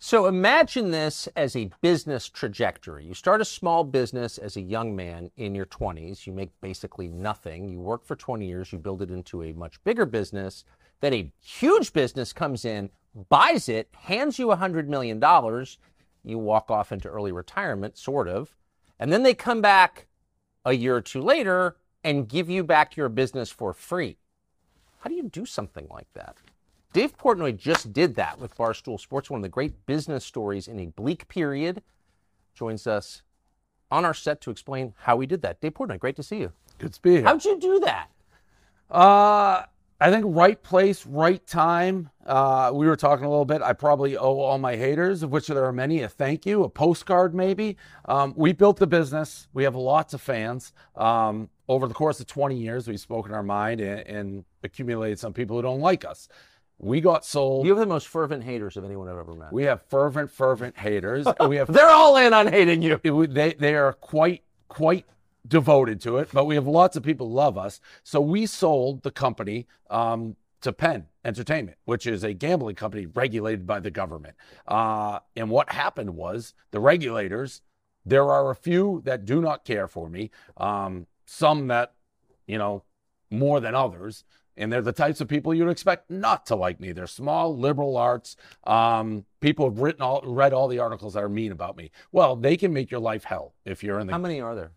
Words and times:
So 0.00 0.26
imagine 0.26 0.92
this 0.92 1.26
as 1.34 1.56
a 1.56 1.70
business 1.80 2.28
trajectory. 2.28 3.04
You 3.04 3.14
start 3.14 3.40
a 3.40 3.44
small 3.44 3.82
business 3.82 4.38
as 4.38 4.56
a 4.56 4.60
young 4.60 4.94
man 4.94 5.32
in 5.36 5.56
your 5.56 5.66
20s. 5.66 6.24
You 6.24 6.32
make 6.32 6.50
basically 6.60 7.08
nothing. 7.08 7.68
You 7.68 7.80
work 7.80 8.04
for 8.04 8.14
20 8.14 8.46
years. 8.46 8.72
You 8.72 8.78
build 8.78 9.02
it 9.02 9.10
into 9.10 9.42
a 9.42 9.52
much 9.54 9.82
bigger 9.82 10.06
business. 10.06 10.64
Then 11.00 11.14
a 11.14 11.32
huge 11.40 11.92
business 11.92 12.32
comes 12.32 12.64
in, 12.64 12.90
buys 13.28 13.68
it, 13.68 13.88
hands 13.92 14.38
you 14.38 14.46
$100 14.46 14.86
million. 14.86 15.20
You 16.22 16.38
walk 16.38 16.70
off 16.70 16.92
into 16.92 17.08
early 17.08 17.32
retirement, 17.32 17.98
sort 17.98 18.28
of. 18.28 18.56
And 19.00 19.12
then 19.12 19.24
they 19.24 19.34
come 19.34 19.60
back 19.60 20.06
a 20.64 20.74
year 20.74 20.94
or 20.94 21.00
two 21.00 21.22
later 21.22 21.76
and 22.04 22.28
give 22.28 22.48
you 22.48 22.62
back 22.62 22.96
your 22.96 23.08
business 23.08 23.50
for 23.50 23.72
free. 23.72 24.16
How 25.00 25.10
do 25.10 25.16
you 25.16 25.24
do 25.24 25.44
something 25.44 25.88
like 25.90 26.12
that? 26.14 26.36
Dave 26.92 27.16
Portnoy 27.18 27.56
just 27.56 27.92
did 27.92 28.14
that 28.14 28.38
with 28.38 28.56
Barstool 28.56 28.98
Sports, 28.98 29.28
one 29.28 29.38
of 29.38 29.42
the 29.42 29.48
great 29.48 29.84
business 29.86 30.24
stories 30.24 30.68
in 30.68 30.80
a 30.80 30.86
bleak 30.86 31.28
period. 31.28 31.82
Joins 32.54 32.86
us 32.86 33.22
on 33.90 34.04
our 34.04 34.14
set 34.14 34.40
to 34.42 34.50
explain 34.50 34.94
how 35.00 35.20
he 35.20 35.26
did 35.26 35.42
that. 35.42 35.60
Dave 35.60 35.74
Portnoy, 35.74 35.98
great 35.98 36.16
to 36.16 36.22
see 36.22 36.38
you. 36.38 36.52
Good 36.78 36.94
to 36.94 37.02
be 37.02 37.10
here. 37.16 37.24
How'd 37.24 37.44
you 37.44 37.58
do 37.58 37.80
that? 37.80 38.08
Uh, 38.90 39.64
I 40.00 40.10
think 40.10 40.24
right 40.28 40.62
place, 40.62 41.04
right 41.04 41.44
time. 41.46 42.08
Uh, 42.24 42.70
we 42.72 42.86
were 42.86 42.96
talking 42.96 43.26
a 43.26 43.28
little 43.28 43.44
bit. 43.44 43.60
I 43.60 43.74
probably 43.74 44.16
owe 44.16 44.38
all 44.38 44.56
my 44.56 44.76
haters, 44.76 45.22
of 45.22 45.30
which 45.30 45.48
there 45.48 45.64
are 45.64 45.72
many, 45.72 46.00
a 46.00 46.08
thank 46.08 46.46
you, 46.46 46.64
a 46.64 46.70
postcard 46.70 47.34
maybe. 47.34 47.76
Um, 48.06 48.32
we 48.34 48.52
built 48.52 48.78
the 48.78 48.86
business. 48.86 49.48
We 49.52 49.64
have 49.64 49.74
lots 49.74 50.14
of 50.14 50.22
fans. 50.22 50.72
Um, 50.96 51.50
over 51.68 51.86
the 51.86 51.94
course 51.94 52.18
of 52.20 52.26
20 52.26 52.56
years, 52.56 52.88
we've 52.88 53.00
spoken 53.00 53.34
our 53.34 53.42
mind 53.42 53.80
and, 53.82 54.06
and 54.06 54.44
accumulated 54.62 55.18
some 55.18 55.34
people 55.34 55.56
who 55.56 55.62
don't 55.62 55.80
like 55.80 56.04
us. 56.04 56.28
We 56.80 57.00
got 57.00 57.24
sold. 57.24 57.66
You 57.66 57.72
have 57.72 57.80
the 57.80 57.86
most 57.86 58.06
fervent 58.06 58.44
haters 58.44 58.76
of 58.76 58.84
anyone 58.84 59.08
I've 59.08 59.16
ever 59.18 59.34
met. 59.34 59.52
We 59.52 59.64
have 59.64 59.82
fervent, 59.82 60.30
fervent 60.30 60.76
haters. 60.78 61.26
we 61.48 61.56
have 61.56 61.72
They're 61.72 61.88
all 61.90 62.16
in 62.16 62.32
on 62.32 62.46
hating 62.46 62.82
you. 62.82 63.00
it- 63.02 63.34
they 63.34 63.54
they 63.54 63.74
are 63.74 63.92
quite 63.94 64.44
quite 64.68 65.04
devoted 65.46 66.00
to 66.02 66.18
it, 66.18 66.28
but 66.32 66.44
we 66.44 66.54
have 66.54 66.66
lots 66.66 66.96
of 66.96 67.02
people 67.02 67.28
who 67.28 67.34
love 67.34 67.56
us. 67.58 67.80
So 68.04 68.20
we 68.20 68.46
sold 68.46 69.02
the 69.02 69.10
company 69.10 69.66
um, 69.90 70.36
to 70.60 70.72
Penn 70.72 71.06
Entertainment, 71.24 71.78
which 71.84 72.06
is 72.06 72.22
a 72.22 72.34
gambling 72.34 72.76
company 72.76 73.06
regulated 73.06 73.66
by 73.66 73.80
the 73.80 73.90
government. 73.90 74.36
Uh, 74.66 75.20
and 75.36 75.48
what 75.50 75.72
happened 75.72 76.14
was 76.14 76.54
the 76.70 76.80
regulators. 76.80 77.62
There 78.04 78.30
are 78.30 78.50
a 78.50 78.54
few 78.54 79.02
that 79.04 79.24
do 79.24 79.40
not 79.40 79.64
care 79.64 79.88
for 79.88 80.08
me. 80.08 80.30
Um, 80.56 81.06
some 81.26 81.66
that, 81.68 81.94
you 82.46 82.58
know, 82.58 82.84
more 83.30 83.60
than 83.60 83.74
others. 83.74 84.24
And 84.58 84.72
they're 84.72 84.82
the 84.82 84.92
types 84.92 85.20
of 85.20 85.28
people 85.28 85.54
you'd 85.54 85.70
expect 85.70 86.10
not 86.10 86.44
to 86.46 86.56
like 86.56 86.80
me. 86.80 86.92
They're 86.92 87.06
small 87.06 87.56
liberal 87.56 87.96
arts. 87.96 88.36
Um, 88.64 89.24
people 89.40 89.70
have 89.70 89.78
written 89.78 90.02
all, 90.02 90.20
read 90.24 90.52
all 90.52 90.68
the 90.68 90.80
articles 90.80 91.14
that 91.14 91.22
are 91.22 91.28
mean 91.28 91.52
about 91.52 91.76
me. 91.76 91.90
Well, 92.12 92.36
they 92.36 92.56
can 92.56 92.72
make 92.72 92.90
your 92.90 93.00
life 93.00 93.24
hell 93.24 93.54
if 93.64 93.84
you're 93.84 94.00
in 94.00 94.08
the. 94.08 94.12
How 94.12 94.18
many 94.18 94.40
are 94.40 94.54
there? 94.54 94.72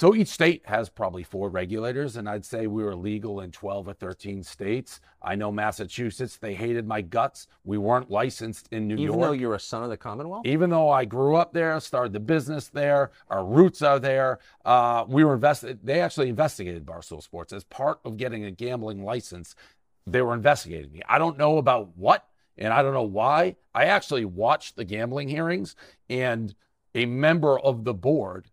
So 0.00 0.14
each 0.14 0.28
state 0.28 0.62
has 0.64 0.88
probably 0.88 1.22
four 1.22 1.50
regulators, 1.50 2.16
and 2.16 2.26
I'd 2.26 2.46
say 2.46 2.66
we 2.66 2.82
were 2.82 2.96
legal 2.96 3.42
in 3.42 3.52
12 3.52 3.88
or 3.88 3.92
13 3.92 4.42
states. 4.42 5.02
I 5.20 5.34
know 5.34 5.52
Massachusetts, 5.52 6.38
they 6.38 6.54
hated 6.54 6.86
my 6.86 7.02
guts. 7.02 7.48
We 7.64 7.76
weren't 7.76 8.10
licensed 8.10 8.66
in 8.72 8.88
New 8.88 8.94
Even 8.94 9.04
York. 9.04 9.20
though 9.20 9.32
you're 9.32 9.56
a 9.56 9.60
son 9.60 9.82
of 9.82 9.90
the 9.90 9.98
Commonwealth? 9.98 10.46
Even 10.46 10.70
though 10.70 10.88
I 10.88 11.04
grew 11.04 11.36
up 11.36 11.52
there, 11.52 11.78
started 11.80 12.14
the 12.14 12.20
business 12.20 12.68
there, 12.68 13.10
our 13.28 13.44
roots 13.44 13.82
are 13.82 13.98
there, 13.98 14.38
uh, 14.64 15.04
we 15.06 15.22
were 15.22 15.34
invested. 15.34 15.80
They 15.84 16.00
actually 16.00 16.30
investigated 16.30 16.86
Barstool 16.86 17.22
Sports 17.22 17.52
as 17.52 17.64
part 17.64 18.00
of 18.06 18.16
getting 18.16 18.46
a 18.46 18.50
gambling 18.50 19.04
license. 19.04 19.54
They 20.06 20.22
were 20.22 20.32
investigating 20.32 20.92
me. 20.92 21.02
I 21.10 21.18
don't 21.18 21.36
know 21.36 21.58
about 21.58 21.94
what, 21.94 22.26
and 22.56 22.72
I 22.72 22.80
don't 22.80 22.94
know 22.94 23.02
why. 23.02 23.56
I 23.74 23.84
actually 23.84 24.24
watched 24.24 24.76
the 24.76 24.84
gambling 24.86 25.28
hearings, 25.28 25.76
and 26.08 26.54
a 26.94 27.04
member 27.04 27.60
of 27.60 27.84
the 27.84 27.92
board 27.92 28.46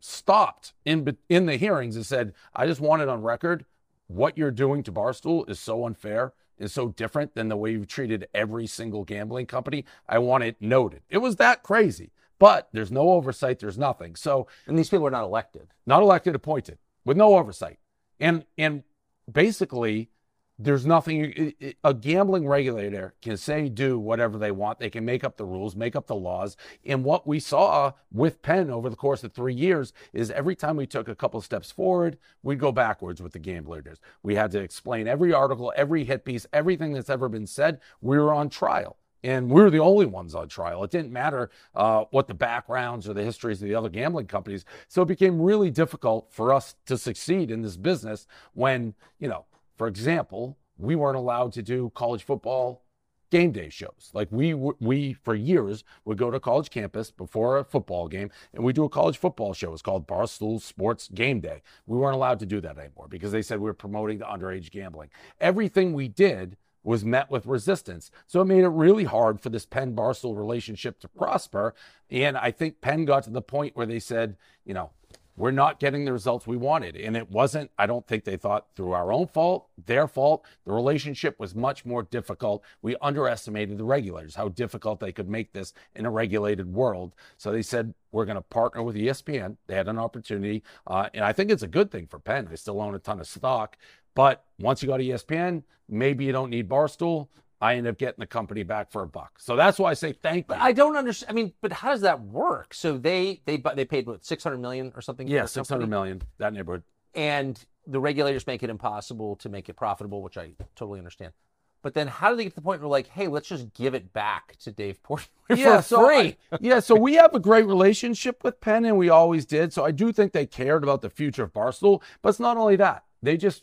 stopped 0.00 0.72
in 0.84 1.16
in 1.28 1.46
the 1.46 1.56
hearings 1.56 1.96
and 1.96 2.06
said, 2.06 2.34
"I 2.54 2.66
just 2.66 2.80
want 2.80 3.02
it 3.02 3.08
on 3.08 3.22
record. 3.22 3.64
What 4.06 4.38
you're 4.38 4.50
doing 4.50 4.82
to 4.84 4.92
Barstool 4.92 5.48
is 5.48 5.58
so 5.60 5.84
unfair." 5.86 6.32
Is 6.58 6.72
so 6.72 6.88
different 6.88 7.36
than 7.36 7.48
the 7.48 7.56
way 7.56 7.70
you've 7.70 7.86
treated 7.86 8.26
every 8.34 8.66
single 8.66 9.04
gambling 9.04 9.46
company. 9.46 9.84
I 10.08 10.18
want 10.18 10.42
it 10.42 10.56
noted. 10.60 11.02
It 11.08 11.18
was 11.18 11.36
that 11.36 11.62
crazy, 11.62 12.10
but 12.40 12.68
there's 12.72 12.90
no 12.90 13.10
oversight. 13.10 13.60
There's 13.60 13.78
nothing. 13.78 14.16
So 14.16 14.48
And 14.66 14.76
these 14.76 14.90
people 14.90 15.06
are 15.06 15.10
not 15.12 15.22
elected. 15.22 15.68
not 15.86 16.02
elected, 16.02 16.34
appointed, 16.34 16.78
with 17.04 17.16
no 17.16 17.38
oversight. 17.38 17.78
And 18.18 18.44
and 18.56 18.82
basically, 19.30 20.10
there's 20.58 20.84
nothing. 20.84 21.54
A 21.84 21.94
gambling 21.94 22.46
regulator 22.46 23.14
can 23.22 23.36
say 23.36 23.68
do 23.68 23.98
whatever 23.98 24.38
they 24.38 24.50
want. 24.50 24.80
They 24.80 24.90
can 24.90 25.04
make 25.04 25.22
up 25.22 25.36
the 25.36 25.44
rules, 25.44 25.76
make 25.76 25.94
up 25.94 26.06
the 26.06 26.16
laws. 26.16 26.56
And 26.84 27.04
what 27.04 27.26
we 27.26 27.38
saw 27.38 27.92
with 28.12 28.42
Penn 28.42 28.68
over 28.70 28.90
the 28.90 28.96
course 28.96 29.22
of 29.22 29.32
three 29.32 29.54
years 29.54 29.92
is 30.12 30.30
every 30.32 30.56
time 30.56 30.76
we 30.76 30.86
took 30.86 31.06
a 31.08 31.14
couple 31.14 31.40
steps 31.40 31.70
forward, 31.70 32.18
we'd 32.42 32.58
go 32.58 32.72
backwards 32.72 33.22
with 33.22 33.32
the 33.32 33.38
gamblers. 33.38 34.00
We 34.22 34.34
had 34.34 34.50
to 34.52 34.60
explain 34.60 35.06
every 35.06 35.32
article, 35.32 35.72
every 35.76 36.04
hit 36.04 36.24
piece, 36.24 36.46
everything 36.52 36.92
that's 36.92 37.10
ever 37.10 37.28
been 37.28 37.46
said. 37.46 37.80
We 38.00 38.18
were 38.18 38.32
on 38.32 38.48
trial. 38.48 38.96
And 39.24 39.50
we 39.50 39.60
were 39.60 39.70
the 39.70 39.80
only 39.80 40.06
ones 40.06 40.34
on 40.34 40.48
trial. 40.48 40.84
It 40.84 40.92
didn't 40.92 41.12
matter 41.12 41.50
uh, 41.74 42.04
what 42.10 42.28
the 42.28 42.34
backgrounds 42.34 43.08
or 43.08 43.14
the 43.14 43.24
histories 43.24 43.60
of 43.60 43.68
the 43.68 43.74
other 43.74 43.88
gambling 43.88 44.26
companies. 44.26 44.64
So 44.86 45.02
it 45.02 45.08
became 45.08 45.42
really 45.42 45.70
difficult 45.70 46.28
for 46.30 46.52
us 46.52 46.76
to 46.86 46.96
succeed 46.96 47.50
in 47.50 47.62
this 47.62 47.76
business 47.76 48.28
when, 48.54 48.94
you 49.18 49.28
know, 49.28 49.44
for 49.78 49.86
example, 49.86 50.58
we 50.76 50.96
weren't 50.96 51.16
allowed 51.16 51.52
to 51.54 51.62
do 51.62 51.90
college 51.94 52.22
football 52.22 52.84
game 53.30 53.52
day 53.52 53.68
shows. 53.68 54.10
Like 54.12 54.28
we 54.30 54.54
we 54.54 55.12
for 55.12 55.34
years 55.34 55.84
would 56.04 56.18
go 56.18 56.30
to 56.30 56.40
college 56.40 56.70
campus 56.70 57.10
before 57.10 57.58
a 57.58 57.64
football 57.64 58.08
game 58.08 58.30
and 58.54 58.64
we 58.64 58.72
do 58.72 58.84
a 58.84 58.88
college 58.88 59.18
football 59.18 59.52
show. 59.52 59.72
It's 59.72 59.82
called 59.82 60.06
Barstool 60.06 60.60
Sports 60.60 61.08
Game 61.08 61.40
Day. 61.40 61.62
We 61.86 61.98
weren't 61.98 62.14
allowed 62.14 62.38
to 62.40 62.46
do 62.46 62.60
that 62.60 62.78
anymore 62.78 63.06
because 63.08 63.32
they 63.32 63.42
said 63.42 63.60
we 63.60 63.66
were 63.66 63.74
promoting 63.74 64.18
the 64.18 64.24
underage 64.24 64.70
gambling. 64.70 65.10
Everything 65.40 65.92
we 65.92 66.08
did 66.08 66.56
was 66.82 67.04
met 67.04 67.30
with 67.30 67.44
resistance. 67.44 68.10
So 68.26 68.40
it 68.40 68.46
made 68.46 68.64
it 68.64 68.68
really 68.68 69.04
hard 69.04 69.40
for 69.40 69.50
this 69.50 69.66
Penn 69.66 69.94
Barstool 69.94 70.36
relationship 70.36 71.00
to 71.00 71.08
prosper. 71.08 71.74
And 72.08 72.36
I 72.36 72.50
think 72.50 72.80
Penn 72.80 73.04
got 73.04 73.24
to 73.24 73.30
the 73.30 73.42
point 73.42 73.76
where 73.76 73.84
they 73.84 73.98
said, 73.98 74.36
you 74.64 74.72
know, 74.72 74.90
we're 75.38 75.52
not 75.52 75.78
getting 75.78 76.04
the 76.04 76.12
results 76.12 76.46
we 76.46 76.56
wanted. 76.56 76.96
And 76.96 77.16
it 77.16 77.30
wasn't, 77.30 77.70
I 77.78 77.86
don't 77.86 78.06
think 78.06 78.24
they 78.24 78.36
thought 78.36 78.66
through 78.74 78.92
our 78.92 79.12
own 79.12 79.28
fault, 79.28 79.68
their 79.86 80.08
fault. 80.08 80.44
The 80.66 80.72
relationship 80.72 81.38
was 81.38 81.54
much 81.54 81.84
more 81.84 82.02
difficult. 82.02 82.64
We 82.82 82.96
underestimated 83.00 83.78
the 83.78 83.84
regulators, 83.84 84.34
how 84.34 84.48
difficult 84.48 84.98
they 84.98 85.12
could 85.12 85.28
make 85.28 85.52
this 85.52 85.72
in 85.94 86.06
a 86.06 86.10
regulated 86.10 86.72
world. 86.72 87.14
So 87.36 87.52
they 87.52 87.62
said, 87.62 87.94
we're 88.10 88.24
going 88.24 88.36
to 88.36 88.42
partner 88.42 88.82
with 88.82 88.96
ESPN. 88.96 89.56
They 89.68 89.76
had 89.76 89.86
an 89.86 89.98
opportunity. 89.98 90.64
Uh, 90.86 91.08
and 91.14 91.24
I 91.24 91.32
think 91.32 91.50
it's 91.50 91.62
a 91.62 91.68
good 91.68 91.90
thing 91.90 92.06
for 92.06 92.18
Penn. 92.18 92.48
They 92.50 92.56
still 92.56 92.80
own 92.80 92.94
a 92.94 92.98
ton 92.98 93.20
of 93.20 93.28
stock. 93.28 93.76
But 94.14 94.44
once 94.58 94.82
you 94.82 94.88
go 94.88 94.96
to 94.96 95.04
ESPN, 95.04 95.62
maybe 95.88 96.24
you 96.24 96.32
don't 96.32 96.50
need 96.50 96.68
Barstool. 96.68 97.28
I 97.60 97.74
end 97.74 97.86
up 97.86 97.98
getting 97.98 98.20
the 98.20 98.26
company 98.26 98.62
back 98.62 98.92
for 98.92 99.02
a 99.02 99.06
buck. 99.08 99.32
So 99.38 99.56
that's 99.56 99.78
why 99.78 99.90
I 99.90 99.94
say 99.94 100.12
thank 100.12 100.36
you. 100.36 100.44
But 100.48 100.58
I 100.60 100.72
don't 100.72 100.96
understand. 100.96 101.30
I 101.30 101.34
mean, 101.34 101.52
but 101.60 101.72
how 101.72 101.90
does 101.90 102.02
that 102.02 102.20
work? 102.20 102.72
So 102.74 102.96
they 102.98 103.40
they 103.46 103.56
they 103.74 103.84
paid 103.84 104.06
what 104.06 104.24
six 104.24 104.44
hundred 104.44 104.58
million 104.58 104.92
or 104.94 105.02
something? 105.02 105.26
yeah, 105.26 105.44
six 105.46 105.68
hundred 105.68 105.88
million 105.88 106.22
that 106.38 106.52
neighborhood. 106.52 106.82
and 107.14 107.58
the 107.86 107.98
regulators 107.98 108.46
make 108.46 108.62
it 108.62 108.68
impossible 108.70 109.34
to 109.36 109.48
make 109.48 109.68
it 109.70 109.74
profitable, 109.74 110.22
which 110.22 110.36
I 110.36 110.50
totally 110.76 110.98
understand. 110.98 111.32
But 111.80 111.94
then, 111.94 112.06
how 112.08 112.30
do 112.30 112.36
they 112.36 112.42
get 112.42 112.50
to 112.50 112.56
the 112.56 112.62
point 112.62 112.80
where 112.80 112.88
like, 112.88 113.06
hey, 113.06 113.28
let's 113.28 113.48
just 113.48 113.72
give 113.72 113.94
it 113.94 114.12
back 114.12 114.56
to 114.58 114.72
Dave 114.72 115.00
Portnoy 115.02 115.28
for 115.48 115.82
so 115.82 116.06
free? 116.06 116.36
I- 116.52 116.58
yeah, 116.60 116.80
so 116.80 116.94
we 116.96 117.14
have 117.14 117.34
a 117.34 117.40
great 117.40 117.66
relationship 117.66 118.42
with 118.44 118.60
Penn, 118.60 118.84
and 118.84 118.98
we 118.98 119.08
always 119.08 119.46
did. 119.46 119.72
So 119.72 119.84
I 119.84 119.90
do 119.92 120.12
think 120.12 120.32
they 120.32 120.44
cared 120.44 120.82
about 120.82 121.02
the 121.02 121.08
future 121.08 121.44
of 121.44 121.52
Barstool. 121.52 122.02
But 122.20 122.30
it's 122.30 122.40
not 122.40 122.56
only 122.56 122.76
that; 122.76 123.04
they 123.22 123.36
just 123.36 123.62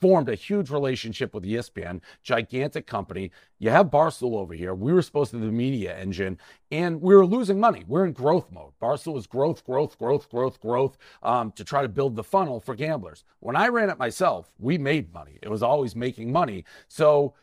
formed 0.00 0.28
a 0.28 0.34
huge 0.34 0.70
relationship 0.70 1.34
with 1.34 1.44
ESPN, 1.44 2.00
gigantic 2.22 2.86
company. 2.86 3.30
You 3.58 3.70
have 3.70 3.86
Barstool 3.90 4.36
over 4.36 4.54
here. 4.54 4.74
We 4.74 4.92
were 4.92 5.02
supposed 5.02 5.30
to 5.30 5.38
be 5.38 5.46
the 5.46 5.52
media 5.52 5.96
engine, 5.96 6.38
and 6.70 7.00
we 7.00 7.14
were 7.14 7.26
losing 7.26 7.58
money. 7.58 7.84
We're 7.86 8.04
in 8.04 8.12
growth 8.12 8.50
mode. 8.50 8.72
Barstool 8.80 9.14
was 9.14 9.26
growth, 9.26 9.64
growth, 9.64 9.98
growth, 9.98 10.28
growth, 10.28 10.60
growth 10.60 10.98
um, 11.22 11.52
to 11.52 11.64
try 11.64 11.82
to 11.82 11.88
build 11.88 12.16
the 12.16 12.24
funnel 12.24 12.60
for 12.60 12.74
gamblers. 12.74 13.24
When 13.40 13.56
I 13.56 13.68
ran 13.68 13.90
it 13.90 13.98
myself, 13.98 14.50
we 14.58 14.78
made 14.78 15.12
money. 15.14 15.38
It 15.42 15.48
was 15.48 15.62
always 15.62 15.96
making 15.96 16.32
money. 16.32 16.64
So 16.88 17.34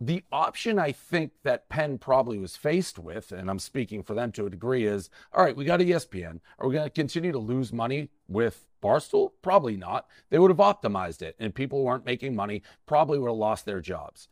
the 0.00 0.24
option 0.32 0.78
I 0.78 0.92
think 0.92 1.32
that 1.44 1.68
Penn 1.68 1.98
probably 1.98 2.38
was 2.38 2.56
faced 2.56 2.98
with, 2.98 3.32
and 3.32 3.48
I'm 3.48 3.58
speaking 3.58 4.02
for 4.02 4.14
them 4.14 4.32
to 4.32 4.46
a 4.46 4.50
degree, 4.50 4.84
is 4.84 5.08
all 5.32 5.44
right, 5.44 5.56
we 5.56 5.64
got 5.64 5.80
ESPN. 5.80 6.40
Are 6.58 6.68
we 6.68 6.74
going 6.74 6.84
to 6.84 6.90
continue 6.90 7.32
to 7.32 7.38
lose 7.38 7.72
money 7.72 8.10
with 8.28 8.66
Barstool? 8.82 9.32
Probably 9.40 9.76
not. 9.76 10.06
They 10.30 10.38
would 10.38 10.50
have 10.50 10.58
optimized 10.58 11.22
it, 11.22 11.36
and 11.38 11.54
people 11.54 11.78
who 11.78 11.84
weren't 11.84 12.04
making 12.04 12.34
money 12.34 12.62
probably 12.86 13.18
would 13.18 13.28
have 13.28 13.36
lost 13.36 13.64
their 13.64 13.80
jobs. 13.80 14.28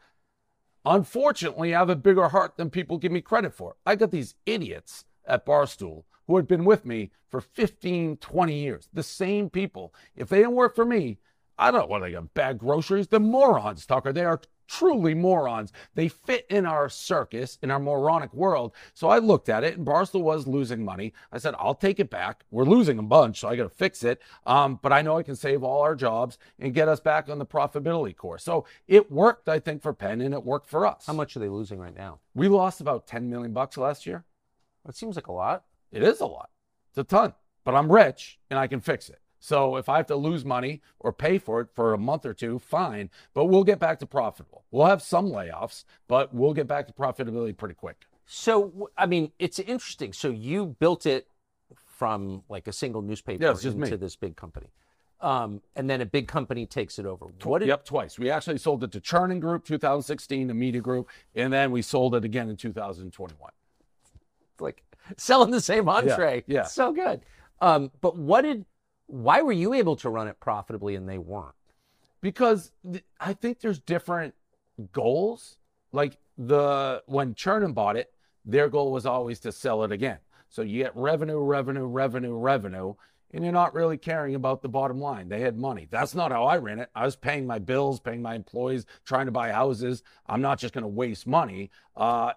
Unfortunately, 0.85 1.75
I 1.75 1.79
have 1.79 1.91
a 1.91 1.97
bigger 1.97 2.29
heart 2.29 2.57
than 2.57 2.69
people 2.71 2.99
give 2.99 3.13
me 3.13 3.21
credit 3.21 3.55
for. 3.55 3.77
I 3.87 3.95
got 3.95 4.11
these 4.11 4.35
idiots 4.47 5.05
at 5.25 5.47
Barstool 5.47 6.05
who 6.27 6.37
had 6.37 6.49
been 6.49 6.65
with 6.65 6.85
me 6.85 7.11
for 7.29 7.41
15, 7.41 8.17
20 8.17 8.55
years. 8.55 8.89
The 8.93 9.03
same 9.03 9.49
people. 9.49 9.95
If 10.17 10.29
they 10.29 10.39
didn't 10.39 10.53
work 10.53 10.75
for 10.75 10.85
me, 10.85 11.19
I 11.59 11.71
don't 11.71 11.83
know 11.83 11.87
what 11.87 12.01
they 12.01 12.13
got 12.13 12.35
bad 12.35 12.59
groceries. 12.59 13.09
The 13.09 13.21
morons, 13.21 13.87
Tucker. 13.87 14.13
They 14.13 14.25
are 14.25 14.41
truly 14.73 15.15
morons. 15.15 15.73
They 15.95 16.09
fit 16.09 16.47
in 16.49 16.65
our 16.65 16.89
circus, 16.89 17.59
in 17.63 17.71
our 17.71 17.79
moronic 17.79 18.33
world. 18.33 18.73
So 18.95 19.09
I 19.09 19.19
looked 19.19 19.49
at 19.49 19.65
it, 19.65 19.77
and 19.77 19.87
Barstool 19.87 20.23
was 20.23 20.47
losing 20.47 20.85
money. 20.85 21.13
I 21.31 21.39
said, 21.39 21.55
I'll 21.59 21.75
take 21.75 22.01
it 22.01 22.09
back. 22.09 22.45
We're 22.51 22.65
losing 22.65 22.99
a 22.99 23.03
bunch, 23.03 23.41
so 23.41 23.49
I 23.49 23.57
got 23.57 23.65
to 23.65 23.69
fix 23.69 24.03
it. 24.03 24.23
Um, 24.47 24.79
but 24.83 24.93
I 24.93 25.03
know 25.03 25.19
I 25.19 25.23
can 25.23 25.37
save 25.37 25.63
all 25.63 25.83
our 25.83 25.95
jobs 25.95 26.39
and 26.59 26.75
get 26.75 26.89
us 26.89 27.01
back 27.01 27.29
on 27.29 27.39
the 27.39 27.47
profitability 27.47 28.17
course. 28.17 28.45
So 28.45 28.65
it 28.89 29.11
worked, 29.11 29.49
I 29.49 29.59
think, 29.59 29.83
for 29.83 29.93
Penn, 29.93 30.21
and 30.23 30.33
it 30.33 30.45
worked 30.45 30.69
for 30.69 30.87
us. 30.87 31.05
How 31.07 31.13
much 31.13 31.37
are 31.37 31.41
they 31.41 31.49
losing 31.49 31.79
right 31.79 31.97
now? 31.97 32.21
We 32.35 32.49
lost 32.49 32.81
about 32.81 33.07
10 33.07 33.29
million 33.29 33.53
bucks 33.53 33.77
last 33.77 34.07
year. 34.07 34.25
That 34.87 34.97
seems 34.97 35.17
like 35.17 35.27
a 35.27 35.33
lot. 35.33 35.65
It 35.91 36.03
is 36.03 36.21
a 36.21 36.27
lot. 36.27 36.51
It's 36.91 36.99
a 36.99 37.05
ton. 37.05 37.35
But 37.65 37.75
I'm 37.75 37.93
rich 37.93 38.39
and 38.51 38.59
I 38.59 38.67
can 38.67 38.81
fix 38.81 39.09
it. 39.09 39.22
So 39.45 39.75
if 39.75 39.89
I 39.89 39.97
have 39.97 40.07
to 40.07 40.15
lose 40.15 40.45
money 40.45 40.81
or 41.01 41.13
pay 41.13 41.37
for 41.37 41.61
it 41.61 41.69
for 41.75 41.95
a 41.95 41.99
month 41.99 42.25
or 42.25 42.33
two, 42.33 42.61
fine. 42.61 43.11
But 43.35 43.47
we'll 43.47 43.65
get 43.65 43.81
back 43.81 43.99
to 43.99 44.07
profitable. 44.07 44.63
We'll 44.71 44.87
have 44.87 45.03
some 45.03 45.27
layoffs, 45.31 45.83
but 46.07 46.33
we'll 46.33 46.55
get 46.55 46.69
back 46.69 46.87
to 46.87 46.93
profitability 46.93 47.57
pretty 47.57 47.75
quick. 47.75 48.05
So, 48.25 48.89
I 48.97 49.07
mean, 49.07 49.33
it's 49.41 49.59
interesting. 49.59 50.13
So 50.13 50.31
you 50.31 50.77
built 50.79 51.07
it 51.07 51.27
from 51.75 52.45
like 52.49 52.69
a 52.69 52.73
single 52.73 53.03
newspaper 53.03 53.43
Yeah, 53.43 53.51
into 53.51 53.73
me. 53.77 53.91
this 53.97 54.15
big 54.15 54.37
company. 54.37 54.69
Um, 55.21 55.61
and 55.75 55.91
then 55.91 56.01
a 56.01 56.07
big 56.07 56.29
company 56.29 56.65
takes 56.65 57.01
it 57.01 57.07
over. 57.07 57.27
What 57.43 57.59
did, 57.59 57.69
yep, 57.69 57.85
twice. 57.85 58.21
We 58.21 58.31
actually 58.31 58.59
sold 58.59 58.85
it 58.85 58.93
to 58.93 59.01
Chernin 59.01 59.41
Group 59.41 59.65
2016, 59.65 60.47
the 60.47 60.55
media 60.55 60.81
group, 60.81 61.09
and 61.35 61.53
then 61.53 61.73
we 61.73 61.83
sold 61.83 62.15
it 62.15 62.25
again 62.25 62.49
in 62.49 62.57
2021. 62.57 63.51
It's 64.53 64.61
like 64.61 64.85
selling 65.17 65.51
the 65.51 65.61
same 65.61 65.89
entree. 65.89 66.45
yeah. 66.47 66.63
So 66.63 66.93
good. 66.93 67.23
Um, 67.61 67.91
but 68.01 68.17
what 68.17 68.43
did, 68.43 68.65
why 69.13 69.43
were 69.43 69.53
you 69.53 69.75
able 69.75 69.97
to 69.97 70.09
run 70.09 70.29
it 70.29 70.41
profitably 70.41 70.95
and 70.95 71.09
they 71.09 71.19
weren't? 71.19 71.55
because 72.23 72.71
th- 72.91 73.05
I 73.21 73.35
think 73.35 73.61
there's 73.61 73.81
different 73.81 74.35
goals. 74.93 75.59
Like 75.93 76.17
the 76.39 77.03
when 77.07 77.35
Chernin 77.35 77.75
bought 77.75 77.97
it, 77.97 78.13
their 78.47 78.69
goal 78.71 78.93
was 78.93 79.05
always 79.05 79.41
to 79.41 79.53
sell 79.53 79.85
it 79.85 79.93
again. 79.93 80.19
So 80.49 80.63
you 80.63 80.83
get 80.83 80.97
revenue, 80.97 81.41
revenue, 81.41 81.85
revenue, 81.87 82.37
revenue, 82.37 82.95
and 83.33 83.45
you're 83.45 83.53
not 83.53 83.75
really 83.75 83.97
caring 83.97 84.35
about 84.35 84.63
the 84.63 84.69
bottom 84.69 85.01
line. 85.01 85.29
They 85.29 85.41
had 85.41 85.59
money. 85.59 85.89
That's 85.91 86.15
not 86.15 86.31
how 86.31 86.45
I 86.45 86.59
ran 86.59 86.79
it. 86.79 86.91
I 86.95 87.05
was 87.05 87.17
paying 87.17 87.47
my 87.47 87.59
bills, 87.59 88.01
paying 88.01 88.23
my 88.23 88.35
employees, 88.35 88.87
trying 89.05 89.27
to 89.27 89.33
buy 89.33 89.51
houses. 89.51 90.03
I'm 90.27 90.43
not 90.43 90.59
just 90.59 90.75
going 90.75 90.83
to 90.83 90.89
waste 90.89 91.27
money. 91.27 91.71
Uh, 91.97 92.33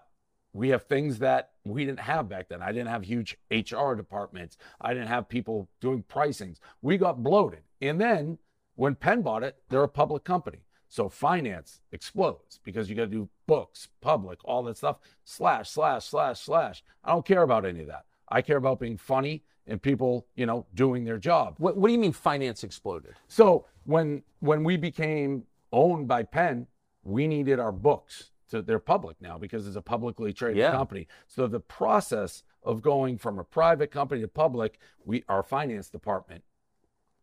we 0.56 0.70
have 0.70 0.84
things 0.84 1.18
that 1.18 1.50
we 1.64 1.84
didn't 1.84 2.00
have 2.00 2.30
back 2.30 2.48
then. 2.48 2.62
I 2.62 2.72
didn't 2.72 2.88
have 2.88 3.04
huge 3.04 3.36
HR 3.50 3.92
departments. 3.92 4.56
I 4.80 4.94
didn't 4.94 5.08
have 5.08 5.28
people 5.28 5.68
doing 5.80 6.02
pricings. 6.02 6.60
We 6.80 6.96
got 6.96 7.22
bloated. 7.22 7.60
And 7.82 8.00
then 8.00 8.38
when 8.74 8.94
Penn 8.94 9.20
bought 9.20 9.42
it, 9.42 9.56
they're 9.68 9.82
a 9.82 9.88
public 9.88 10.24
company. 10.24 10.60
So 10.88 11.10
finance 11.10 11.82
explodes 11.92 12.60
because 12.64 12.88
you 12.88 12.96
got 12.96 13.02
to 13.02 13.08
do 13.08 13.28
books, 13.46 13.88
public, 14.00 14.38
all 14.44 14.62
that 14.62 14.78
stuff, 14.78 14.96
slash, 15.24 15.68
slash, 15.68 16.06
slash, 16.06 16.40
slash. 16.40 16.82
I 17.04 17.10
don't 17.10 17.26
care 17.26 17.42
about 17.42 17.66
any 17.66 17.80
of 17.80 17.88
that. 17.88 18.06
I 18.30 18.40
care 18.40 18.56
about 18.56 18.80
being 18.80 18.96
funny 18.96 19.42
and 19.66 19.82
people, 19.82 20.26
you 20.36 20.46
know, 20.46 20.64
doing 20.74 21.04
their 21.04 21.18
job. 21.18 21.56
What, 21.58 21.76
what 21.76 21.88
do 21.88 21.92
you 21.92 21.98
mean 21.98 22.12
finance 22.12 22.64
exploded? 22.64 23.14
So 23.28 23.66
when 23.84 24.22
when 24.40 24.64
we 24.64 24.78
became 24.78 25.42
owned 25.70 26.08
by 26.08 26.22
Penn, 26.22 26.66
we 27.02 27.26
needed 27.26 27.60
our 27.60 27.72
books 27.72 28.30
to 28.50 28.62
they're 28.62 28.78
public 28.78 29.16
now 29.20 29.38
because 29.38 29.66
it's 29.66 29.76
a 29.76 29.82
publicly 29.82 30.32
traded 30.32 30.58
Yeah. 30.58 30.70
company. 30.70 31.06
So 31.26 31.46
the 31.46 31.60
process 31.60 32.42
of 32.62 32.82
going 32.82 33.18
from 33.18 33.38
a 33.38 33.44
private 33.44 33.90
company 33.90 34.20
to 34.22 34.28
public, 34.28 34.78
we 35.04 35.24
our 35.28 35.42
finance 35.42 35.88
department, 35.90 36.44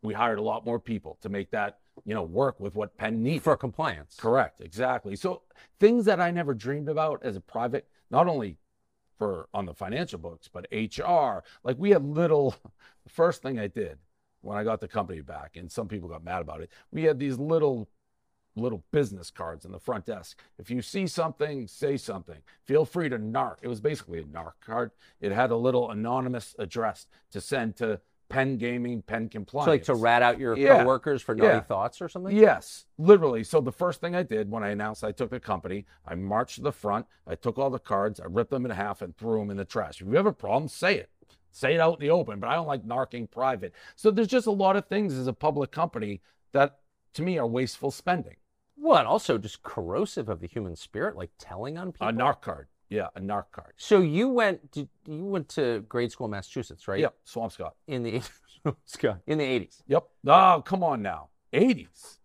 we 0.02 0.14
hired 0.14 0.40
a 0.40 0.44
lot 0.44 0.66
more 0.66 0.80
people 0.80 1.18
to 1.22 1.30
make 1.30 1.52
that, 1.52 1.80
you 2.06 2.14
know, 2.14 2.24
work 2.24 2.60
with 2.60 2.76
what 2.76 2.98
Penn 2.98 3.24
needed. 3.24 3.44
For 3.44 3.56
compliance. 3.58 4.16
Correct, 4.20 4.62
exactly. 4.62 5.16
So 5.16 5.44
things 5.80 6.06
that 6.06 6.20
I 6.20 6.32
never 6.32 6.54
dreamed 6.54 6.90
about 6.90 7.24
as 7.24 7.36
a 7.36 7.42
private, 7.42 7.88
not 8.10 8.28
only 8.28 8.58
for 9.18 9.48
on 9.54 9.66
the 9.66 9.74
financial 9.74 10.20
books, 10.20 10.50
but 10.52 10.68
HR. 10.72 11.44
Like 11.64 11.78
we 11.78 11.92
had 11.92 12.04
little. 12.06 12.56
The 13.06 13.10
first 13.10 13.42
thing 13.42 13.60
I 13.60 13.68
did 13.68 13.98
when 14.40 14.58
I 14.58 14.64
got 14.64 14.80
the 14.80 14.88
company 14.88 15.20
back, 15.20 15.58
and 15.58 15.70
some 15.70 15.90
people 15.90 16.08
got 16.08 16.24
mad 16.24 16.42
about 16.42 16.62
it, 16.62 16.70
we 16.90 17.04
had 17.04 17.20
these 17.20 17.38
little 17.38 17.90
little 18.56 18.84
business 18.92 19.32
cards 19.32 19.66
in 19.66 19.72
the 19.72 19.80
front 19.80 20.06
desk. 20.06 20.40
If 20.58 20.70
you 20.70 20.82
see 20.82 21.08
something, 21.08 21.68
say 21.68 21.98
something. 21.98 22.38
Feel 22.66 22.86
free 22.86 23.10
to 23.10 23.18
narc. 23.18 23.58
It 23.62 23.68
was 23.68 23.82
basically 23.82 24.20
a 24.20 24.24
narc 24.24 24.54
card. 24.66 24.92
It 25.22 25.32
had 25.32 25.52
a 25.52 25.56
little 25.56 25.92
anonymous 25.92 26.56
address 26.60 27.08
to 27.32 27.42
send 27.42 27.76
to 27.78 28.00
Penn 28.30 28.58
Gaming, 28.58 29.02
Penn 29.02 29.30
Compliance. 29.30 29.66
So 29.66 29.72
like 29.72 29.84
to 29.84 29.96
rat 29.96 30.24
out 30.24 30.40
your 30.40 30.58
Yeah. 30.58 30.80
coworkers 30.80 31.22
for 31.22 31.36
naughty 31.36 31.56
Yeah. 31.56 31.62
thoughts 31.62 32.02
or 32.02 32.10
something? 32.10 32.36
Yes, 32.36 32.86
literally. 32.98 33.44
So 33.44 33.62
the 33.62 33.72
first 33.72 34.02
thing 34.02 34.16
I 34.16 34.24
did 34.24 34.50
when 34.50 34.64
I 34.64 34.70
announced 34.70 35.04
I 35.04 35.12
took 35.12 35.30
the 35.30 35.40
company, 35.40 35.86
I 36.06 36.16
marched 36.16 36.56
to 36.56 36.62
the 36.62 36.72
front, 36.72 37.06
I 37.28 37.36
took 37.36 37.60
all 37.60 37.70
the 37.70 37.80
cards, 37.80 38.20
I 38.20 38.26
ripped 38.26 38.50
them 38.52 38.66
in 38.66 38.72
half 38.72 39.02
and 39.02 39.16
threw 39.18 39.40
them 39.40 39.52
in 39.52 39.58
the 39.58 39.66
trash. 39.66 40.02
If 40.02 40.08
you 40.08 40.14
have 40.16 40.26
a 40.26 40.34
problem, 40.34 40.68
say 40.68 40.98
it. 40.98 41.10
Say 41.52 41.76
it 41.76 41.80
out 41.80 41.96
in 41.96 42.08
the 42.08 42.10
open, 42.10 42.40
but 42.40 42.50
I 42.50 42.56
don't 42.56 42.66
like 42.66 42.84
narking 42.84 43.30
private. 43.30 43.74
So 43.96 44.10
there's 44.10 44.28
just 44.28 44.48
a 44.48 44.52
lot 44.52 44.76
of 44.76 44.88
things 44.88 45.14
as 45.14 45.28
a 45.28 45.34
public 45.34 45.70
company 45.72 46.22
that 46.54 46.80
to 47.14 47.22
me 47.22 47.38
are 47.38 47.46
wasteful 47.46 47.92
spending. 47.92 48.38
And 48.78 49.08
also 49.08 49.38
just 49.38 49.64
corrosive 49.64 50.30
of 50.30 50.40
the 50.40 50.48
human 50.48 50.76
spirit, 50.76 51.16
like 51.16 51.32
telling 51.38 51.78
on 51.78 51.92
people. 51.92 52.08
A 52.08 52.12
narc 52.12 52.42
card. 52.42 52.68
Yeah, 52.90 53.08
a 53.16 53.20
narc 53.20 53.46
card. 53.52 53.74
So 53.78 54.02
you 54.02 54.30
went 54.30 54.72
did, 54.72 54.88
you 55.08 55.26
went 55.26 55.50
to 55.50 55.84
grade 55.90 56.12
school 56.12 56.26
in 56.26 56.32
Massachusetts, 56.32 56.88
right? 56.88 57.00
Yep, 57.00 57.16
Swampscott. 57.26 57.72
In 57.88 58.04
the 58.04 58.22
in 59.28 59.38
the 59.38 59.44
eighties. 59.44 59.84
Yep. 59.88 60.08
Oh, 60.28 60.64
come 60.66 60.84
on 60.84 61.02
now. 61.02 61.30
80s. 61.54 62.18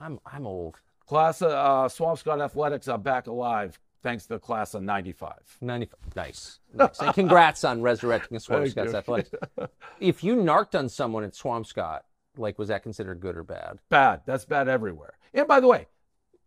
I'm 0.00 0.18
I'm 0.26 0.46
old. 0.46 0.80
Class 1.06 1.42
of 1.42 1.50
uh, 1.50 1.88
Swampscott 1.88 2.42
Athletics 2.42 2.88
are 2.88 2.98
back 2.98 3.26
alive 3.26 3.78
thanks 4.02 4.24
to 4.24 4.30
the 4.30 4.38
class 4.38 4.74
of 4.74 4.82
95. 4.82 5.32
95. 5.60 5.98
Nice. 6.16 6.58
nice. 6.74 7.00
And 7.00 7.14
congrats 7.14 7.64
on 7.64 7.80
resurrecting 7.82 8.38
Swampscott's 8.38 8.94
athletics. 8.94 9.30
If 10.00 10.24
you 10.24 10.34
narked 10.34 10.74
on 10.74 10.88
someone 10.88 11.22
at 11.22 11.32
Swampscott, 11.32 12.00
like 12.36 12.58
was 12.58 12.68
that 12.68 12.82
considered 12.82 13.20
good 13.20 13.36
or 13.36 13.44
bad? 13.44 13.78
bad. 13.88 14.22
That's 14.26 14.44
bad 14.44 14.68
everywhere. 14.68 15.14
And 15.34 15.46
by 15.46 15.60
the 15.60 15.68
way, 15.68 15.88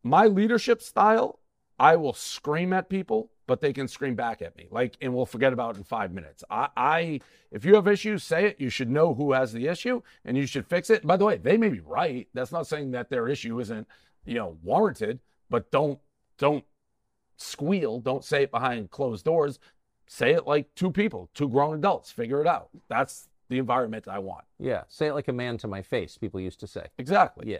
my 0.03 0.27
leadership 0.27 0.81
style, 0.81 1.39
I 1.79 1.95
will 1.95 2.13
scream 2.13 2.73
at 2.73 2.89
people, 2.89 3.31
but 3.47 3.61
they 3.61 3.73
can 3.73 3.87
scream 3.87 4.15
back 4.15 4.41
at 4.41 4.55
me. 4.55 4.67
Like, 4.71 4.97
and 5.01 5.13
we'll 5.13 5.25
forget 5.25 5.53
about 5.53 5.75
it 5.75 5.79
in 5.79 5.83
five 5.83 6.11
minutes. 6.11 6.43
I, 6.49 6.69
I 6.75 7.19
if 7.51 7.65
you 7.65 7.75
have 7.75 7.87
issues, 7.87 8.23
say 8.23 8.45
it. 8.45 8.59
You 8.59 8.69
should 8.69 8.89
know 8.89 9.13
who 9.13 9.33
has 9.33 9.51
the 9.51 9.67
issue 9.67 10.01
and 10.23 10.37
you 10.37 10.45
should 10.45 10.67
fix 10.67 10.89
it. 10.89 11.05
By 11.05 11.17
the 11.17 11.25
way, 11.25 11.37
they 11.37 11.57
may 11.57 11.69
be 11.69 11.79
right. 11.79 12.27
That's 12.33 12.51
not 12.51 12.67
saying 12.67 12.91
that 12.91 13.09
their 13.09 13.27
issue 13.27 13.59
isn't, 13.59 13.87
you 14.25 14.35
know, 14.35 14.57
warranted, 14.63 15.19
but 15.49 15.71
don't 15.71 15.99
don't 16.37 16.63
squeal. 17.37 17.99
Don't 17.99 18.23
say 18.23 18.43
it 18.43 18.51
behind 18.51 18.91
closed 18.91 19.25
doors. 19.25 19.59
Say 20.07 20.33
it 20.33 20.45
like 20.45 20.73
two 20.75 20.91
people, 20.91 21.29
two 21.33 21.49
grown 21.49 21.75
adults. 21.75 22.11
Figure 22.11 22.41
it 22.41 22.47
out. 22.47 22.69
That's 22.89 23.27
the 23.49 23.57
environment 23.57 24.07
I 24.07 24.19
want. 24.19 24.45
Yeah. 24.59 24.83
Say 24.87 25.07
it 25.07 25.13
like 25.13 25.27
a 25.27 25.33
man 25.33 25.57
to 25.59 25.67
my 25.67 25.81
face, 25.81 26.17
people 26.17 26.39
used 26.39 26.59
to 26.61 26.67
say. 26.67 26.87
Exactly. 26.97 27.51
Yeah. 27.51 27.59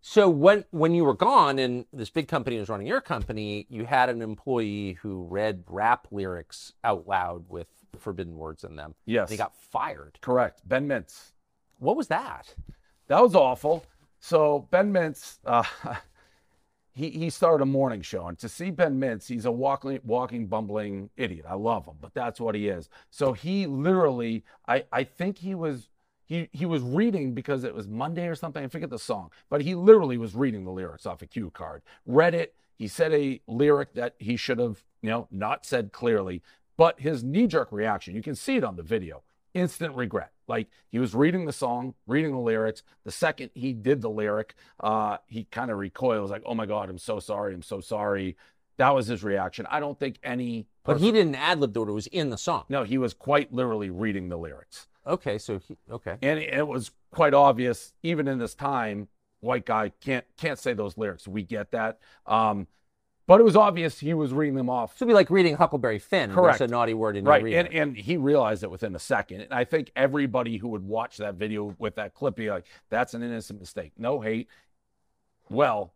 So 0.00 0.28
when 0.28 0.64
when 0.70 0.94
you 0.94 1.04
were 1.04 1.14
gone 1.14 1.58
and 1.58 1.84
this 1.92 2.10
big 2.10 2.28
company 2.28 2.58
was 2.58 2.68
running 2.68 2.86
your 2.86 3.00
company, 3.00 3.66
you 3.68 3.84
had 3.84 4.08
an 4.08 4.22
employee 4.22 4.92
who 5.02 5.24
read 5.24 5.64
rap 5.68 6.06
lyrics 6.10 6.72
out 6.84 7.08
loud 7.08 7.44
with 7.48 7.68
forbidden 7.98 8.36
words 8.36 8.62
in 8.62 8.76
them. 8.76 8.94
Yes. 9.04 9.30
He 9.30 9.36
got 9.36 9.56
fired. 9.56 10.18
Correct. 10.20 10.60
Ben 10.66 10.86
Mintz. 10.86 11.32
What 11.78 11.96
was 11.96 12.08
that? 12.08 12.54
That 13.08 13.22
was 13.22 13.34
awful. 13.34 13.84
So 14.20 14.68
Ben 14.70 14.92
Mintz, 14.92 15.38
uh, 15.44 15.64
he 16.96 17.10
he 17.10 17.28
started 17.28 17.62
a 17.62 17.66
morning 17.66 18.00
show, 18.00 18.26
and 18.26 18.38
to 18.38 18.48
see 18.48 18.70
Ben 18.70 18.98
Mintz, 18.98 19.28
he's 19.28 19.44
a 19.44 19.52
walking 19.52 20.00
walking 20.02 20.46
bumbling 20.46 21.10
idiot. 21.18 21.44
I 21.46 21.54
love 21.54 21.84
him, 21.84 21.96
but 22.00 22.14
that's 22.14 22.40
what 22.40 22.54
he 22.54 22.68
is. 22.68 22.88
So 23.10 23.34
he 23.34 23.66
literally, 23.66 24.44
I 24.66 24.84
I 24.90 25.04
think 25.04 25.38
he 25.38 25.54
was. 25.54 25.90
He, 26.28 26.48
he 26.50 26.66
was 26.66 26.82
reading 26.82 27.34
because 27.34 27.62
it 27.62 27.72
was 27.72 27.86
Monday 27.86 28.26
or 28.26 28.34
something. 28.34 28.64
I 28.64 28.66
forget 28.66 28.90
the 28.90 28.98
song, 28.98 29.30
but 29.48 29.60
he 29.60 29.76
literally 29.76 30.18
was 30.18 30.34
reading 30.34 30.64
the 30.64 30.72
lyrics 30.72 31.06
off 31.06 31.22
a 31.22 31.26
cue 31.26 31.50
card. 31.50 31.82
Read 32.04 32.34
it. 32.34 32.56
He 32.74 32.88
said 32.88 33.12
a 33.12 33.40
lyric 33.46 33.94
that 33.94 34.16
he 34.18 34.36
should 34.36 34.58
have, 34.58 34.82
you 35.02 35.10
know, 35.10 35.28
not 35.30 35.64
said 35.64 35.92
clearly. 35.92 36.42
But 36.76 36.98
his 36.98 37.22
knee 37.22 37.46
jerk 37.46 37.70
reaction, 37.70 38.16
you 38.16 38.22
can 38.24 38.34
see 38.34 38.56
it 38.56 38.64
on 38.64 38.74
the 38.74 38.82
video, 38.82 39.22
instant 39.54 39.94
regret. 39.94 40.32
Like 40.48 40.68
he 40.90 40.98
was 40.98 41.14
reading 41.14 41.46
the 41.46 41.52
song, 41.52 41.94
reading 42.06 42.32
the 42.32 42.38
lyrics. 42.38 42.82
The 43.04 43.10
second 43.10 43.50
he 43.54 43.72
did 43.72 44.00
the 44.00 44.10
lyric, 44.10 44.54
uh, 44.80 45.18
he 45.26 45.44
kind 45.44 45.70
of 45.70 45.78
recoils, 45.78 46.30
like, 46.30 46.42
"Oh 46.46 46.54
my 46.54 46.66
God, 46.66 46.88
I'm 46.88 46.98
so 46.98 47.18
sorry, 47.20 47.54
I'm 47.54 47.62
so 47.62 47.80
sorry." 47.80 48.36
That 48.78 48.94
was 48.94 49.06
his 49.06 49.24
reaction. 49.24 49.66
I 49.70 49.80
don't 49.80 49.98
think 49.98 50.18
any. 50.22 50.66
But 50.84 51.00
he 51.00 51.10
didn't 51.10 51.34
ad 51.34 51.60
lib 51.60 51.76
word, 51.76 51.88
it 51.88 51.92
was 51.92 52.06
in 52.08 52.30
the 52.30 52.38
song. 52.38 52.64
no, 52.68 52.84
he 52.84 52.98
was 52.98 53.14
quite 53.14 53.52
literally 53.52 53.90
reading 53.90 54.28
the 54.28 54.36
lyrics, 54.36 54.86
Okay, 55.06 55.38
so 55.38 55.58
he 55.58 55.76
okay. 55.90 56.16
and 56.22 56.38
it 56.38 56.66
was 56.66 56.90
quite 57.10 57.34
obvious, 57.34 57.92
even 58.02 58.28
in 58.28 58.38
this 58.38 58.54
time, 58.54 59.08
white 59.40 59.64
guy 59.66 59.90
can't 60.00 60.24
can't 60.36 60.58
say 60.58 60.74
those 60.74 60.96
lyrics. 60.98 61.26
We 61.26 61.42
get 61.42 61.70
that, 61.72 61.98
um, 62.26 62.66
but 63.26 63.40
it 63.40 63.44
was 63.44 63.56
obvious 63.56 63.98
he 63.98 64.14
was 64.14 64.32
reading 64.32 64.54
them 64.54 64.70
off 64.70 64.92
So 64.96 65.04
it'd 65.04 65.08
be 65.10 65.14
like 65.14 65.30
reading 65.30 65.56
Huckleberry 65.56 65.98
Finn. 65.98 66.32
Correct. 66.32 66.58
There's 66.58 66.70
a 66.70 66.72
naughty 66.72 66.94
word 66.94 67.16
in 67.16 67.24
right 67.24 67.46
your 67.46 67.58
and, 67.60 67.68
and 67.74 67.96
he 67.96 68.16
realized 68.16 68.62
it 68.62 68.70
within 68.70 68.94
a 68.94 68.98
second 68.98 69.40
and 69.42 69.52
i 69.52 69.64
think 69.64 69.90
everybody 69.96 70.56
who 70.58 70.68
would 70.68 70.86
watch 70.86 71.16
that 71.18 71.34
video 71.34 71.74
with 71.78 71.96
that 71.96 72.14
clip 72.14 72.36
be 72.36 72.50
like 72.50 72.64
that's 72.90 73.14
an 73.14 73.22
innocent 73.22 73.58
mistake 73.60 73.92
no 73.98 74.20
hate 74.20 74.48
well 75.50 75.92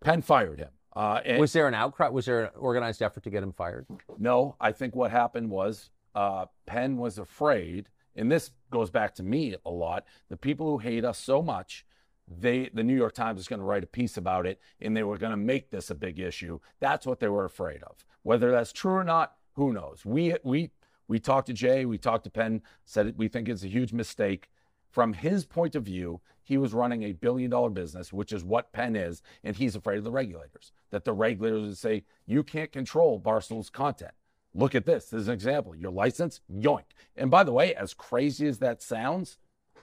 penn 0.00 0.22
fired 0.22 0.58
him 0.58 0.70
Uh, 0.94 1.20
and- 1.24 1.38
Was 1.40 1.52
there 1.52 1.68
an 1.68 1.74
outcry? 1.74 2.08
Was 2.08 2.26
there 2.26 2.44
an 2.44 2.50
organized 2.56 3.00
effort 3.02 3.22
to 3.24 3.30
get 3.30 3.42
him 3.42 3.52
fired? 3.52 3.86
No, 4.18 4.56
I 4.60 4.72
think 4.72 4.96
what 4.96 5.10
happened 5.10 5.48
was 5.50 5.90
uh, 6.16 6.46
Penn 6.66 6.96
was 6.96 7.18
afraid, 7.18 7.88
and 8.16 8.30
this 8.30 8.50
goes 8.72 8.90
back 8.90 9.14
to 9.14 9.22
me 9.22 9.54
a 9.64 9.70
lot. 9.70 10.04
The 10.28 10.36
people 10.36 10.66
who 10.66 10.78
hate 10.78 11.04
us 11.04 11.16
so 11.18 11.40
much, 11.42 11.86
they 12.30 12.70
the 12.72 12.84
New 12.84 12.96
York 12.96 13.14
Times 13.14 13.40
is 13.40 13.48
going 13.48 13.60
to 13.60 13.66
write 13.66 13.84
a 13.84 13.88
piece 13.88 14.16
about 14.16 14.46
it, 14.46 14.60
and 14.80 14.96
they 14.96 15.02
were 15.02 15.18
going 15.18 15.32
to 15.32 15.36
make 15.36 15.70
this 15.70 15.90
a 15.90 15.94
big 15.94 16.18
issue. 16.18 16.60
That's 16.78 17.06
what 17.06 17.20
they 17.20 17.28
were 17.28 17.44
afraid 17.44 17.82
of. 17.82 18.04
Whether 18.22 18.50
that's 18.50 18.72
true 18.72 18.92
or 18.92 19.04
not, 19.04 19.34
who 19.54 19.72
knows? 19.72 20.04
We 20.04 20.36
we 20.44 20.70
we 21.08 21.18
talked 21.18 21.48
to 21.48 21.52
Jay, 21.52 21.84
we 21.84 21.98
talked 21.98 22.24
to 22.24 22.30
Penn, 22.30 22.62
said 22.84 23.14
we 23.16 23.28
think 23.28 23.48
it's 23.48 23.64
a 23.64 23.68
huge 23.68 23.92
mistake. 23.92 24.48
From 24.90 25.12
his 25.12 25.44
point 25.44 25.76
of 25.76 25.84
view, 25.84 26.20
he 26.42 26.56
was 26.58 26.74
running 26.74 27.04
a 27.04 27.12
billion 27.12 27.50
dollar 27.50 27.70
business, 27.70 28.12
which 28.12 28.32
is 28.32 28.42
what 28.42 28.72
Penn 28.72 28.96
is, 28.96 29.22
and 29.44 29.54
he's 29.54 29.76
afraid 29.76 29.98
of 29.98 30.04
the 30.04 30.10
regulators. 30.10 30.72
That 30.90 31.04
the 31.04 31.12
regulators 31.12 31.62
would 31.62 31.78
say, 31.78 32.04
you 32.26 32.42
can't 32.42 32.72
control 32.72 33.20
Barstool's 33.20 33.70
content. 33.70 34.12
Look 34.52 34.74
at 34.74 34.84
this. 34.84 35.06
This 35.06 35.22
is 35.22 35.28
an 35.28 35.34
example. 35.34 35.76
Your 35.76 35.92
license, 35.92 36.40
yoink. 36.52 36.86
And 37.16 37.30
by 37.30 37.44
the 37.44 37.52
way, 37.52 37.72
as 37.74 37.94
crazy 37.94 38.48
as 38.48 38.58
that 38.58 38.82
sounds, 38.82 39.38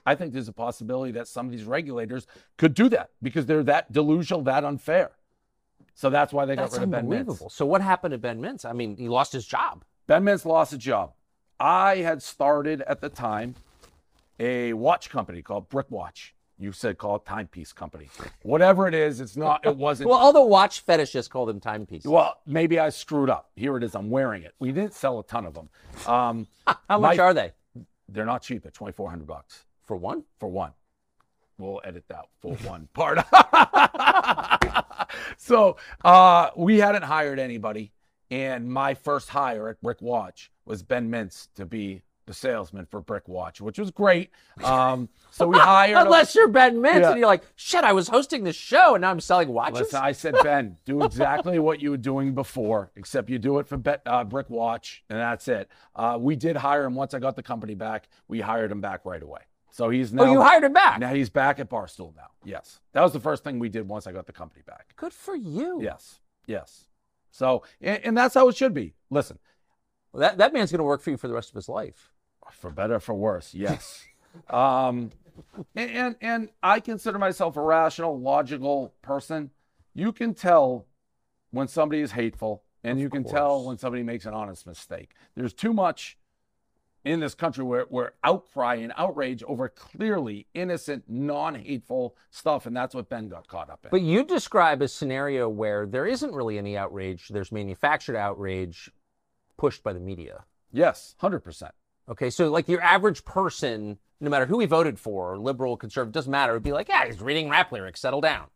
I 0.08 0.14
think 0.14 0.32
there's 0.32 0.48
a 0.48 0.54
possibility 0.54 1.12
that 1.12 1.28
some 1.28 1.44
of 1.44 1.52
these 1.52 1.64
regulators 1.64 2.26
could 2.56 2.72
do 2.72 2.88
that 2.88 3.10
because 3.22 3.44
they're 3.44 3.62
that 3.64 3.92
delusional, 3.92 4.40
that 4.44 4.64
unfair. 4.64 5.10
So 5.94 6.08
that's 6.08 6.32
why 6.32 6.46
they 6.46 6.56
got 6.56 6.72
rid 6.72 6.82
of 6.82 6.90
Ben 6.90 7.04
Mintz. 7.04 7.18
unbelievable. 7.18 7.50
So 7.50 7.66
what 7.66 7.82
happened 7.82 8.12
to 8.12 8.18
Ben 8.18 8.40
Mintz? 8.40 8.64
I 8.64 8.72
mean, 8.72 8.96
he 8.96 9.06
lost 9.06 9.34
his 9.34 9.44
job. 9.44 9.84
Ben 10.06 10.24
Mintz 10.24 10.46
lost 10.46 10.72
a 10.72 10.78
job. 10.78 11.12
I 11.60 11.96
had 11.96 12.22
started 12.22 12.80
at 12.82 13.02
the 13.02 13.10
time 13.10 13.54
a 14.40 14.72
watch 14.72 15.10
company 15.10 15.42
called 15.42 15.68
Brick 15.68 15.90
Watch. 15.90 16.34
You 16.58 16.72
said 16.72 16.96
call 16.96 17.16
it 17.16 17.26
Timepiece 17.26 17.74
Company. 17.74 18.08
Whatever 18.42 18.88
it 18.88 18.94
is, 18.94 19.20
it's 19.20 19.36
not, 19.36 19.66
it 19.66 19.76
wasn't. 19.76 20.08
Well, 20.10 20.18
all 20.18 20.32
the 20.32 20.42
watch 20.42 20.86
fetishists 20.86 21.28
call 21.28 21.44
them 21.44 21.60
timepieces. 21.60 22.10
Well, 22.10 22.38
maybe 22.46 22.78
I 22.78 22.88
screwed 22.88 23.28
up. 23.28 23.50
Here 23.56 23.76
it 23.76 23.82
is. 23.84 23.94
I'm 23.94 24.08
wearing 24.08 24.42
it. 24.42 24.54
We 24.58 24.72
didn't 24.72 24.94
sell 24.94 25.18
a 25.20 25.24
ton 25.24 25.44
of 25.44 25.52
them. 25.52 25.68
Um, 26.06 26.46
How 26.88 26.98
much 26.98 27.18
my- 27.18 27.22
are 27.22 27.34
they 27.34 27.52
they're 28.08 28.24
not 28.24 28.40
cheap 28.42 28.64
at 28.64 28.72
2,400 28.72 29.26
bucks 29.26 29.64
for 29.88 29.96
one? 29.96 30.22
for 30.38 30.48
one. 30.48 30.70
We'll 31.58 31.80
edit 31.82 32.04
that 32.08 32.26
for 32.40 32.54
one 32.68 32.88
part. 32.94 33.18
so 35.36 35.76
uh, 36.04 36.50
we 36.56 36.78
hadn't 36.78 37.02
hired 37.02 37.38
anybody, 37.40 37.92
and 38.30 38.70
my 38.70 38.94
first 38.94 39.28
hire 39.28 39.68
at 39.68 39.80
Brick 39.80 40.00
Watch 40.00 40.52
was 40.64 40.82
Ben 40.82 41.10
Mintz 41.10 41.48
to 41.56 41.66
be 41.66 42.02
the 42.26 42.34
salesman 42.34 42.84
for 42.84 43.00
Brick 43.00 43.26
Watch, 43.26 43.58
which 43.60 43.78
was 43.78 43.90
great. 43.90 44.30
Um, 44.62 45.08
so 45.30 45.48
we 45.48 45.58
hired. 45.58 45.96
him. 45.96 46.04
Unless 46.04 46.34
you're 46.34 46.46
Ben 46.48 46.76
Mintz 46.76 47.00
Yeah. 47.00 47.10
and 47.12 47.18
you're 47.18 47.26
like, 47.26 47.42
shit, 47.56 47.84
I 47.84 47.94
was 47.94 48.06
hosting 48.06 48.44
this 48.44 48.54
show 48.54 48.94
and 48.94 49.00
now 49.00 49.10
I'm 49.10 49.18
selling 49.18 49.48
watches. 49.48 49.78
Listen, 49.80 50.00
I 50.02 50.12
said, 50.12 50.34
Ben, 50.42 50.76
do 50.84 51.02
exactly 51.04 51.58
what 51.58 51.80
you 51.80 51.90
were 51.90 51.96
doing 51.96 52.34
before, 52.34 52.90
except 52.96 53.30
you 53.30 53.38
do 53.38 53.58
it 53.60 53.66
for 53.66 53.78
Bet, 53.78 54.02
uh, 54.04 54.24
Brick 54.24 54.50
Watch, 54.50 55.02
and 55.08 55.18
that's 55.18 55.48
it. 55.48 55.70
Uh, 55.96 56.18
we 56.20 56.36
did 56.36 56.54
hire 56.58 56.84
him 56.84 56.94
once 56.94 57.14
I 57.14 57.18
got 57.18 57.34
the 57.34 57.42
company 57.42 57.74
back. 57.74 58.10
We 58.28 58.40
hired 58.42 58.70
him 58.70 58.82
back 58.82 59.06
right 59.06 59.22
away. 59.22 59.40
So 59.78 59.90
he's 59.90 60.12
now. 60.12 60.24
oh, 60.24 60.32
you 60.32 60.42
hired 60.42 60.64
him 60.64 60.72
back. 60.72 60.98
Now 60.98 61.14
he's 61.14 61.30
back 61.30 61.60
at 61.60 61.70
Barstool 61.70 62.12
now. 62.16 62.30
Yes. 62.44 62.80
That 62.94 63.02
was 63.02 63.12
the 63.12 63.20
first 63.20 63.44
thing 63.44 63.60
we 63.60 63.68
did 63.68 63.86
once 63.86 64.08
I 64.08 64.12
got 64.12 64.26
the 64.26 64.32
company 64.32 64.62
back. 64.66 64.92
Good 64.96 65.12
for 65.12 65.36
you. 65.36 65.80
Yes. 65.80 66.18
Yes. 66.48 66.88
So, 67.30 67.62
and, 67.80 68.00
and 68.04 68.18
that's 68.18 68.34
how 68.34 68.48
it 68.48 68.56
should 68.56 68.74
be. 68.74 68.94
Listen, 69.08 69.38
Well, 70.12 70.22
that, 70.22 70.38
that 70.38 70.52
man's 70.52 70.72
going 70.72 70.78
to 70.80 70.84
work 70.84 71.00
for 71.00 71.10
you 71.10 71.16
for 71.16 71.28
the 71.28 71.34
rest 71.34 71.50
of 71.50 71.54
his 71.54 71.68
life. 71.68 72.10
for 72.50 72.72
better 72.72 72.98
for 72.98 73.14
worse, 73.14 73.54
yes. 73.54 74.04
um, 74.50 75.12
and, 75.76 75.90
and 75.92 76.16
and 76.20 76.48
I 76.60 76.80
consider 76.80 77.20
myself 77.20 77.56
a 77.56 77.62
rational, 77.62 78.18
logical 78.20 78.94
person. 79.00 79.50
You 79.94 80.10
can 80.10 80.34
tell 80.34 80.86
when 81.52 81.68
somebody 81.68 82.00
is 82.00 82.10
hateful, 82.10 82.64
and 82.82 82.94
Of 82.94 82.98
you 82.98 83.10
can 83.10 83.22
tell 83.22 83.64
when 83.64 83.78
somebody 83.78 84.02
makes 84.02 84.26
an 84.26 84.34
honest 84.34 84.66
mistake. 84.66 85.12
There's 85.36 85.52
too 85.52 85.72
much 85.72 86.17
in 87.04 87.20
this 87.20 87.34
country 87.34 87.64
where, 87.64 87.86
where 87.88 88.12
outcry 88.24 88.74
and 88.76 88.92
outrage 88.96 89.42
over 89.44 89.68
clearly 89.68 90.46
innocent, 90.54 91.04
non-hateful 91.08 92.16
stuff, 92.30 92.66
and 92.66 92.76
that's 92.76 92.94
what 92.94 93.08
Ben 93.08 93.28
got 93.28 93.46
caught 93.48 93.70
up 93.70 93.80
in. 93.84 93.90
But 93.90 94.02
you 94.02 94.24
describe 94.24 94.82
a 94.82 94.88
scenario 94.88 95.48
where 95.48 95.86
there 95.86 96.06
isn't 96.06 96.32
really 96.32 96.58
any 96.58 96.76
outrage, 96.76 97.28
there's 97.28 97.52
manufactured 97.52 98.16
outrage 98.16 98.90
pushed 99.56 99.82
by 99.82 99.92
the 99.92 100.00
media. 100.00 100.44
yes, 100.72 101.14
hundred 101.18 101.40
percent. 101.40 101.72
Okay, 102.08 102.30
so 102.30 102.50
like 102.50 102.68
your 102.68 102.80
average 102.80 103.24
person, 103.24 103.98
no 104.20 104.30
matter 104.30 104.46
who 104.46 104.60
he 104.60 104.66
voted 104.66 104.98
for, 104.98 105.36
liberal, 105.38 105.76
conservative, 105.76 106.12
doesn't 106.12 106.30
matter, 106.30 106.52
would 106.52 106.62
be 106.62 106.72
like, 106.72 106.88
yeah, 106.88 107.06
he's 107.06 107.20
reading 107.20 107.48
rap 107.50 107.70
lyrics, 107.70 108.00
settle 108.00 108.20
down. 108.20 108.46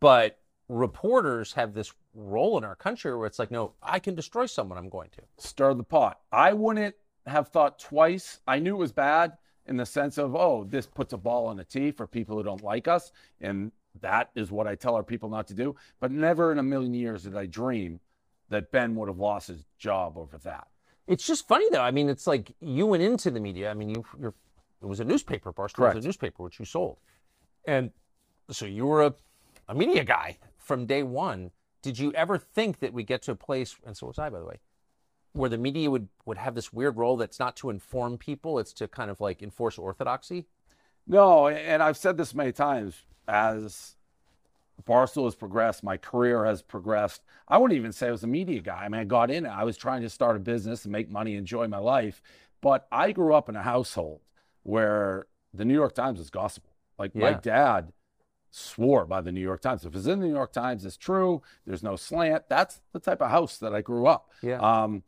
But 0.00 0.38
reporters 0.68 1.52
have 1.54 1.74
this 1.74 1.92
role 2.14 2.56
in 2.56 2.64
our 2.64 2.76
country 2.76 3.14
where 3.16 3.26
it's 3.26 3.38
like, 3.38 3.50
no, 3.50 3.72
I 3.82 3.98
can 3.98 4.14
destroy 4.14 4.46
someone, 4.46 4.78
I'm 4.78 4.88
going 4.88 5.10
to. 5.10 5.22
stir 5.38 5.74
the 5.74 5.82
pot. 5.82 6.20
I 6.32 6.52
wouldn't 6.52 6.94
have 7.26 7.48
thought 7.48 7.78
twice. 7.78 8.40
I 8.46 8.58
knew 8.58 8.74
it 8.74 8.78
was 8.78 8.92
bad 8.92 9.38
in 9.66 9.76
the 9.76 9.86
sense 9.86 10.18
of, 10.18 10.34
oh, 10.34 10.64
this 10.68 10.86
puts 10.86 11.12
a 11.12 11.18
ball 11.18 11.46
on 11.46 11.58
a 11.60 11.64
tee 11.64 11.90
for 11.90 12.06
people 12.06 12.36
who 12.36 12.42
don't 12.42 12.62
like 12.62 12.86
us. 12.86 13.12
And 13.40 13.72
that 14.00 14.30
is 14.34 14.50
what 14.50 14.66
I 14.66 14.74
tell 14.74 14.94
our 14.94 15.02
people 15.02 15.28
not 15.28 15.46
to 15.48 15.54
do. 15.54 15.74
But 16.00 16.10
never 16.10 16.52
in 16.52 16.58
a 16.58 16.62
million 16.62 16.94
years 16.94 17.22
did 17.22 17.36
I 17.36 17.46
dream 17.46 18.00
that 18.50 18.70
Ben 18.70 18.94
would 18.96 19.08
have 19.08 19.18
lost 19.18 19.48
his 19.48 19.64
job 19.78 20.18
over 20.18 20.36
that. 20.38 20.68
It's 21.06 21.26
just 21.26 21.48
funny 21.48 21.66
though. 21.70 21.82
I 21.82 21.90
mean, 21.90 22.08
it's 22.08 22.26
like 22.26 22.54
you 22.60 22.86
went 22.86 23.02
into 23.02 23.30
the 23.30 23.40
media. 23.40 23.70
I 23.70 23.74
mean, 23.74 23.90
you, 23.90 24.04
you're, 24.20 24.34
it 24.82 24.86
was 24.86 25.00
a 25.00 25.04
newspaper, 25.04 25.52
Barstool 25.52 25.74
Correct. 25.74 25.96
was 25.96 26.04
a 26.04 26.08
newspaper, 26.08 26.42
which 26.42 26.58
you 26.58 26.64
sold. 26.64 26.98
And 27.66 27.90
so 28.50 28.66
you 28.66 28.86
were 28.86 29.04
a, 29.04 29.14
a 29.68 29.74
media 29.74 30.04
guy 30.04 30.38
from 30.58 30.84
day 30.86 31.02
one. 31.02 31.50
Did 31.82 31.98
you 31.98 32.12
ever 32.12 32.38
think 32.38 32.80
that 32.80 32.92
we 32.92 33.02
get 33.02 33.22
to 33.22 33.32
a 33.32 33.34
place, 33.34 33.76
and 33.86 33.96
so 33.96 34.06
was 34.06 34.18
I, 34.18 34.30
by 34.30 34.38
the 34.38 34.46
way, 34.46 34.56
where 35.34 35.50
the 35.50 35.58
media 35.58 35.90
would, 35.90 36.08
would 36.24 36.38
have 36.38 36.54
this 36.54 36.72
weird 36.72 36.96
role 36.96 37.16
that's 37.16 37.38
not 37.38 37.56
to 37.56 37.70
inform 37.70 38.16
people, 38.16 38.58
it's 38.58 38.72
to 38.72 38.88
kind 38.88 39.10
of 39.10 39.20
like 39.20 39.42
enforce 39.42 39.78
orthodoxy? 39.78 40.46
No, 41.06 41.48
and 41.48 41.82
I've 41.82 41.98
said 41.98 42.16
this 42.16 42.34
many 42.34 42.52
times 42.52 42.94
as 43.28 43.96
Barstool 44.86 45.24
has 45.24 45.34
progressed, 45.34 45.82
my 45.82 45.96
career 45.96 46.44
has 46.44 46.62
progressed. 46.62 47.22
I 47.48 47.58
wouldn't 47.58 47.76
even 47.76 47.92
say 47.92 48.08
I 48.08 48.10
was 48.12 48.24
a 48.24 48.28
media 48.28 48.60
guy. 48.60 48.84
I 48.84 48.88
mean, 48.88 49.00
I 49.00 49.04
got 49.04 49.30
in 49.30 49.44
it. 49.44 49.50
I 49.50 49.64
was 49.64 49.76
trying 49.76 50.02
to 50.02 50.10
start 50.10 50.36
a 50.36 50.40
business 50.40 50.84
and 50.84 50.92
make 50.92 51.10
money, 51.10 51.34
enjoy 51.34 51.68
my 51.68 51.78
life. 51.78 52.22
But 52.60 52.86
I 52.90 53.12
grew 53.12 53.34
up 53.34 53.48
in 53.48 53.56
a 53.56 53.62
household 53.62 54.20
where 54.62 55.26
the 55.52 55.64
New 55.64 55.74
York 55.74 55.94
Times 55.94 56.18
was 56.18 56.30
gospel. 56.30 56.70
Like 56.98 57.14
my 57.14 57.34
dad 57.34 57.92
swore 58.50 59.04
by 59.04 59.20
the 59.20 59.32
New 59.32 59.40
York 59.40 59.60
Times. 59.60 59.84
If 59.84 59.94
it's 59.94 60.06
in 60.06 60.20
the 60.20 60.26
New 60.26 60.32
York 60.32 60.52
Times, 60.52 60.84
it's 60.84 60.96
true. 60.96 61.42
There's 61.66 61.82
no 61.82 61.96
slant. 61.96 62.44
That's 62.48 62.80
the 62.92 63.00
type 63.00 63.20
of 63.20 63.30
house 63.30 63.58
that 63.58 63.74
I 63.74 63.80
grew 63.80 64.06
up. 64.06 64.30
Yeah. 64.42 64.58
Um, 64.58 65.02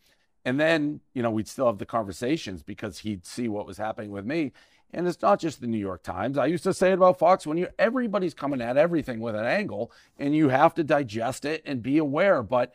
and 0.46 0.60
then, 0.60 1.00
you 1.12 1.22
know, 1.22 1.30
we'd 1.32 1.48
still 1.48 1.66
have 1.66 1.78
the 1.78 1.84
conversations 1.84 2.62
because 2.62 3.00
he'd 3.00 3.26
see 3.26 3.48
what 3.48 3.66
was 3.66 3.78
happening 3.78 4.12
with 4.12 4.24
me. 4.24 4.52
And 4.94 5.08
it's 5.08 5.20
not 5.20 5.40
just 5.40 5.60
the 5.60 5.66
New 5.66 5.76
York 5.76 6.04
Times. 6.04 6.38
I 6.38 6.46
used 6.46 6.62
to 6.62 6.72
say 6.72 6.92
it 6.92 6.94
about 6.94 7.18
Fox 7.18 7.48
when 7.48 7.58
you 7.58 7.66
everybody's 7.80 8.32
coming 8.32 8.60
at 8.62 8.76
everything 8.76 9.18
with 9.18 9.34
an 9.34 9.44
angle 9.44 9.90
and 10.20 10.36
you 10.36 10.48
have 10.48 10.72
to 10.74 10.84
digest 10.84 11.44
it 11.44 11.62
and 11.66 11.82
be 11.82 11.98
aware. 11.98 12.44
But 12.44 12.72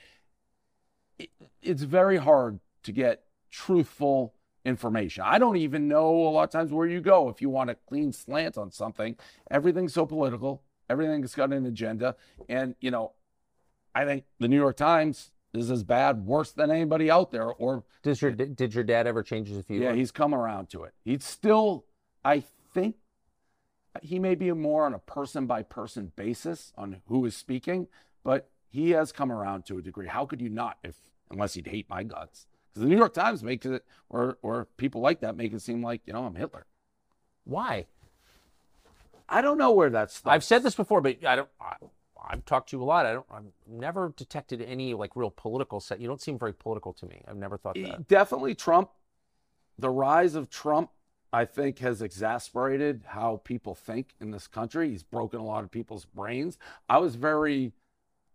it, 1.18 1.30
it's 1.62 1.84
very 1.84 2.18
hard 2.18 2.60
to 2.84 2.92
get 2.92 3.24
truthful 3.50 4.34
information. 4.66 5.24
I 5.25 5.40
don't 5.40 5.56
even 5.56 5.88
know 5.88 6.10
a 6.10 6.30
lot 6.30 6.44
of 6.44 6.50
times 6.50 6.74
where 6.74 6.88
you 6.88 7.00
go 7.00 7.30
if 7.30 7.42
you 7.42 7.50
want 7.50 7.70
a 7.70 7.75
clean 7.88 8.12
slant 8.12 8.58
on 8.58 8.70
something. 8.70 9.16
Everything's 9.50 9.94
so 9.94 10.06
political. 10.06 10.62
Everything's 10.90 11.34
got 11.34 11.54
an 11.54 11.66
agenda. 11.66 12.18
And, 12.50 12.75
you 12.82 12.92
know, 12.92 13.13
I 13.96 14.04
think 14.04 14.25
the 14.40 14.50
New 14.50 14.58
York 14.58 14.75
Times 14.75 15.32
is 15.53 15.70
as 15.70 15.84
bad, 15.84 16.25
worse 16.25 16.51
than 16.51 16.72
anybody 16.72 17.12
out 17.12 17.31
there. 17.31 17.50
Or 17.50 17.84
Does 18.03 18.22
your 18.22 18.31
did 18.31 18.74
your 18.74 18.84
dad 18.84 19.08
ever 19.08 19.24
change 19.24 19.50
his 19.50 19.65
view? 19.65 19.81
yeah, 19.81 19.93
he's 19.93 20.12
come 20.12 20.34
around 20.34 20.70
to 20.70 20.84
it. 20.84 20.93
He's 21.03 21.24
still, 21.24 21.86
I 22.24 22.43
think, 22.74 22.96
he 24.01 24.20
may 24.20 24.36
be 24.36 24.51
more 24.51 24.86
on 24.86 24.93
a 24.93 25.00
person 25.00 25.46
by 25.46 25.63
person 25.63 26.12
basis 26.15 26.72
on 26.77 27.01
who 27.08 27.25
is 27.25 27.36
speaking, 27.36 27.88
but 28.24 28.50
he 28.70 28.91
has 28.91 29.12
come 29.12 29.31
around 29.31 29.65
to 29.65 29.77
a 29.77 29.81
degree. 29.81 30.08
How 30.08 30.25
could 30.25 30.41
you 30.41 30.50
not, 30.50 30.77
if 30.84 30.96
unless 31.29 31.55
he'd 31.55 31.67
hate 31.67 31.89
my 31.89 32.03
guts? 32.03 32.48
Because 32.70 32.84
the 32.84 32.89
New 32.89 32.98
York 32.98 33.13
Times 33.13 33.43
makes 33.43 33.65
it, 33.65 33.84
or 34.10 34.38
or 34.41 34.67
people 34.77 35.01
like 35.01 35.20
that 35.20 35.36
make 35.36 35.51
it 35.51 35.62
seem 35.62 35.84
like 35.84 36.01
you 36.05 36.13
know 36.13 36.24
I'm 36.24 36.36
Hitler. 36.36 36.65
Why? 37.43 37.88
I 39.27 39.41
don't 39.41 39.58
know 39.58 39.72
where 39.72 39.89
that's. 39.89 40.22
I've 40.25 40.43
said 40.43 40.63
this 40.63 40.75
before, 40.75 41.01
but 41.01 41.25
I 41.25 41.36
don't. 41.36 41.50
I, 41.60 41.75
I've 42.22 42.46
talked 42.46 42.70
to 42.70 42.78
you 42.78 42.84
a 42.84 42.86
lot. 42.86 43.06
I 43.06 43.13
don't. 43.13 43.25
I've 43.32 43.51
never 43.68 44.13
detected 44.16 44.62
any 44.62 44.94
like 44.94 45.16
real 45.16 45.32
political 45.32 45.80
set. 45.80 46.00
You 46.00 46.08
don't 46.08 46.22
seem 46.22 46.38
very 46.38 46.54
political 46.54 46.94
to 46.94 47.06
me. 47.06 47.24
I've 47.28 47.38
never 47.38 47.58
thought 47.58 47.75
that. 47.75 48.08
Definitely 48.08 48.56
Trump. 48.56 48.90
The 49.80 49.90
rise 49.90 50.36
of 50.36 50.50
Trump, 50.50 50.92
I 51.34 51.46
think, 51.46 51.80
has 51.80 52.01
exasperated 52.01 53.04
how 53.08 53.42
people 53.44 53.74
think 53.74 54.13
in 54.20 54.32
this 54.32 54.48
country. 54.48 54.90
He's 54.90 55.04
broken 55.04 55.40
a 55.40 55.46
lot 55.46 55.63
of 55.63 55.72
people's 55.72 56.06
brains. 56.06 56.58
I 56.88 57.00
was 57.00 57.16
very 57.16 57.72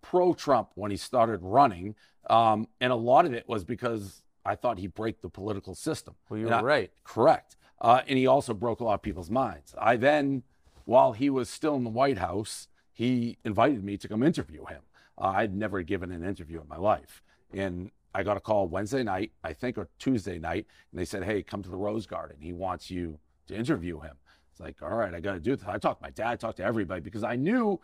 pro 0.03 0.35
Trump 0.35 0.71
when 0.75 0.91
he 0.91 0.97
started 0.97 1.41
running. 1.43 1.95
Um, 2.29 2.69
and 2.81 2.93
a 2.93 2.97
lot 2.97 3.25
of 3.25 3.33
it 3.35 3.49
was 3.49 3.65
because 3.65 4.23
I 4.45 4.57
thought 4.57 4.79
he'd 4.79 4.95
break 4.95 5.21
the 5.21 5.29
political 5.29 5.75
system. 5.75 6.15
Well, 6.29 6.41
you 6.41 6.49
And 6.49 6.63
were 6.63 6.67
right. 6.67 6.91
Correct. 7.05 7.57
Uh, 7.81 8.01
and 8.09 8.19
he 8.19 8.27
also 8.27 8.55
broke 8.55 8.81
a 8.81 8.85
lot 8.85 8.95
of 8.95 9.03
people's 9.03 9.31
minds. 9.31 9.75
I 9.79 9.97
then, 9.97 10.43
while 10.85 11.13
he 11.13 11.31
was 11.31 11.49
still 11.49 11.77
in 11.77 11.85
the 11.85 11.91
White 11.91 12.19
House, 12.19 12.69
he 12.97 13.37
invited 13.45 13.85
me 13.85 13.99
to 13.99 14.09
come 14.09 14.23
interview 14.23 14.65
him. 14.65 14.81
Uh, 15.19 15.27
I'd 15.37 15.55
never 15.55 15.83
given 15.83 16.11
an 16.11 16.25
interview 16.25 16.63
in 16.63 16.67
my 16.67 16.79
life. 16.79 17.23
And 17.53 17.91
I 18.15 18.23
got 18.23 18.39
a 18.39 18.41
call 18.41 18.69
Wednesday 18.69 19.03
night, 19.03 19.33
I 19.45 19.53
think, 19.53 19.77
or 19.77 19.91
Tuesday 19.99 20.39
night, 20.39 20.67
and 20.91 20.99
they 20.99 21.05
said, 21.05 21.23
"Hey, 21.23 21.43
come 21.43 21.63
to 21.63 21.69
the 21.69 21.77
Rose 21.77 22.07
Garden. 22.07 22.39
He 22.41 22.55
wants 22.55 22.91
you 22.91 23.19
to 23.49 23.55
interview 23.55 24.01
him." 24.01 24.17
It's 24.51 24.61
like, 24.61 24.81
all 24.81 24.97
right, 24.97 25.13
I 25.13 25.21
got 25.21 25.35
to 25.35 25.41
do 25.41 25.55
this. 25.55 25.67
I 25.69 25.77
talked 25.77 26.01
to 26.01 26.07
my 26.07 26.11
dad, 26.11 26.41
talked 26.41 26.57
to 26.57 26.65
everybody 26.65 27.03
because 27.03 27.23
I 27.23 27.37
knew, 27.37 27.79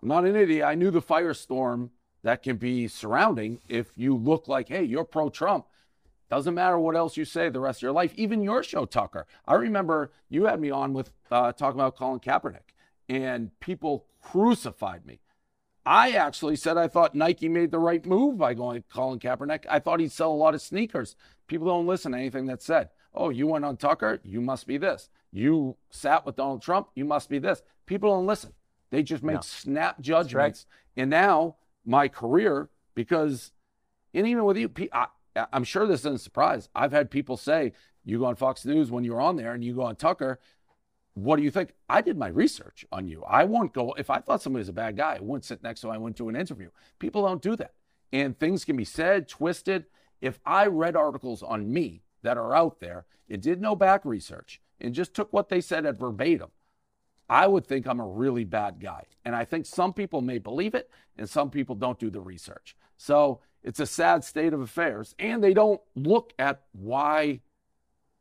I'm 0.00 0.08
not 0.08 0.24
an 0.24 0.36
idiot. 0.36 0.64
I 0.64 0.76
knew 0.76 0.92
the 0.92 1.02
firestorm 1.02 1.90
that 2.22 2.44
can 2.44 2.58
be 2.58 2.86
surrounding 2.86 3.58
if 3.68 3.90
you 3.96 4.14
look 4.14 4.46
like, 4.46 4.68
hey, 4.68 4.84
you're 4.84 5.02
pro-Trump. 5.02 5.66
Doesn't 6.30 6.54
matter 6.54 6.78
what 6.78 6.94
else 6.94 7.16
you 7.16 7.24
say 7.24 7.48
the 7.48 7.58
rest 7.58 7.78
of 7.78 7.82
your 7.82 7.92
life. 7.92 8.14
Even 8.14 8.40
your 8.40 8.62
show, 8.62 8.84
Tucker. 8.84 9.26
I 9.48 9.54
remember 9.54 10.12
you 10.28 10.44
had 10.46 10.60
me 10.60 10.70
on 10.70 10.92
with 10.92 11.10
uh, 11.32 11.50
talking 11.50 11.80
about 11.80 11.96
Colin 11.96 12.20
Kaepernick, 12.20 12.71
and 13.12 13.50
people 13.60 14.06
crucified 14.22 15.04
me. 15.04 15.20
I 15.84 16.12
actually 16.12 16.56
said 16.56 16.78
I 16.78 16.88
thought 16.88 17.14
Nike 17.14 17.48
made 17.48 17.70
the 17.70 17.78
right 17.78 18.04
move 18.06 18.38
by 18.38 18.54
going 18.54 18.84
Colin 18.92 19.18
Kaepernick. 19.18 19.64
I 19.68 19.80
thought 19.80 20.00
he'd 20.00 20.12
sell 20.12 20.32
a 20.32 20.34
lot 20.34 20.54
of 20.54 20.62
sneakers. 20.62 21.16
People 21.46 21.66
don't 21.66 21.86
listen 21.86 22.12
to 22.12 22.18
anything 22.18 22.46
that's 22.46 22.64
said. 22.64 22.88
Oh, 23.14 23.28
you 23.28 23.46
went 23.46 23.66
on 23.66 23.76
Tucker, 23.76 24.20
you 24.24 24.40
must 24.40 24.66
be 24.66 24.78
this. 24.78 25.10
You 25.30 25.76
sat 25.90 26.24
with 26.24 26.36
Donald 26.36 26.62
Trump, 26.62 26.88
you 26.94 27.04
must 27.04 27.28
be 27.28 27.38
this. 27.38 27.62
People 27.84 28.10
don't 28.10 28.26
listen. 28.26 28.52
They 28.90 29.02
just 29.02 29.22
make 29.22 29.36
no. 29.36 29.40
snap 29.42 30.00
judgments. 30.00 30.66
Right. 30.96 31.02
And 31.02 31.10
now 31.10 31.56
my 31.84 32.08
career, 32.08 32.70
because, 32.94 33.52
and 34.14 34.26
even 34.26 34.44
with 34.44 34.56
you, 34.56 34.70
I, 34.92 35.08
I'm 35.52 35.64
sure 35.64 35.86
this 35.86 36.00
isn't 36.00 36.14
a 36.14 36.18
surprise. 36.18 36.70
I've 36.74 36.92
had 36.92 37.10
people 37.10 37.36
say, 37.36 37.72
you 38.04 38.20
go 38.20 38.26
on 38.26 38.36
Fox 38.36 38.64
News 38.64 38.90
when 38.90 39.04
you're 39.04 39.20
on 39.20 39.36
there 39.36 39.52
and 39.52 39.62
you 39.62 39.74
go 39.74 39.82
on 39.82 39.96
Tucker, 39.96 40.38
what 41.14 41.36
do 41.36 41.42
you 41.42 41.50
think? 41.50 41.74
I 41.88 42.00
did 42.00 42.16
my 42.16 42.28
research 42.28 42.86
on 42.90 43.06
you. 43.06 43.22
I 43.28 43.44
won't 43.44 43.72
go, 43.72 43.94
if 43.98 44.08
I 44.08 44.18
thought 44.18 44.42
somebody 44.42 44.62
was 44.62 44.68
a 44.68 44.74
bad 44.74 44.96
guy, 44.96 45.16
I 45.16 45.20
wouldn't 45.20 45.44
sit 45.44 45.62
next 45.62 45.80
to 45.82 45.88
him. 45.88 45.94
I 45.94 45.98
went 45.98 46.16
to 46.16 46.28
an 46.28 46.36
interview. 46.36 46.70
People 46.98 47.26
don't 47.26 47.42
do 47.42 47.54
that. 47.56 47.74
And 48.12 48.38
things 48.38 48.64
can 48.64 48.76
be 48.76 48.84
said, 48.84 49.28
twisted. 49.28 49.86
If 50.20 50.38
I 50.46 50.66
read 50.66 50.96
articles 50.96 51.42
on 51.42 51.72
me 51.72 52.02
that 52.22 52.38
are 52.38 52.54
out 52.54 52.80
there 52.80 53.04
and 53.28 53.42
did 53.42 53.60
no 53.60 53.74
back 53.76 54.04
research 54.04 54.60
and 54.80 54.94
just 54.94 55.14
took 55.14 55.32
what 55.32 55.48
they 55.48 55.60
said 55.60 55.84
at 55.84 55.98
verbatim, 55.98 56.50
I 57.28 57.46
would 57.46 57.66
think 57.66 57.86
I'm 57.86 58.00
a 58.00 58.06
really 58.06 58.44
bad 58.44 58.80
guy. 58.80 59.04
And 59.24 59.34
I 59.34 59.44
think 59.44 59.66
some 59.66 59.92
people 59.92 60.20
may 60.20 60.38
believe 60.38 60.74
it 60.74 60.90
and 61.16 61.28
some 61.28 61.50
people 61.50 61.74
don't 61.74 61.98
do 61.98 62.10
the 62.10 62.20
research. 62.20 62.76
So 62.96 63.40
it's 63.62 63.80
a 63.80 63.86
sad 63.86 64.24
state 64.24 64.52
of 64.52 64.60
affairs. 64.60 65.14
And 65.18 65.42
they 65.42 65.54
don't 65.54 65.80
look 65.94 66.32
at 66.38 66.62
why 66.72 67.40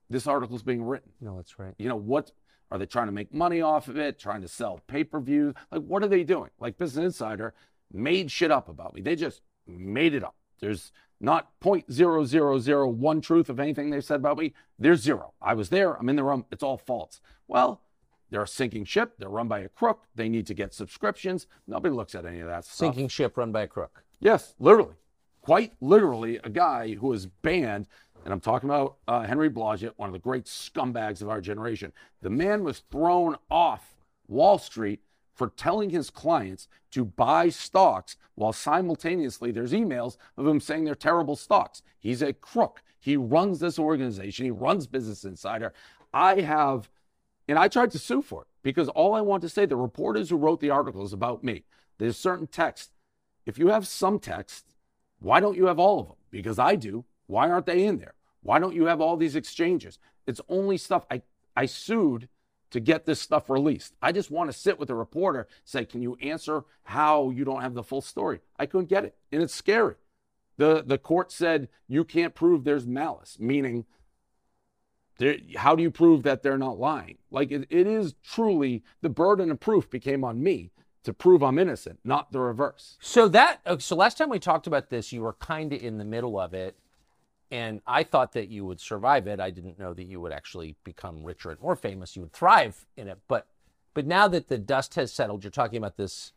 this 0.09 0.27
article 0.27 0.55
is 0.55 0.63
being 0.63 0.83
written. 0.83 1.11
No, 1.21 1.37
that's 1.37 1.57
right. 1.59 1.73
You 1.77 1.89
know, 1.89 1.95
what 1.95 2.31
are 2.71 2.77
they 2.77 2.85
trying 2.85 3.07
to 3.07 3.11
make 3.11 3.33
money 3.33 3.61
off 3.61 3.87
of 3.87 3.97
it? 3.97 4.17
Trying 4.17 4.41
to 4.41 4.47
sell 4.47 4.79
pay 4.87 5.03
per 5.03 5.19
view? 5.19 5.53
Like, 5.71 5.81
what 5.81 6.03
are 6.03 6.07
they 6.07 6.23
doing? 6.23 6.49
Like, 6.59 6.77
Business 6.77 7.05
Insider 7.05 7.53
made 7.91 8.31
shit 8.31 8.51
up 8.51 8.69
about 8.69 8.95
me. 8.95 9.01
They 9.01 9.15
just 9.15 9.41
made 9.67 10.13
it 10.13 10.23
up. 10.23 10.35
There's 10.61 10.91
not 11.19 11.59
0.0001 11.61 13.21
truth 13.21 13.49
of 13.49 13.59
anything 13.59 13.89
they've 13.89 14.03
said 14.03 14.21
about 14.21 14.37
me. 14.37 14.53
There's 14.79 15.01
zero. 15.01 15.33
I 15.41 15.53
was 15.53 15.69
there. 15.69 15.93
I'm 15.93 16.09
in 16.09 16.15
the 16.15 16.23
room. 16.23 16.45
It's 16.51 16.63
all 16.63 16.77
false. 16.77 17.19
Well, 17.47 17.81
they're 18.29 18.43
a 18.43 18.47
sinking 18.47 18.85
ship. 18.85 19.15
They're 19.19 19.29
run 19.29 19.47
by 19.47 19.59
a 19.59 19.69
crook. 19.69 20.03
They 20.15 20.29
need 20.29 20.47
to 20.47 20.53
get 20.53 20.73
subscriptions. 20.73 21.47
Nobody 21.67 21.93
looks 21.93 22.15
at 22.15 22.25
any 22.25 22.39
of 22.39 22.47
that 22.47 22.63
stuff. 22.63 22.75
Sinking 22.75 23.09
ship 23.09 23.37
run 23.37 23.51
by 23.51 23.63
a 23.63 23.67
crook. 23.67 24.03
Yes, 24.19 24.55
literally. 24.59 24.95
Quite 25.41 25.73
literally, 25.81 26.39
a 26.43 26.49
guy 26.49 26.93
who 26.93 27.11
is 27.13 27.25
banned 27.25 27.87
and 28.23 28.33
I'm 28.33 28.39
talking 28.39 28.69
about 28.69 28.97
uh, 29.07 29.21
Henry 29.21 29.49
Blodget, 29.49 29.93
one 29.97 30.09
of 30.09 30.13
the 30.13 30.19
great 30.19 30.45
scumbags 30.45 31.21
of 31.21 31.29
our 31.29 31.41
generation. 31.41 31.91
The 32.21 32.29
man 32.29 32.63
was 32.63 32.79
thrown 32.91 33.35
off 33.49 33.95
Wall 34.27 34.57
Street 34.57 35.01
for 35.33 35.49
telling 35.49 35.89
his 35.89 36.09
clients 36.09 36.67
to 36.91 37.03
buy 37.03 37.49
stocks 37.49 38.17
while 38.35 38.53
simultaneously 38.53 39.51
there's 39.51 39.71
emails 39.71 40.17
of 40.37 40.45
him 40.45 40.59
saying 40.59 40.85
they're 40.85 40.95
terrible 40.95 41.35
stocks. 41.35 41.81
He's 41.97 42.21
a 42.21 42.33
crook. 42.33 42.83
He 42.99 43.17
runs 43.17 43.59
this 43.59 43.79
organization, 43.79 44.45
he 44.45 44.51
runs 44.51 44.85
Business 44.85 45.25
Insider. 45.25 45.73
I 46.13 46.41
have, 46.41 46.89
and 47.47 47.57
I 47.57 47.67
tried 47.67 47.91
to 47.91 47.99
sue 47.99 48.21
for 48.21 48.41
it 48.43 48.47
because 48.61 48.89
all 48.89 49.15
I 49.15 49.21
want 49.21 49.41
to 49.41 49.49
say, 49.49 49.65
the 49.65 49.75
reporters 49.75 50.29
who 50.29 50.37
wrote 50.37 50.59
the 50.59 50.69
articles 50.69 51.13
about 51.13 51.43
me, 51.43 51.63
there's 51.97 52.17
certain 52.17 52.47
text. 52.47 52.91
If 53.45 53.57
you 53.57 53.69
have 53.69 53.87
some 53.87 54.19
text, 54.19 54.75
why 55.19 55.39
don't 55.39 55.57
you 55.57 55.65
have 55.65 55.79
all 55.79 55.99
of 55.99 56.07
them? 56.07 56.17
Because 56.29 56.59
I 56.59 56.75
do. 56.75 57.05
Why 57.25 57.49
aren't 57.49 57.65
they 57.65 57.85
in 57.85 57.97
there? 57.97 58.13
Why 58.43 58.59
don't 58.59 58.75
you 58.75 58.85
have 58.85 59.01
all 59.01 59.17
these 59.17 59.35
exchanges? 59.35 59.99
It's 60.27 60.41
only 60.49 60.77
stuff 60.77 61.05
I, 61.09 61.21
I 61.55 61.65
sued 61.65 62.27
to 62.71 62.79
get 62.79 63.05
this 63.05 63.19
stuff 63.19 63.49
released. 63.49 63.93
I 64.01 64.11
just 64.11 64.31
want 64.31 64.51
to 64.51 64.57
sit 64.57 64.79
with 64.79 64.89
a 64.89 64.95
reporter, 64.95 65.47
say, 65.65 65.85
can 65.85 66.01
you 66.01 66.17
answer 66.21 66.63
how 66.83 67.29
you 67.29 67.43
don't 67.43 67.61
have 67.61 67.73
the 67.73 67.83
full 67.83 68.01
story? 68.01 68.39
I 68.57 68.65
couldn't 68.65 68.89
get 68.89 69.05
it. 69.05 69.15
And 69.31 69.43
it's 69.43 69.53
scary. 69.53 69.95
The, 70.57 70.83
the 70.85 70.97
court 70.97 71.31
said 71.31 71.69
you 71.87 72.03
can't 72.03 72.35
prove 72.35 72.63
there's 72.63 72.87
malice, 72.87 73.37
meaning 73.39 73.85
how 75.55 75.75
do 75.75 75.83
you 75.83 75.91
prove 75.91 76.23
that 76.23 76.43
they're 76.43 76.57
not 76.57 76.79
lying? 76.79 77.17
Like 77.29 77.51
it, 77.51 77.67
it 77.69 77.87
is 77.87 78.15
truly 78.23 78.83
the 79.01 79.09
burden 79.09 79.51
of 79.51 79.59
proof 79.59 79.89
became 79.89 80.23
on 80.23 80.41
me 80.41 80.71
to 81.03 81.13
prove 81.13 81.43
I'm 81.43 81.59
innocent, 81.59 81.99
not 82.03 82.31
the 82.31 82.39
reverse. 82.39 82.97
So 83.01 83.27
that 83.29 83.61
uh, 83.65 83.77
so 83.79 83.95
last 83.95 84.17
time 84.17 84.29
we 84.29 84.39
talked 84.39 84.67
about 84.67 84.89
this, 84.89 85.11
you 85.11 85.21
were 85.21 85.33
kind 85.33 85.73
of 85.73 85.81
in 85.81 85.97
the 85.97 86.05
middle 86.05 86.39
of 86.39 86.53
it 86.53 86.77
and 87.51 87.81
I 87.85 88.03
thought 88.03 88.31
that 88.33 88.47
you 88.47 88.65
would 88.65 88.79
survive 88.79 89.27
it. 89.27 89.41
I 89.41 89.51
didn't 89.51 89.77
know 89.77 89.93
that 89.93 90.05
you 90.05 90.21
would 90.21 90.31
actually 90.31 90.77
become 90.85 91.23
richer 91.23 91.51
and 91.51 91.59
more 91.59 91.75
famous. 91.75 92.15
You 92.15 92.21
would 92.23 92.31
thrive 92.31 92.85
in 92.95 93.09
it. 93.09 93.19
But 93.27 93.47
but 93.93 94.07
now 94.07 94.29
that 94.29 94.47
the 94.47 94.57
dust 94.57 94.95
has 94.95 95.11
settled, 95.11 95.43
you're 95.43 95.51
talking 95.51 95.77
about 95.77 95.97
this 95.97 96.31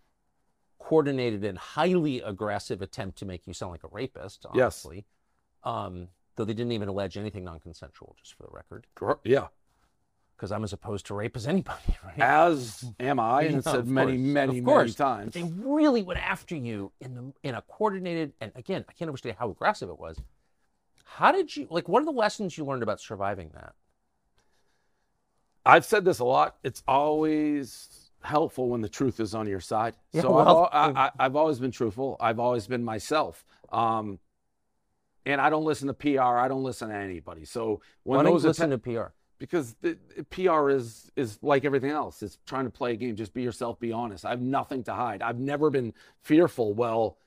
coordinated 0.81 1.45
and 1.45 1.57
highly 1.57 2.21
aggressive 2.21 2.83
attempt 2.83 3.17
to 3.19 3.25
make 3.25 3.47
you 3.47 3.55
sound 3.55 3.71
like 3.71 3.85
a 3.85 3.89
rapist, 3.93 4.45
honestly. 4.45 4.97
Yes. 4.97 5.73
Um, 5.73 6.09
though 6.35 6.45
they 6.45 6.53
didn't 6.53 6.73
even 6.73 6.89
allege 6.89 7.17
anything 7.17 7.45
non-consensual, 7.45 8.17
just 8.21 8.35
for 8.35 8.43
the 8.43 8.51
record. 8.51 8.87
Yeah. 9.25 9.47
Because 10.37 10.51
I'm 10.51 10.65
as 10.65 10.73
opposed 10.73 11.07
to 11.07 11.15
rape 11.15 11.37
as 11.37 11.47
anybody, 11.47 11.97
right? 12.05 12.19
As 12.19 12.85
am 12.99 13.21
I, 13.21 13.43
and 13.45 13.59
it's 13.59 13.71
said 13.71 13.87
many, 13.87 14.17
many, 14.17 14.61
many 14.61 14.93
times. 14.93 15.33
They 15.33 15.45
really 15.45 16.03
went 16.03 16.21
after 16.21 16.57
you 16.57 16.91
in 17.01 17.15
the 17.15 17.33
in 17.49 17.55
a 17.55 17.63
coordinated 17.63 18.33
and 18.41 18.51
again, 18.57 18.85
I 18.89 18.93
can't 18.93 19.09
understand 19.09 19.37
how 19.39 19.51
aggressive 19.51 19.89
it 19.89 19.99
was 19.99 20.19
how 21.05 21.33
did 21.33 21.55
you 21.57 21.67
like? 21.71 21.89
What 21.89 22.03
are 22.03 22.07
the 22.07 22.11
lessons 22.11 22.59
you 22.59 22.65
learned 22.65 22.83
about 22.83 23.01
surviving 23.01 23.51
that? 23.55 23.75
I've 25.67 25.85
said 25.85 26.05
this 26.05 26.19
a 26.19 26.25
lot. 26.25 26.57
It's 26.63 26.83
always 26.87 28.11
helpful 28.23 28.69
when 28.69 28.81
the 28.81 28.89
truth 28.89 29.21
is 29.21 29.35
on 29.35 29.47
your 29.47 29.61
side. 29.61 29.95
Yeah, 30.13 30.23
so 30.23 30.35
well, 30.35 30.69
I've, 30.73 30.97
I, 30.97 31.11
have 31.21 31.37
always 31.37 31.59
been 31.59 31.71
truthful. 31.71 32.17
I've 32.21 32.39
always 32.39 32.67
been 32.67 32.85
myself. 32.85 33.45
Um, 33.73 34.19
and 35.27 35.41
I 35.41 35.51
don't 35.51 35.65
listen 35.65 35.89
to 35.89 35.95
PR. 35.95 36.21
I 36.21 36.49
don't 36.49 36.65
listen 36.65 36.89
to 36.89 36.95
anybody. 36.95 37.45
So 37.45 37.81
when 38.03 38.19
Why 38.19 38.25
those 38.25 38.45
listen 38.45 38.71
to 38.71 38.79
PR, 38.79 39.13
because 39.39 39.75
the, 39.81 39.99
the 40.17 40.25
PR 40.25 40.71
is 40.71 41.11
is 41.17 41.39
like 41.43 41.65
everything 41.65 41.91
else. 41.91 42.23
It's 42.23 42.39
trying 42.47 42.65
to 42.65 42.71
play 42.71 42.93
a 42.93 42.97
game. 42.97 43.17
Just 43.17 43.35
be 43.35 43.43
yourself. 43.43 43.81
Be 43.81 43.93
honest. 43.93 44.25
I 44.25 44.31
have 44.31 44.43
nothing 44.43 44.85
to 44.85 44.95
hide. 44.95 45.23
I've 45.23 45.39
never 45.39 45.71
been 45.71 45.95
fearful. 46.23 46.75
Well, 46.75 47.19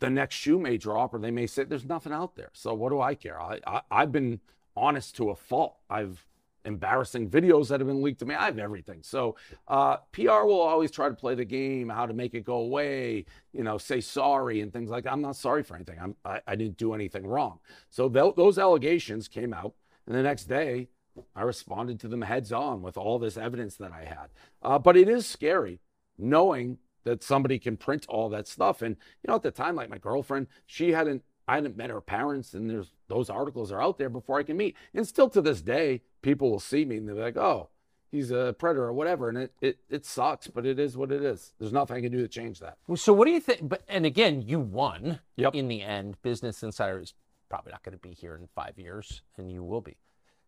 the 0.00 0.10
next 0.10 0.34
shoe 0.34 0.58
may 0.58 0.76
drop 0.76 1.14
or 1.14 1.18
they 1.18 1.30
may 1.30 1.46
say 1.46 1.64
there's 1.64 1.84
nothing 1.84 2.12
out 2.12 2.34
there. 2.34 2.50
So 2.52 2.74
what 2.74 2.90
do 2.90 3.00
I 3.00 3.14
care? 3.14 3.40
I, 3.40 3.60
I 3.90 4.00
have 4.00 4.12
been 4.12 4.40
honest 4.76 5.16
to 5.16 5.30
a 5.30 5.36
fault. 5.36 5.76
I've 5.88 6.26
embarrassing 6.64 7.28
videos 7.28 7.68
that 7.68 7.80
have 7.80 7.86
been 7.86 8.02
leaked 8.02 8.18
to 8.20 8.26
me. 8.26 8.34
I 8.34 8.44
have 8.44 8.58
everything. 8.58 9.00
So 9.02 9.36
uh, 9.68 9.96
PR 10.12 10.42
will 10.44 10.60
always 10.60 10.90
try 10.90 11.08
to 11.08 11.14
play 11.14 11.34
the 11.34 11.44
game, 11.44 11.88
how 11.88 12.06
to 12.06 12.12
make 12.12 12.34
it 12.34 12.44
go 12.44 12.56
away, 12.56 13.24
you 13.52 13.62
know, 13.62 13.78
say 13.78 14.00
sorry 14.00 14.60
and 14.60 14.72
things 14.72 14.90
like 14.90 15.04
that. 15.04 15.12
I'm 15.12 15.22
not 15.22 15.36
sorry 15.36 15.62
for 15.62 15.74
anything. 15.74 15.98
I'm, 16.00 16.16
I, 16.24 16.40
I 16.46 16.56
didn't 16.56 16.76
do 16.76 16.94
anything 16.94 17.26
wrong. 17.26 17.60
So 17.88 18.08
th- 18.08 18.34
those 18.36 18.58
allegations 18.58 19.28
came 19.28 19.54
out, 19.54 19.74
and 20.06 20.14
the 20.14 20.22
next 20.22 20.44
day 20.44 20.88
I 21.34 21.42
responded 21.42 21.98
to 22.00 22.08
them 22.08 22.22
heads 22.22 22.52
on 22.52 22.82
with 22.82 22.96
all 22.96 23.18
this 23.18 23.36
evidence 23.36 23.76
that 23.76 23.92
I 23.92 24.04
had. 24.04 24.28
Uh, 24.62 24.78
but 24.78 24.96
it 24.96 25.08
is 25.08 25.26
scary 25.26 25.80
knowing 26.18 26.78
that 27.04 27.22
somebody 27.22 27.58
can 27.58 27.76
print 27.76 28.06
all 28.08 28.28
that 28.30 28.46
stuff. 28.46 28.82
And 28.82 28.96
you 29.22 29.28
know, 29.28 29.34
at 29.36 29.42
the 29.42 29.50
time, 29.50 29.76
like 29.76 29.90
my 29.90 29.98
girlfriend, 29.98 30.46
she 30.66 30.92
hadn't 30.92 31.22
I 31.48 31.56
hadn't 31.56 31.76
met 31.76 31.90
her 31.90 32.00
parents, 32.00 32.54
and 32.54 32.70
there's 32.70 32.92
those 33.08 33.28
articles 33.28 33.72
are 33.72 33.82
out 33.82 33.98
there 33.98 34.08
before 34.08 34.38
I 34.38 34.44
can 34.44 34.56
meet. 34.56 34.76
And 34.94 35.06
still 35.06 35.28
to 35.30 35.40
this 35.40 35.62
day, 35.62 36.02
people 36.22 36.50
will 36.50 36.60
see 36.60 36.84
me 36.84 36.96
and 36.98 37.08
they're 37.08 37.16
like, 37.16 37.36
"Oh, 37.36 37.70
he's 38.10 38.30
a 38.30 38.54
predator 38.58 38.84
or 38.84 38.92
whatever," 38.92 39.28
and 39.28 39.38
it 39.38 39.52
it 39.60 39.78
it 39.88 40.06
sucks, 40.06 40.46
but 40.46 40.64
it 40.64 40.78
is 40.78 40.96
what 40.96 41.10
it 41.10 41.22
is. 41.22 41.52
There's 41.58 41.72
nothing 41.72 41.96
I 41.96 42.00
can 42.00 42.12
do 42.12 42.20
to 42.20 42.28
change 42.28 42.60
that. 42.60 42.78
Well, 42.86 42.96
So 42.96 43.12
what 43.12 43.26
do 43.26 43.32
you 43.32 43.40
think? 43.40 43.68
But 43.68 43.82
and 43.88 44.06
again, 44.06 44.42
you 44.42 44.60
won. 44.60 45.20
Yep. 45.36 45.54
In 45.54 45.68
the 45.68 45.82
end, 45.82 46.20
Business 46.22 46.62
Insider 46.62 47.00
is 47.00 47.14
probably 47.48 47.72
not 47.72 47.82
going 47.82 47.98
to 47.98 48.08
be 48.08 48.14
here 48.14 48.36
in 48.36 48.48
five 48.54 48.78
years, 48.78 49.22
and 49.36 49.50
you 49.50 49.64
will 49.64 49.80
be. 49.80 49.96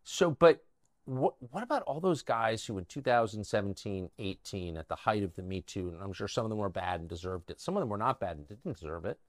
So, 0.03 0.31
but 0.31 0.63
what, 1.05 1.35
what 1.51 1.63
about 1.63 1.83
all 1.83 1.99
those 1.99 2.21
guys 2.21 2.65
who 2.65 2.77
in 2.77 2.85
2017, 2.85 4.09
18, 4.17 4.77
at 4.77 4.87
the 4.87 4.95
height 4.95 5.23
of 5.23 5.35
the 5.35 5.41
Me 5.41 5.61
Too, 5.61 5.89
and 5.89 6.01
I'm 6.01 6.13
sure 6.13 6.27
some 6.27 6.45
of 6.45 6.49
them 6.49 6.59
were 6.59 6.69
bad 6.69 6.99
and 6.99 7.09
deserved 7.09 7.49
it. 7.49 7.59
Some 7.59 7.75
of 7.75 7.81
them 7.81 7.89
were 7.89 7.97
not 7.97 8.19
bad 8.19 8.37
and 8.37 8.47
didn't 8.47 8.79
deserve 8.79 9.05
it. 9.05 9.19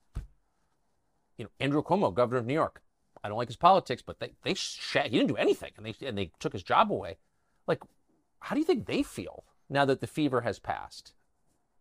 You 1.36 1.44
know, 1.44 1.50
Andrew 1.58 1.82
Cuomo, 1.82 2.14
governor 2.14 2.38
of 2.38 2.46
New 2.46 2.54
York. 2.54 2.80
I 3.22 3.28
don't 3.28 3.38
like 3.38 3.48
his 3.48 3.56
politics, 3.56 4.02
but 4.02 4.20
they 4.20 4.32
they 4.42 4.54
sh- 4.54 4.96
he 5.04 5.08
didn't 5.08 5.28
do 5.28 5.36
anything, 5.36 5.72
and 5.76 5.86
they 5.86 5.94
and 6.06 6.16
they 6.16 6.30
took 6.38 6.52
his 6.52 6.62
job 6.62 6.92
away. 6.92 7.16
Like, 7.66 7.82
how 8.40 8.54
do 8.54 8.60
you 8.60 8.66
think 8.66 8.86
they 8.86 9.02
feel 9.02 9.44
now 9.70 9.84
that 9.86 10.00
the 10.00 10.06
fever 10.06 10.42
has 10.42 10.58
passed? 10.58 11.14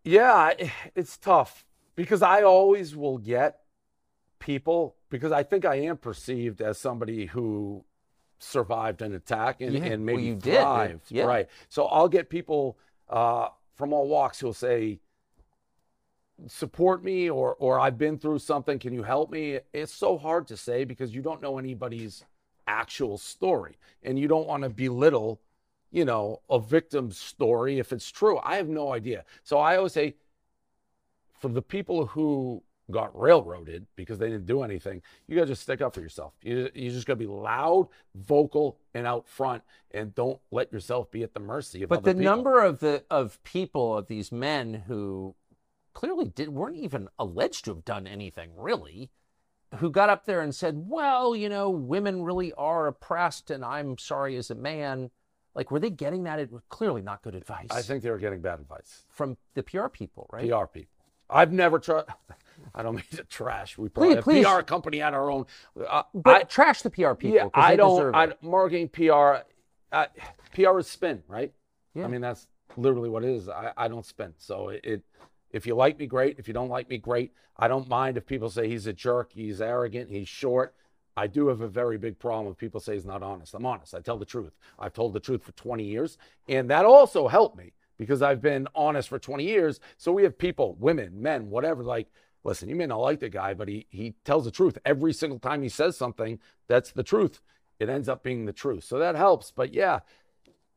Yeah, 0.02 0.52
it's 0.94 1.18
tough 1.18 1.64
because 1.94 2.22
I 2.22 2.42
always 2.42 2.96
will 2.96 3.18
get 3.18 3.60
people 4.38 4.96
because 5.10 5.32
I 5.32 5.42
think 5.42 5.64
I 5.64 5.76
am 5.76 5.98
perceived 5.98 6.60
as 6.60 6.78
somebody 6.78 7.26
who 7.26 7.84
survived 8.44 9.02
an 9.02 9.14
attack 9.14 9.60
and, 9.60 9.74
Yeah, 9.74 9.84
and 9.84 10.06
well, 10.06 10.16
maybe 10.16 10.28
you 10.28 10.34
did, 10.36 10.54
yeah. 11.08 11.24
Right. 11.24 11.48
So 11.68 11.86
I'll 11.86 12.08
get 12.08 12.28
people 12.28 12.78
uh, 13.08 13.48
from 13.74 13.92
all 13.92 14.08
walks 14.08 14.40
who'll 14.40 14.52
say, 14.52 15.00
support 16.48 17.04
me 17.04 17.30
or 17.30 17.54
or 17.54 17.78
I've 17.78 17.96
been 17.98 18.18
through 18.18 18.40
something. 18.40 18.78
Can 18.78 18.92
you 18.92 19.02
help 19.02 19.30
me? 19.30 19.60
It's 19.72 19.94
so 19.94 20.18
hard 20.18 20.46
to 20.48 20.56
say 20.56 20.84
because 20.84 21.14
you 21.14 21.22
don't 21.22 21.40
know 21.40 21.58
anybody's 21.58 22.24
actual 22.66 23.18
story 23.18 23.76
and 24.02 24.18
you 24.18 24.26
don't 24.26 24.46
want 24.46 24.62
to 24.62 24.68
belittle, 24.68 25.40
you 25.90 26.04
know, 26.04 26.40
a 26.50 26.58
victim's 26.58 27.18
story 27.18 27.78
if 27.78 27.92
it's 27.92 28.10
true. 28.10 28.40
I 28.42 28.56
have 28.56 28.68
no 28.68 28.92
idea. 28.92 29.24
So 29.42 29.58
I 29.58 29.76
always 29.76 29.92
say 29.92 30.16
for 31.38 31.48
the 31.48 31.62
people 31.62 32.06
who 32.06 32.62
got 32.90 33.18
railroaded 33.18 33.86
because 33.96 34.18
they 34.18 34.28
didn't 34.28 34.46
do 34.46 34.62
anything, 34.62 35.00
you 35.26 35.34
gotta 35.36 35.46
just 35.48 35.62
stick 35.62 35.80
up 35.80 35.94
for 35.94 36.00
yourself. 36.00 36.34
You, 36.42 36.68
you 36.74 36.90
just 36.90 37.06
gotta 37.06 37.16
be 37.18 37.26
loud, 37.26 37.88
vocal, 38.14 38.78
and 38.94 39.06
out 39.06 39.28
front, 39.28 39.62
and 39.90 40.14
don't 40.14 40.38
let 40.50 40.72
yourself 40.72 41.10
be 41.10 41.22
at 41.22 41.34
the 41.34 41.40
mercy 41.40 41.82
of 41.82 41.88
But 41.88 41.98
other 42.00 42.12
the 42.12 42.18
people. 42.18 42.34
number 42.36 42.60
of 42.62 42.80
the 42.80 43.04
of 43.10 43.42
people 43.44 43.96
of 43.96 44.06
these 44.06 44.30
men 44.30 44.74
who 44.86 45.34
clearly 45.94 46.26
did 46.28 46.48
weren't 46.50 46.76
even 46.76 47.08
alleged 47.18 47.64
to 47.66 47.70
have 47.74 47.84
done 47.84 48.06
anything 48.06 48.50
really, 48.56 49.10
who 49.76 49.90
got 49.90 50.10
up 50.10 50.26
there 50.26 50.40
and 50.40 50.54
said, 50.54 50.84
"Well, 50.88 51.34
you 51.34 51.48
know, 51.48 51.70
women 51.70 52.22
really 52.22 52.52
are 52.52 52.86
oppressed, 52.86 53.50
and 53.50 53.64
I'm 53.64 53.96
sorry 53.98 54.36
as 54.36 54.50
a 54.50 54.54
man." 54.54 55.10
Like, 55.54 55.70
were 55.70 55.78
they 55.78 55.90
getting 55.90 56.24
that? 56.24 56.40
It 56.40 56.50
was 56.50 56.62
clearly 56.68 57.00
not 57.00 57.22
good 57.22 57.36
advice 57.36 57.68
I 57.70 57.80
think 57.80 58.02
they 58.02 58.10
were 58.10 58.18
getting 58.18 58.40
bad 58.40 58.58
advice. 58.58 59.04
from 59.08 59.36
the 59.54 59.62
PR 59.62 59.86
people, 59.86 60.28
right? 60.32 60.50
PR 60.50 60.66
people. 60.66 60.90
I've 61.28 61.52
never 61.52 61.78
tried. 61.78 62.04
I 62.74 62.82
don't 62.82 62.96
mean 62.96 63.04
to 63.12 63.24
trash. 63.24 63.78
We 63.78 63.88
probably 63.88 64.16
Please, 64.16 64.44
please. 64.44 64.46
PR 64.46 64.62
company 64.62 65.00
on 65.00 65.14
our 65.14 65.30
own. 65.30 65.46
Uh, 65.88 66.02
But 66.12 66.34
I, 66.34 66.42
trash 66.44 66.82
the 66.82 66.90
PR 66.90 67.14
people. 67.14 67.36
yeah, 67.36 67.48
I 67.54 67.76
don't. 67.76 68.14
I, 68.14 68.32
marketing 68.42 68.88
PR. 68.88 69.36
I, 69.92 70.08
PR 70.52 70.78
is 70.80 70.88
spin, 70.88 71.22
right? 71.28 71.52
Yeah. 71.94 72.04
I 72.04 72.08
mean 72.08 72.20
that's 72.20 72.48
literally 72.76 73.08
what 73.08 73.22
it 73.22 73.30
is. 73.30 73.48
I, 73.48 73.72
I 73.76 73.86
don't 73.88 74.04
spin. 74.04 74.34
So 74.38 74.70
it, 74.70 74.80
it. 74.84 75.02
If 75.50 75.66
you 75.68 75.76
like 75.76 75.98
me, 76.00 76.06
great. 76.06 76.40
If 76.40 76.48
you 76.48 76.54
don't 76.54 76.68
like 76.68 76.88
me, 76.88 76.98
great. 76.98 77.32
I 77.56 77.68
don't 77.68 77.88
mind 77.88 78.16
if 78.16 78.26
people 78.26 78.50
say 78.50 78.68
he's 78.68 78.88
a 78.88 78.92
jerk, 78.92 79.30
he's 79.32 79.60
arrogant, 79.60 80.10
he's 80.10 80.26
short. 80.26 80.74
I 81.16 81.28
do 81.28 81.46
have 81.46 81.60
a 81.60 81.68
very 81.68 81.96
big 81.96 82.18
problem 82.18 82.50
if 82.50 82.58
people 82.58 82.80
say 82.80 82.94
he's 82.94 83.06
not 83.06 83.22
honest. 83.22 83.54
I'm 83.54 83.64
honest. 83.64 83.94
I 83.94 84.00
tell 84.00 84.18
the 84.18 84.24
truth. 84.24 84.52
I've 84.80 84.92
told 84.92 85.12
the 85.12 85.20
truth 85.20 85.44
for 85.44 85.52
20 85.52 85.84
years, 85.84 86.18
and 86.48 86.68
that 86.70 86.84
also 86.84 87.28
helped 87.28 87.56
me 87.56 87.72
because 87.96 88.22
I've 88.22 88.40
been 88.40 88.68
honest 88.74 89.08
for 89.08 89.18
20 89.18 89.44
years. 89.44 89.80
So 89.96 90.12
we 90.12 90.22
have 90.24 90.38
people, 90.38 90.76
women, 90.78 91.22
men, 91.22 91.50
whatever, 91.50 91.82
like, 91.82 92.08
listen, 92.42 92.68
you 92.68 92.76
may 92.76 92.86
not 92.86 93.00
like 93.00 93.20
the 93.20 93.28
guy, 93.28 93.54
but 93.54 93.68
he 93.68 93.86
he 93.90 94.14
tells 94.24 94.44
the 94.44 94.50
truth 94.50 94.78
every 94.84 95.12
single 95.12 95.38
time 95.38 95.62
he 95.62 95.68
says 95.68 95.96
something. 95.96 96.38
That's 96.68 96.92
the 96.92 97.02
truth. 97.02 97.40
It 97.78 97.88
ends 97.88 98.08
up 98.08 98.22
being 98.22 98.44
the 98.44 98.52
truth. 98.52 98.84
So 98.84 98.98
that 98.98 99.16
helps. 99.16 99.50
But 99.50 99.72
yeah, 99.72 100.00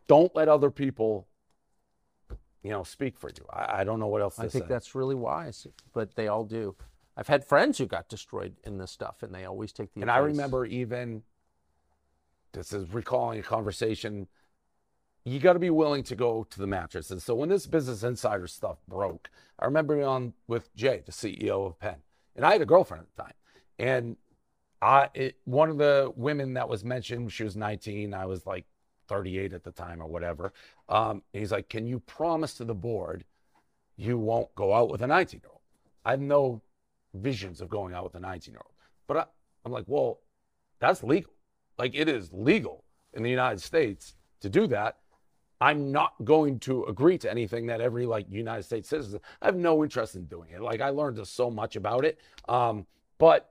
don't 0.07 0.35
let 0.35 0.47
other 0.47 0.71
people, 0.71 1.27
you 2.63 2.71
know, 2.71 2.83
speak 2.83 3.17
for 3.17 3.29
you. 3.29 3.45
I, 3.51 3.81
I 3.81 3.83
don't 3.83 3.99
know 3.99 4.07
what 4.07 4.21
else 4.21 4.37
to 4.37 4.43
I 4.43 4.47
think 4.47 4.65
say. 4.65 4.69
that's 4.69 4.95
really 4.95 5.15
wise, 5.15 5.67
but 5.93 6.15
they 6.15 6.27
all 6.27 6.43
do. 6.43 6.75
I've 7.15 7.27
had 7.27 7.43
friends 7.43 7.79
who 7.79 7.87
got 7.87 8.09
destroyed 8.09 8.55
in 8.63 8.77
this 8.77 8.91
stuff, 8.91 9.23
and 9.23 9.33
they 9.33 9.45
always 9.45 9.73
take 9.73 9.93
the. 9.93 10.01
And 10.01 10.11
I 10.11 10.19
remember 10.19 10.65
even 10.65 11.23
this 12.53 12.73
is 12.73 12.91
recalling 12.93 13.39
a 13.39 13.43
conversation. 13.43 14.27
You 15.27 15.39
got 15.39 15.53
to 15.53 15.59
be 15.59 15.69
willing 15.69 16.03
to 16.03 16.15
go 16.15 16.45
to 16.49 16.57
the 16.57 16.67
mattress. 16.67 17.11
And 17.11 17.21
so 17.21 17.35
when 17.35 17.49
this 17.49 17.67
Business 17.67 18.01
Insider 18.01 18.47
stuff 18.47 18.77
broke, 18.87 19.29
I 19.59 19.65
remember 19.65 19.95
being 19.95 20.07
on 20.07 20.33
with 20.47 20.73
Jay, 20.73 21.03
the 21.05 21.11
CEO 21.11 21.67
of 21.67 21.77
Penn, 21.79 21.97
and 22.37 22.45
I 22.45 22.53
had 22.53 22.61
a 22.61 22.65
girlfriend 22.65 23.03
at 23.03 23.13
the 23.13 23.23
time. 23.23 23.33
And 23.77 24.15
I, 24.81 25.09
it, 25.13 25.35
one 25.43 25.69
of 25.69 25.77
the 25.77 26.13
women 26.15 26.53
that 26.53 26.69
was 26.69 26.85
mentioned, 26.85 27.33
she 27.33 27.43
was 27.43 27.57
19. 27.57 28.13
I 28.13 28.25
was 28.25 28.45
like 28.45 28.63
38 29.09 29.51
at 29.51 29.65
the 29.65 29.71
time 29.71 30.01
or 30.01 30.07
whatever. 30.07 30.53
Um, 30.87 31.23
he's 31.33 31.51
like, 31.51 31.67
"Can 31.67 31.85
you 31.85 31.99
promise 31.99 32.53
to 32.55 32.63
the 32.63 32.73
board 32.73 33.25
you 33.97 34.17
won't 34.17 34.53
go 34.55 34.73
out 34.73 34.89
with 34.89 35.01
a 35.01 35.07
19 35.07 35.41
year 35.41 35.49
old?" 35.51 35.61
I 36.05 36.11
have 36.11 36.21
no 36.21 36.61
visions 37.13 37.59
of 37.59 37.67
going 37.67 37.93
out 37.93 38.05
with 38.05 38.15
a 38.15 38.19
19 38.21 38.53
year 38.53 38.61
old, 38.63 38.73
but 39.07 39.17
I, 39.17 39.25
I'm 39.65 39.73
like, 39.73 39.85
well, 39.87 40.21
that's 40.79 41.03
legal. 41.03 41.33
Like 41.77 41.95
it 41.95 42.07
is 42.07 42.31
legal 42.31 42.85
in 43.13 43.23
the 43.23 43.29
United 43.29 43.61
States 43.61 44.15
to 44.39 44.49
do 44.49 44.67
that. 44.67 44.97
I'm 45.59 45.91
not 45.91 46.13
going 46.23 46.59
to 46.61 46.83
agree 46.85 47.17
to 47.19 47.31
anything 47.31 47.65
that 47.67 47.81
every 47.81 48.05
like 48.05 48.27
United 48.29 48.63
States 48.63 48.89
citizen. 48.89 49.19
I 49.41 49.45
have 49.47 49.55
no 49.55 49.83
interest 49.83 50.15
in 50.15 50.25
doing 50.25 50.49
it. 50.51 50.61
Like 50.61 50.81
I 50.81 50.89
learned 50.89 51.25
so 51.27 51.49
much 51.49 51.75
about 51.75 52.05
it, 52.05 52.19
um, 52.47 52.85
but 53.17 53.49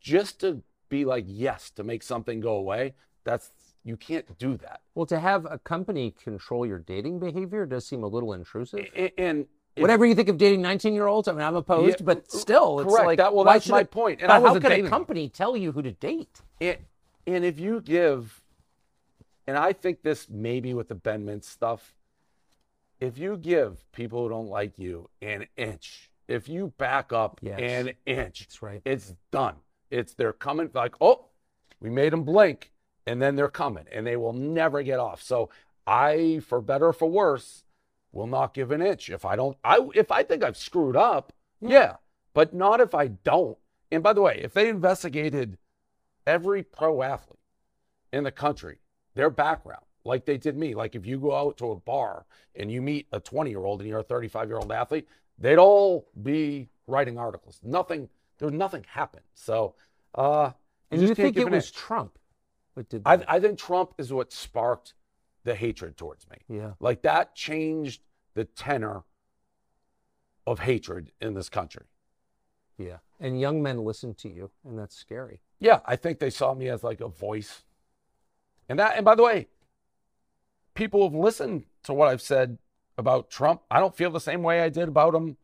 just 0.00 0.40
to 0.40 0.62
be 0.88 1.04
like 1.04 1.24
yes 1.26 1.70
to 1.70 1.82
make 1.84 2.02
something 2.02 2.40
go 2.40 2.56
away, 2.56 2.94
that's 3.24 3.50
you 3.84 3.96
can't 3.96 4.38
do 4.38 4.56
that. 4.58 4.80
Well, 4.94 5.06
to 5.06 5.18
have 5.18 5.46
a 5.50 5.58
company 5.58 6.10
control 6.10 6.64
your 6.66 6.78
dating 6.78 7.18
behavior 7.20 7.66
does 7.66 7.86
seem 7.86 8.02
a 8.02 8.06
little 8.06 8.32
intrusive. 8.32 8.86
And 9.18 9.46
if- 9.76 9.82
Whatever 9.82 10.06
you 10.06 10.14
think 10.14 10.28
of 10.28 10.38
dating 10.38 10.62
19 10.62 10.94
year 10.94 11.06
olds, 11.06 11.26
I 11.28 11.32
mean, 11.32 11.42
I'm 11.42 11.56
opposed, 11.56 12.00
Yeah, 12.00 12.04
but 12.06 12.30
still, 12.30 12.80
it's 12.80 12.90
correct. 12.90 13.06
like. 13.06 13.18
That- 13.18 13.34
well, 13.34 13.44
why 13.44 13.54
that's 13.54 13.68
my 13.68 13.80
it- 13.80 13.90
point. 13.90 14.22
And 14.22 14.30
how 14.30 14.54
could 14.58 14.70
a 14.72 14.88
company 14.88 15.28
tell 15.28 15.56
you 15.56 15.72
who 15.72 15.82
to 15.82 15.92
date? 15.92 16.40
And, 16.60 16.78
and 17.26 17.44
if 17.44 17.58
you 17.58 17.80
give, 17.80 18.40
and 19.46 19.56
I 19.56 19.72
think 19.72 20.02
this 20.02 20.28
maybe 20.28 20.74
with 20.74 20.88
the 20.88 20.94
Ben 20.94 21.24
Mintz 21.24 21.44
stuff, 21.44 21.94
if 23.00 23.18
you 23.18 23.36
give 23.36 23.90
people 23.92 24.22
who 24.22 24.28
don't 24.30 24.48
like 24.48 24.78
you 24.78 25.08
an 25.20 25.46
inch, 25.56 26.10
if 26.28 26.48
you 26.48 26.72
back 26.78 27.12
up 27.12 27.38
Yes. 27.42 27.58
an 27.60 27.92
inch, 28.06 28.40
That's 28.40 28.62
right. 28.62 28.82
it's 28.84 29.14
done. 29.30 29.56
It's 29.90 30.14
they're 30.14 30.32
coming 30.32 30.70
like, 30.74 30.94
oh, 31.00 31.26
we 31.80 31.90
made 31.90 32.12
them 32.12 32.24
blink, 32.24 32.72
and 33.06 33.20
then 33.20 33.36
they're 33.36 33.48
coming, 33.48 33.84
and 33.92 34.06
they 34.06 34.16
will 34.16 34.32
never 34.32 34.82
get 34.82 34.98
off. 34.98 35.22
So 35.22 35.50
I, 35.86 36.40
for 36.46 36.60
better 36.62 36.86
or 36.88 36.92
for 36.94 37.10
worse, 37.10 37.64
will 38.10 38.26
not 38.26 38.54
give 38.54 38.70
an 38.70 38.80
inch. 38.80 39.10
If 39.10 39.24
I 39.24 39.36
don't, 39.36 39.56
I 39.62 39.86
if 39.94 40.10
I 40.10 40.22
think 40.22 40.42
I've 40.42 40.56
screwed 40.56 40.96
up, 40.96 41.32
hmm. 41.60 41.68
yeah, 41.68 41.96
but 42.32 42.54
not 42.54 42.80
if 42.80 42.94
I 42.94 43.08
don't. 43.08 43.58
And 43.92 44.02
by 44.02 44.14
the 44.14 44.22
way, 44.22 44.40
if 44.42 44.54
they 44.54 44.68
investigated 44.70 45.58
every 46.26 46.62
pro 46.62 47.02
athlete 47.02 47.38
in 48.12 48.24
the 48.24 48.32
country, 48.32 48.78
their 49.14 49.30
background, 49.30 49.84
like 50.04 50.24
they 50.24 50.36
did 50.36 50.56
me, 50.56 50.74
like 50.74 50.94
if 50.94 51.06
you 51.06 51.18
go 51.18 51.34
out 51.34 51.56
to 51.58 51.70
a 51.70 51.76
bar 51.76 52.26
and 52.54 52.70
you 52.70 52.82
meet 52.82 53.06
a 53.12 53.20
20 53.20 53.50
year 53.50 53.64
old 53.64 53.80
and 53.80 53.88
you're 53.88 54.00
a 54.00 54.04
35 54.04 54.48
year 54.48 54.58
old 54.58 54.70
athlete, 54.72 55.08
they'd 55.38 55.58
all 55.58 56.08
be 56.22 56.68
writing 56.86 57.18
articles. 57.18 57.60
Nothing, 57.62 58.08
there 58.38 58.50
nothing 58.50 58.84
happened. 58.88 59.24
So, 59.34 59.74
uh, 60.14 60.50
And 60.90 61.00
just 61.00 61.10
you 61.10 61.14
think 61.14 61.36
it 61.36 61.50
was 61.50 61.66
inch. 61.66 61.72
Trump 61.74 62.18
that 62.74 62.88
did 62.88 63.02
I. 63.06 63.22
I 63.28 63.40
think 63.40 63.58
Trump 63.58 63.94
is 63.98 64.12
what 64.12 64.32
sparked 64.32 64.94
the 65.44 65.54
hatred 65.54 65.96
towards 65.96 66.26
me. 66.30 66.36
yeah. 66.48 66.72
Like 66.80 67.02
that 67.02 67.34
changed 67.34 68.02
the 68.34 68.44
tenor 68.44 69.04
of 70.46 70.58
hatred 70.60 71.12
in 71.20 71.34
this 71.34 71.48
country. 71.48 71.84
Yeah. 72.78 72.98
And 73.20 73.40
young 73.40 73.62
men 73.62 73.78
listen 73.84 74.14
to 74.14 74.28
you, 74.28 74.50
and 74.64 74.78
that's 74.78 74.96
scary. 74.96 75.40
Yeah, 75.60 75.80
I 75.86 75.96
think 75.96 76.18
they 76.18 76.30
saw 76.30 76.54
me 76.54 76.68
as 76.68 76.82
like 76.82 77.00
a 77.00 77.08
voice. 77.08 77.62
And 78.68 78.78
that 78.78 78.96
and 78.96 79.04
by 79.04 79.14
the 79.14 79.22
way, 79.22 79.48
people 80.74 81.02
have 81.04 81.14
listened 81.14 81.64
to 81.84 81.92
what 81.94 82.08
I've 82.08 82.22
said 82.22 82.58
about 82.96 83.30
Trump. 83.30 83.62
I 83.70 83.80
don't 83.80 83.94
feel 83.94 84.10
the 84.10 84.20
same 84.20 84.42
way 84.42 84.60
I 84.60 84.68
did 84.68 84.88
about 84.88 85.14
him 85.14 85.36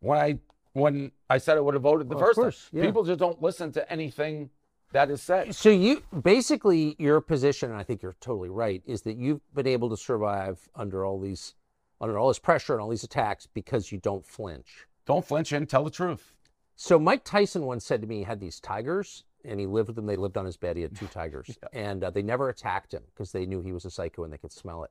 when 0.00 0.18
I 0.18 0.38
when 0.72 1.12
I 1.28 1.38
said 1.38 1.56
I 1.56 1.60
would 1.60 1.74
have 1.74 1.82
voted 1.82 2.08
the 2.08 2.16
Well, 2.16 2.26
first 2.26 2.36
course, 2.36 2.68
time. 2.70 2.78
yeah. 2.80 2.86
People 2.86 3.04
just 3.04 3.18
don't 3.18 3.42
listen 3.42 3.72
to 3.72 3.90
anything 3.92 4.50
that 4.92 5.10
is 5.10 5.22
said. 5.22 5.54
So 5.54 5.70
you 5.70 6.02
basically 6.22 6.94
your 6.98 7.20
position, 7.20 7.70
and 7.70 7.78
I 7.78 7.82
think 7.82 8.02
you're 8.02 8.16
totally 8.20 8.48
right, 8.48 8.82
is 8.86 9.02
that 9.02 9.16
you've 9.16 9.40
been 9.54 9.66
able 9.66 9.90
to 9.90 9.96
survive 9.96 10.68
under 10.74 11.04
all 11.04 11.18
these 11.20 11.54
under 12.00 12.16
all 12.16 12.28
this 12.28 12.38
pressure 12.38 12.74
and 12.74 12.82
all 12.82 12.88
these 12.88 13.02
attacks 13.04 13.46
because 13.46 13.90
you 13.90 13.98
don't 13.98 14.24
flinch. 14.24 14.86
Don't 15.04 15.24
flinch 15.24 15.52
and 15.52 15.68
tell 15.68 15.82
the 15.82 15.90
truth. 15.90 16.34
So 16.76 16.96
Mike 16.98 17.24
Tyson 17.24 17.62
once 17.62 17.84
said 17.84 18.00
to 18.02 18.06
me 18.06 18.18
he 18.18 18.22
had 18.22 18.38
these 18.38 18.60
tigers 18.60 19.24
and 19.48 19.58
he 19.58 19.66
lived 19.66 19.88
with 19.88 19.96
them. 19.96 20.06
They 20.06 20.16
lived 20.16 20.36
on 20.36 20.44
his 20.44 20.56
bed. 20.56 20.76
He 20.76 20.82
had 20.82 20.96
two 20.96 21.06
tigers 21.06 21.56
and 21.72 22.04
uh, 22.04 22.10
they 22.10 22.22
never 22.22 22.48
attacked 22.48 22.92
him 22.92 23.02
because 23.14 23.32
they 23.32 23.46
knew 23.46 23.60
he 23.60 23.72
was 23.72 23.84
a 23.84 23.90
psycho 23.90 24.24
and 24.24 24.32
they 24.32 24.38
could 24.38 24.52
smell 24.52 24.84
it. 24.84 24.90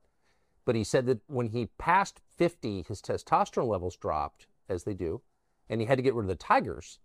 But 0.65 0.75
he 0.75 0.83
said 0.83 1.05
that 1.05 1.21
when 1.27 1.47
he 1.47 1.67
passed 1.77 2.19
50, 2.35 2.83
his 2.87 3.01
testosterone 3.01 3.69
levels 3.69 3.95
dropped 3.95 4.47
as 4.67 4.83
they 4.83 4.93
do. 4.93 5.21
And 5.69 5.79
he 5.81 5.87
had 5.87 5.97
to 5.97 6.01
get 6.01 6.13
rid 6.13 6.23
of 6.23 6.29
the 6.29 6.35
tigers 6.35 6.99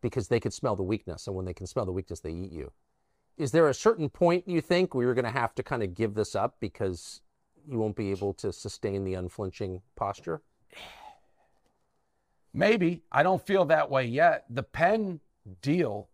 because 0.00 0.28
they 0.28 0.40
could 0.40 0.52
smell 0.52 0.76
the 0.76 0.82
weakness. 0.82 1.26
And 1.26 1.36
when 1.36 1.44
they 1.44 1.54
can 1.54 1.66
smell 1.66 1.84
the 1.84 1.92
weakness, 1.92 2.20
they 2.20 2.32
eat 2.32 2.52
you. 2.52 2.72
Is 3.36 3.52
there 3.52 3.68
a 3.68 3.74
certain 3.74 4.08
point 4.08 4.48
you 4.48 4.60
think 4.60 4.94
where 4.94 5.04
you're 5.04 5.14
going 5.14 5.24
to 5.24 5.30
have 5.30 5.54
to 5.56 5.62
kind 5.62 5.82
of 5.82 5.94
give 5.94 6.14
this 6.14 6.34
up 6.34 6.56
because 6.60 7.20
you 7.66 7.78
won't 7.78 7.96
be 7.96 8.10
able 8.10 8.32
to 8.34 8.52
sustain 8.52 9.04
the 9.04 9.14
unflinching 9.14 9.82
posture? 9.96 10.42
Maybe. 12.52 13.02
I 13.12 13.22
don't 13.22 13.46
feel 13.46 13.64
that 13.66 13.90
way 13.90 14.06
yet. 14.06 14.44
The 14.50 14.62
Penn 14.62 15.20
deal 15.62 16.08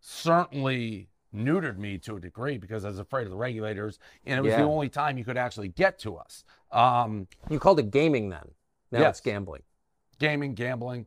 certainly 0.00 1.08
neutered 1.34 1.76
me 1.78 1.98
to 1.98 2.16
a 2.16 2.20
degree 2.20 2.56
because 2.58 2.84
I 2.84 2.88
was 2.88 2.98
afraid 2.98 3.24
of 3.24 3.30
the 3.30 3.36
regulators, 3.36 3.98
and 4.24 4.38
it 4.38 4.42
was 4.42 4.50
Yeah. 4.52 4.58
the 4.62 4.64
only 4.68 4.88
time 4.88 5.18
you 5.18 5.24
could 5.24 5.36
actually 5.36 5.68
get 5.68 5.98
to 6.00 6.16
us. 6.16 6.44
Um, 6.72 7.28
You 7.50 7.58
called 7.58 7.78
it 7.78 7.90
gaming 7.90 8.30
then. 8.30 8.50
Now 8.90 9.00
Yes. 9.00 9.16
it's 9.16 9.20
gambling. 9.20 9.62
gaming, 10.18 10.54
gambling. 10.54 11.06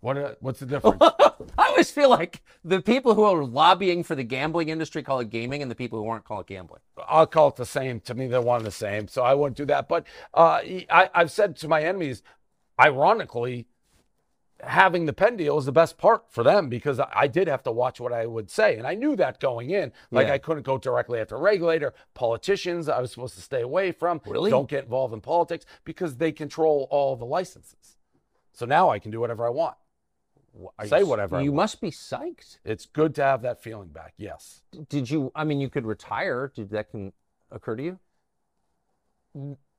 What? 0.00 0.16
Uh, 0.18 0.34
what's 0.40 0.60
the 0.60 0.66
difference? 0.74 0.98
I 1.00 1.66
always 1.68 1.90
feel 1.90 2.10
like 2.10 2.42
the 2.64 2.80
people 2.82 3.14
who 3.14 3.22
are 3.22 3.44
lobbying 3.44 4.02
for 4.02 4.14
the 4.14 4.24
gambling 4.24 4.68
industry 4.68 5.02
call 5.02 5.20
it 5.20 5.30
gaming, 5.30 5.62
and 5.62 5.70
the 5.70 5.74
people 5.74 5.98
who 6.02 6.08
aren't 6.08 6.24
call 6.24 6.40
it 6.40 6.46
gambling. 6.46 6.80
I'll 7.08 7.26
call 7.26 7.48
it 7.48 7.56
the 7.56 7.64
same. 7.66 8.00
To 8.00 8.14
me, 8.14 8.26
they're 8.26 8.40
one 8.42 8.58
and 8.58 8.66
the 8.66 8.70
same. 8.70 9.08
So 9.08 9.22
I 9.22 9.34
wouldn't 9.34 9.56
do 9.56 9.64
that. 9.66 9.88
But 9.88 10.06
uh, 10.34 10.60
I, 10.90 11.10
I've 11.14 11.30
said 11.30 11.56
to 11.58 11.68
my 11.68 11.82
enemies, 11.82 12.22
ironically, 12.78 13.66
having 14.62 15.06
the 15.06 15.12
Penn 15.12 15.36
deal 15.36 15.58
is 15.58 15.64
the 15.64 15.72
best 15.72 15.98
part 15.98 16.24
for 16.28 16.42
them 16.42 16.68
because 16.68 17.00
I, 17.00 17.08
I 17.14 17.26
did 17.26 17.48
have 17.48 17.62
to 17.64 17.72
watch 17.72 18.00
what 18.00 18.12
I 18.12 18.26
would 18.26 18.50
say. 18.50 18.76
And 18.76 18.86
I 18.86 18.94
knew 18.94 19.16
that 19.16 19.40
going 19.40 19.70
in. 19.70 19.92
Like 20.10 20.26
Yeah. 20.26 20.34
I 20.34 20.38
couldn't 20.38 20.64
go 20.64 20.78
directly 20.78 21.20
after 21.20 21.38
regulator, 21.38 21.94
politicians, 22.14 22.88
I 22.88 23.00
was 23.00 23.10
supposed 23.10 23.34
to 23.34 23.40
stay 23.40 23.62
away 23.62 23.92
from. 23.92 24.20
Really? 24.26 24.50
Don't 24.50 24.68
get 24.68 24.84
involved 24.84 25.14
in 25.14 25.20
politics 25.20 25.66
because 25.84 26.16
they 26.16 26.32
control 26.32 26.88
all 26.90 27.16
the 27.16 27.24
licenses. 27.24 27.96
So 28.52 28.66
now 28.66 28.90
I 28.90 28.98
can 28.98 29.10
do 29.10 29.20
whatever 29.20 29.46
I 29.46 29.50
want. 29.50 29.76
Are 30.78 30.86
Say 30.86 31.02
whatever 31.02 31.36
I 31.36 31.42
You 31.42 31.52
must 31.52 31.80
be 31.80 31.90
psyched. 31.90 32.58
It's 32.64 32.84
good 32.84 33.14
to 33.14 33.22
have 33.22 33.42
that 33.42 33.62
feeling 33.62 33.88
back. 33.88 34.14
Yes. 34.16 34.62
Did 34.88 35.08
you? 35.08 35.30
I 35.34 35.44
mean, 35.44 35.60
you 35.60 35.70
could 35.70 35.86
retire. 35.86 36.50
Did 36.54 36.70
that 36.70 36.90
can 36.90 37.12
occur 37.50 37.76
to 37.76 37.82
you? 37.82 37.98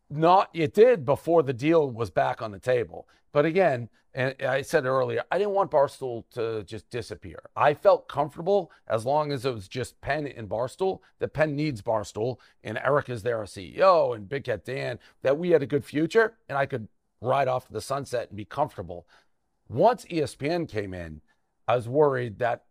Not 0.10 0.50
it 0.54 0.74
did 0.74 1.06
before 1.06 1.44
the 1.44 1.54
deal 1.54 1.90
was 1.90 2.10
back 2.10 2.42
on 2.42 2.52
the 2.52 2.60
table. 2.60 3.08
But 3.32 3.46
again, 3.46 3.90
and 4.14 4.36
I 4.42 4.62
said 4.62 4.86
earlier, 4.86 5.24
I 5.32 5.38
didn't 5.38 5.54
want 5.54 5.72
Barstool 5.72 6.24
to 6.32 6.64
just 6.64 6.90
disappear. 6.90 7.42
I 7.56 7.74
felt 7.74 8.10
comfortable 8.10 8.72
as 8.88 9.06
long 9.06 9.32
as 9.32 9.46
it 9.46 9.54
was 9.54 9.68
just 9.68 10.00
Penn 10.02 10.28
and 10.28 10.50
Barstool. 10.50 11.00
That 11.20 11.34
Penn 11.34 11.56
needs 11.56 11.82
Barstool, 11.82 12.38
and 12.64 12.78
Eric 12.84 13.10
is 13.10 13.24
their 13.24 13.44
CEO, 13.44 14.16
and 14.16 14.28
Big 14.28 14.44
Cat 14.44 14.66
Dan. 14.66 15.00
That 15.22 15.38
we 15.38 15.52
had 15.52 15.64
a 15.64 15.68
good 15.68 15.86
future, 15.86 16.34
and 16.50 16.58
I 16.58 16.66
could 16.66 16.88
ride 17.22 17.48
off 17.48 17.68
to 17.68 17.74
the 17.74 17.82
sunset 17.82 18.30
and 18.30 18.38
be 18.38 18.46
comfortable. 18.46 19.08
Once 19.70 20.04
ESPN 20.06 20.68
came 20.68 20.94
in, 20.94 21.22
I 21.68 21.76
was 21.78 21.88
worried 21.88 22.40
that 22.40 22.66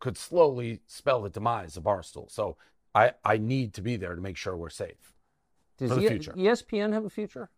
could 0.00 0.16
slowly 0.18 0.80
spell 0.86 1.22
the 1.22 1.30
demise 1.30 1.76
of 1.76 1.84
Barstool. 1.84 2.28
So 2.30 2.56
I, 2.94 3.12
I 3.24 3.36
need 3.36 3.72
to 3.74 3.82
be 3.82 3.96
there 3.96 4.16
to 4.16 4.20
make 4.20 4.36
sure 4.36 4.56
we're 4.56 4.70
safe. 4.70 5.14
Does 5.78 5.90
For 5.90 5.96
the 5.96 6.06
E- 6.06 6.08
future. 6.08 6.32
ESPN 6.32 6.92
have 6.92 7.04
a 7.04 7.10
future? 7.10 7.50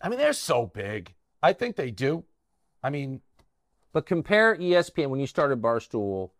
I 0.00 0.08
mean, 0.08 0.18
they're 0.18 0.32
so 0.32 0.66
big. 0.66 1.14
I 1.42 1.52
think 1.52 1.76
they 1.76 1.90
do. 1.90 2.24
I 2.82 2.90
mean, 2.90 3.20
But 3.92 4.06
compare 4.06 4.56
ESPN 4.56 5.08
when 5.08 5.20
you 5.20 5.26
started 5.26 5.60
Barstool. 5.60 6.30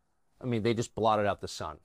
I 0.41 0.47
mean, 0.47 0.63
they 0.63 0.75
just 0.75 0.95
blotted 0.95 1.27
out 1.27 1.41
the 1.41 1.49
sun. 1.49 1.79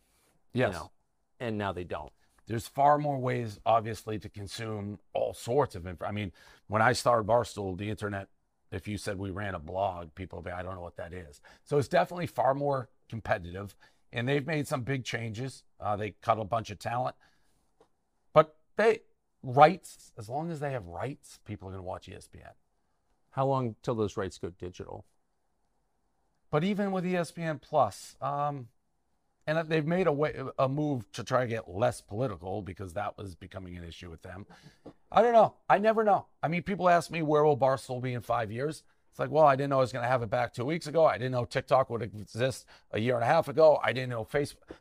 yes, 0.53 0.73
You 0.73 0.79
know, 0.79 0.91
and 1.39 1.57
now 1.57 1.71
they 1.73 1.83
don't. 1.83 2.11
there's 2.47 2.67
far 2.67 2.97
more 2.97 3.17
ways, 3.19 3.59
obviously, 3.65 4.17
to 4.19 4.29
consume 4.29 4.99
all 5.13 5.33
sorts 5.33 5.75
of 5.75 5.85
info. 5.85 6.05
I 6.05 6.11
mean, 6.11 6.31
when 6.67 6.81
I 6.81 6.93
started 6.93 7.27
Barstool, 7.27 7.77
the 7.77 7.89
internet, 7.89 8.29
if 8.71 8.87
you 8.87 8.97
said 8.97 9.17
we 9.19 9.31
ran 9.31 9.53
a 9.55 9.59
blog, 9.59 10.15
people 10.15 10.39
would 10.39 10.45
be, 10.45 10.51
I 10.51 10.63
don't 10.63 10.75
know 10.75 10.81
what 10.81 10.95
that 10.97 11.13
is. 11.13 11.41
So 11.65 11.77
it's 11.77 11.87
definitely 11.89 12.27
far 12.27 12.53
more 12.53 12.89
competitive. 13.09 13.75
And 14.13 14.27
they've 14.27 14.47
made 14.47 14.67
some 14.67 14.81
big 14.83 15.03
changes. 15.03 15.63
Uh, 15.79 15.97
they 15.97 16.11
cut 16.21 16.39
a 16.39 16.45
bunch 16.45 16.69
of 16.71 16.79
talent. 16.79 17.15
But 18.33 18.55
they, 18.77 19.01
rights, 19.43 20.13
as 20.17 20.29
long 20.29 20.49
as 20.49 20.59
they 20.61 20.71
have 20.71 20.85
rights, 20.87 21.39
people 21.45 21.67
are 21.67 21.71
going 21.73 21.83
to 21.83 21.87
watch 21.87 22.07
ESPN. 22.07 22.53
How 23.37 23.45
long 23.45 23.75
till 23.83 23.93
those 23.93 24.17
rights 24.17 24.39
go 24.39 24.49
digital? 24.49 25.05
But 26.49 26.63
even 26.63 26.91
with 26.91 27.03
ESPN 27.03 27.61
Plus, 27.61 28.15
um, 28.19 28.69
and 29.45 29.69
they've 29.69 29.85
made 29.85 30.07
a 30.07 30.11
way, 30.11 30.33
a 30.57 30.67
move 30.67 31.09
to 31.11 31.23
try 31.23 31.41
to 31.41 31.47
get 31.47 31.69
less 31.69 32.01
political 32.01 32.63
because 32.63 32.93
that 32.93 33.15
was 33.15 33.35
becoming 33.35 33.77
an 33.77 33.83
issue 33.83 34.09
with 34.09 34.23
them. 34.23 34.47
I 35.11 35.21
don't 35.21 35.33
know. 35.33 35.53
I 35.69 35.77
never 35.77 36.03
know. 36.03 36.25
I 36.41 36.47
mean, 36.47 36.63
people 36.63 36.89
ask 36.89 37.11
me 37.11 37.21
where 37.21 37.43
will 37.43 37.55
Barstool 37.55 38.01
be 38.01 38.15
in 38.15 38.21
five 38.21 38.51
years. 38.51 38.81
It's 39.11 39.19
like, 39.19 39.29
well, 39.29 39.45
I 39.45 39.55
didn't 39.55 39.69
know 39.69 39.77
I 39.77 39.81
was 39.81 39.93
going 39.93 40.03
to 40.03 40.09
have 40.09 40.23
it 40.23 40.31
back 40.31 40.51
two 40.51 40.65
weeks 40.65 40.87
ago. 40.87 41.05
I 41.05 41.19
didn't 41.19 41.33
know 41.33 41.45
TikTok 41.45 41.91
would 41.91 42.01
exist 42.01 42.65
a 42.91 42.99
year 42.99 43.13
and 43.13 43.23
a 43.23 43.27
half 43.27 43.49
ago. 43.49 43.79
I 43.83 43.93
didn't 43.93 44.09
know 44.09 44.25
Facebook. 44.25 44.77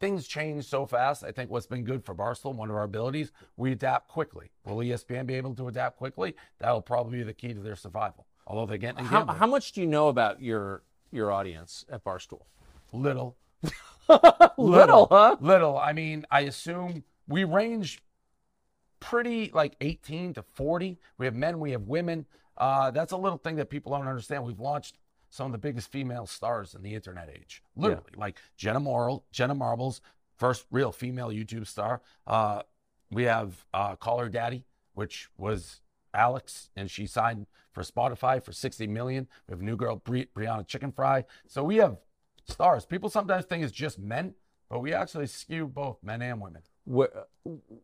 Things 0.00 0.26
change 0.26 0.64
so 0.64 0.86
fast. 0.86 1.22
I 1.22 1.30
think 1.30 1.50
what's 1.50 1.66
been 1.66 1.84
good 1.84 2.04
for 2.04 2.14
Barstool, 2.14 2.54
one 2.54 2.70
of 2.70 2.76
our 2.76 2.84
abilities, 2.84 3.32
we 3.58 3.72
adapt 3.72 4.08
quickly. 4.08 4.50
Will 4.64 4.76
ESPN 4.76 5.26
be 5.26 5.34
able 5.34 5.54
to 5.54 5.68
adapt 5.68 5.98
quickly? 5.98 6.34
That'll 6.58 6.80
probably 6.80 7.18
be 7.18 7.24
the 7.24 7.34
key 7.34 7.52
to 7.52 7.60
their 7.60 7.76
survival. 7.76 8.26
Although 8.46 8.66
they're 8.66 8.78
getting 8.78 9.04
How, 9.04 9.26
how 9.26 9.46
much 9.46 9.72
do 9.72 9.80
you 9.82 9.86
know 9.86 10.08
about 10.08 10.42
your 10.42 10.82
your 11.12 11.30
audience 11.30 11.84
at 11.90 12.02
Barstool? 12.02 12.42
little. 12.92 13.36
Little, 14.58 15.06
huh? 15.10 15.36
Little. 15.40 15.78
I 15.78 15.92
mean, 15.92 16.26
I 16.30 16.40
assume 16.40 17.04
we 17.28 17.44
range 17.44 18.02
pretty 18.98 19.50
like 19.52 19.76
18 19.80 20.34
to 20.34 20.42
40. 20.42 20.98
We 21.18 21.26
have 21.26 21.34
men, 21.34 21.60
we 21.60 21.72
have 21.72 21.82
women. 21.82 22.26
Uh, 22.56 22.90
that's 22.90 23.12
a 23.12 23.16
little 23.16 23.38
thing 23.38 23.56
that 23.56 23.70
people 23.70 23.92
don't 23.92 24.06
understand. 24.06 24.44
We've 24.44 24.60
launched 24.60 24.96
some 25.30 25.46
of 25.46 25.52
the 25.52 25.58
biggest 25.58 25.90
female 25.90 26.26
stars 26.26 26.74
in 26.74 26.82
the 26.82 26.94
internet 26.94 27.30
age. 27.30 27.62
Literally, 27.76 28.12
like 28.16 28.38
Jenna 28.56 28.80
Moral, 28.80 29.24
Jenna 29.32 29.54
Marbles, 29.54 30.00
first 30.36 30.66
real 30.70 30.92
female 30.92 31.28
YouTube 31.28 31.66
star. 31.66 32.02
Uh, 32.26 32.62
we 33.10 33.24
have 33.24 33.64
uh, 33.72 33.96
Call 33.96 34.18
Her 34.18 34.28
Daddy, 34.28 34.64
which 34.94 35.28
was 35.36 35.80
Alex, 36.12 36.70
and 36.76 36.90
she 36.90 37.06
signed 37.06 37.46
for 37.72 37.82
Spotify 37.82 38.44
for 38.44 38.52
60 38.52 38.86
million. 38.88 39.28
We 39.48 39.52
have 39.52 39.62
new 39.62 39.76
girl, 39.76 39.96
Bri- 39.96 40.28
Brianna 40.36 40.66
Chickenfry. 40.66 41.24
So 41.46 41.62
we 41.62 41.76
have 41.76 41.98
stars. 42.48 42.84
People 42.84 43.08
sometimes 43.08 43.44
think 43.44 43.62
it's 43.64 43.72
just 43.72 43.98
men, 43.98 44.34
but 44.68 44.80
we 44.80 44.92
actually 44.92 45.26
skew 45.26 45.66
both 45.66 45.98
men 46.02 46.22
and 46.22 46.40
women. 46.40 46.62
Where 46.84 47.10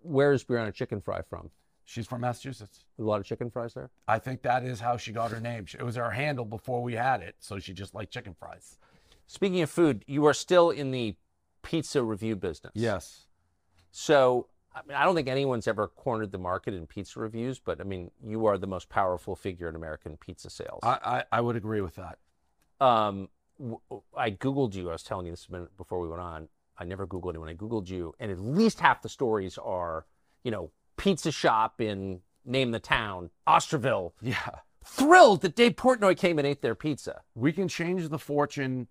where's 0.03 0.45
Brianna 0.45 0.73
Chickenfry 0.73 1.25
from? 1.29 1.51
She's 1.89 2.07
from 2.07 2.21
Massachusetts. 2.23 2.85
A 2.99 3.03
lot 3.03 3.21
of 3.21 3.27
chicken 3.27 3.49
fries 3.49 3.73
there. 3.73 3.91
I 4.09 4.19
think 4.19 4.43
that 4.43 4.65
is 4.65 4.81
how 4.81 4.97
she 4.97 5.13
got 5.13 5.31
her 5.31 5.41
name. 5.41 5.67
It 5.73 5.83
was 5.85 5.95
her 5.97 6.11
handle 6.11 6.45
before 6.45 6.83
we 6.83 6.95
had 6.95 7.21
it, 7.23 7.37
so 7.39 7.59
she 7.61 7.73
just 7.73 7.95
liked 7.95 8.13
chicken 8.13 8.35
fries. 8.39 8.77
Speaking 9.29 9.63
of 9.63 9.71
food, 9.71 10.05
you 10.09 10.25
are 10.27 10.35
still 10.35 10.71
in 10.71 10.91
the 10.91 11.17
pizza 11.63 12.03
review 12.03 12.35
business. 12.37 12.73
Yes. 12.75 13.27
So, 13.93 14.49
I 14.75 14.81
mean, 14.87 14.97
I 14.97 15.05
don't 15.05 15.15
think 15.15 15.29
anyone's 15.29 15.67
ever 15.69 15.87
cornered 15.89 16.33
the 16.33 16.39
market 16.39 16.75
in 16.75 16.87
pizza 16.87 17.21
reviews, 17.21 17.59
but 17.61 17.81
I 17.81 17.85
mean, 17.85 18.11
you 18.23 18.47
are 18.47 18.59
the 18.59 18.67
most 18.67 18.89
powerful 18.89 19.37
figure 19.37 19.69
in 19.69 19.77
American 19.77 20.17
pizza 20.17 20.51
sales. 20.51 20.81
I, 20.83 20.99
I, 21.05 21.25
I 21.39 21.41
would 21.41 21.57
agree 21.57 21.81
with 21.81 21.95
that. 21.97 22.19
um, 22.85 23.29
w- 23.59 23.81
I 24.17 24.33
Googled 24.33 24.75
you. 24.75 24.89
I 24.89 24.93
was 24.93 25.03
telling 25.03 25.27
you 25.27 25.33
this 25.33 25.47
a 25.49 25.53
minute 25.53 25.77
before 25.77 26.01
we 26.01 26.09
went 26.09 26.21
on. 26.21 26.49
I 26.79 26.85
never 26.85 27.07
Googled 27.07 27.31
anyone. 27.31 27.49
I 27.49 27.55
Googled 27.55 27.89
you, 27.89 28.15
and 28.21 28.31
at 28.31 28.39
least 28.39 28.81
half 28.81 29.01
the 29.03 29.09
stories 29.09 29.57
are, 29.57 30.05
you 30.45 30.51
know, 30.51 30.71
pizza 30.97 31.31
shop 31.33 31.81
in 31.81 32.21
name 32.45 32.71
the 32.71 32.81
town, 32.81 33.31
Osterville. 33.47 34.13
Yeah. 34.21 34.51
Thrilled 34.85 35.43
that 35.43 35.57
Dave 35.57 35.75
Portnoy 35.77 36.17
came 36.17 36.39
and 36.39 36.47
ate 36.47 36.63
their 36.63 36.77
pizza. 36.77 37.23
We 37.35 37.53
can 37.53 37.67
change 37.69 38.09
the 38.09 38.19
fortune 38.19 38.87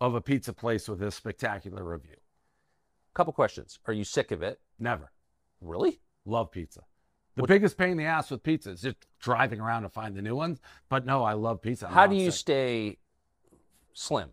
of 0.00 0.14
a 0.14 0.20
pizza 0.20 0.52
place 0.52 0.88
with 0.88 1.00
this 1.00 1.16
spectacular 1.16 1.82
review. 1.84 2.16
Couple 3.14 3.32
questions. 3.32 3.78
Are 3.86 3.92
you 3.92 4.04
sick 4.04 4.30
of 4.30 4.42
it? 4.42 4.60
Never. 4.78 5.10
Really? 5.60 6.00
Love 6.24 6.50
pizza. 6.50 6.82
The 7.34 7.44
biggest 7.44 7.78
pain 7.78 7.92
in 7.92 7.96
the 7.96 8.04
ass 8.04 8.30
with 8.30 8.42
pizza 8.42 8.70
is 8.70 8.82
just 8.82 8.96
driving 9.18 9.60
around 9.60 9.82
to 9.82 9.88
find 9.88 10.14
the 10.14 10.22
new 10.22 10.36
ones. 10.36 10.60
But 10.88 11.06
no, 11.06 11.24
I 11.24 11.32
love 11.32 11.62
pizza. 11.62 11.86
I'm 11.86 11.92
How 11.92 12.06
do 12.06 12.14
you 12.14 12.30
sick. 12.30 12.40
stay 12.40 12.98
slim? 13.94 14.30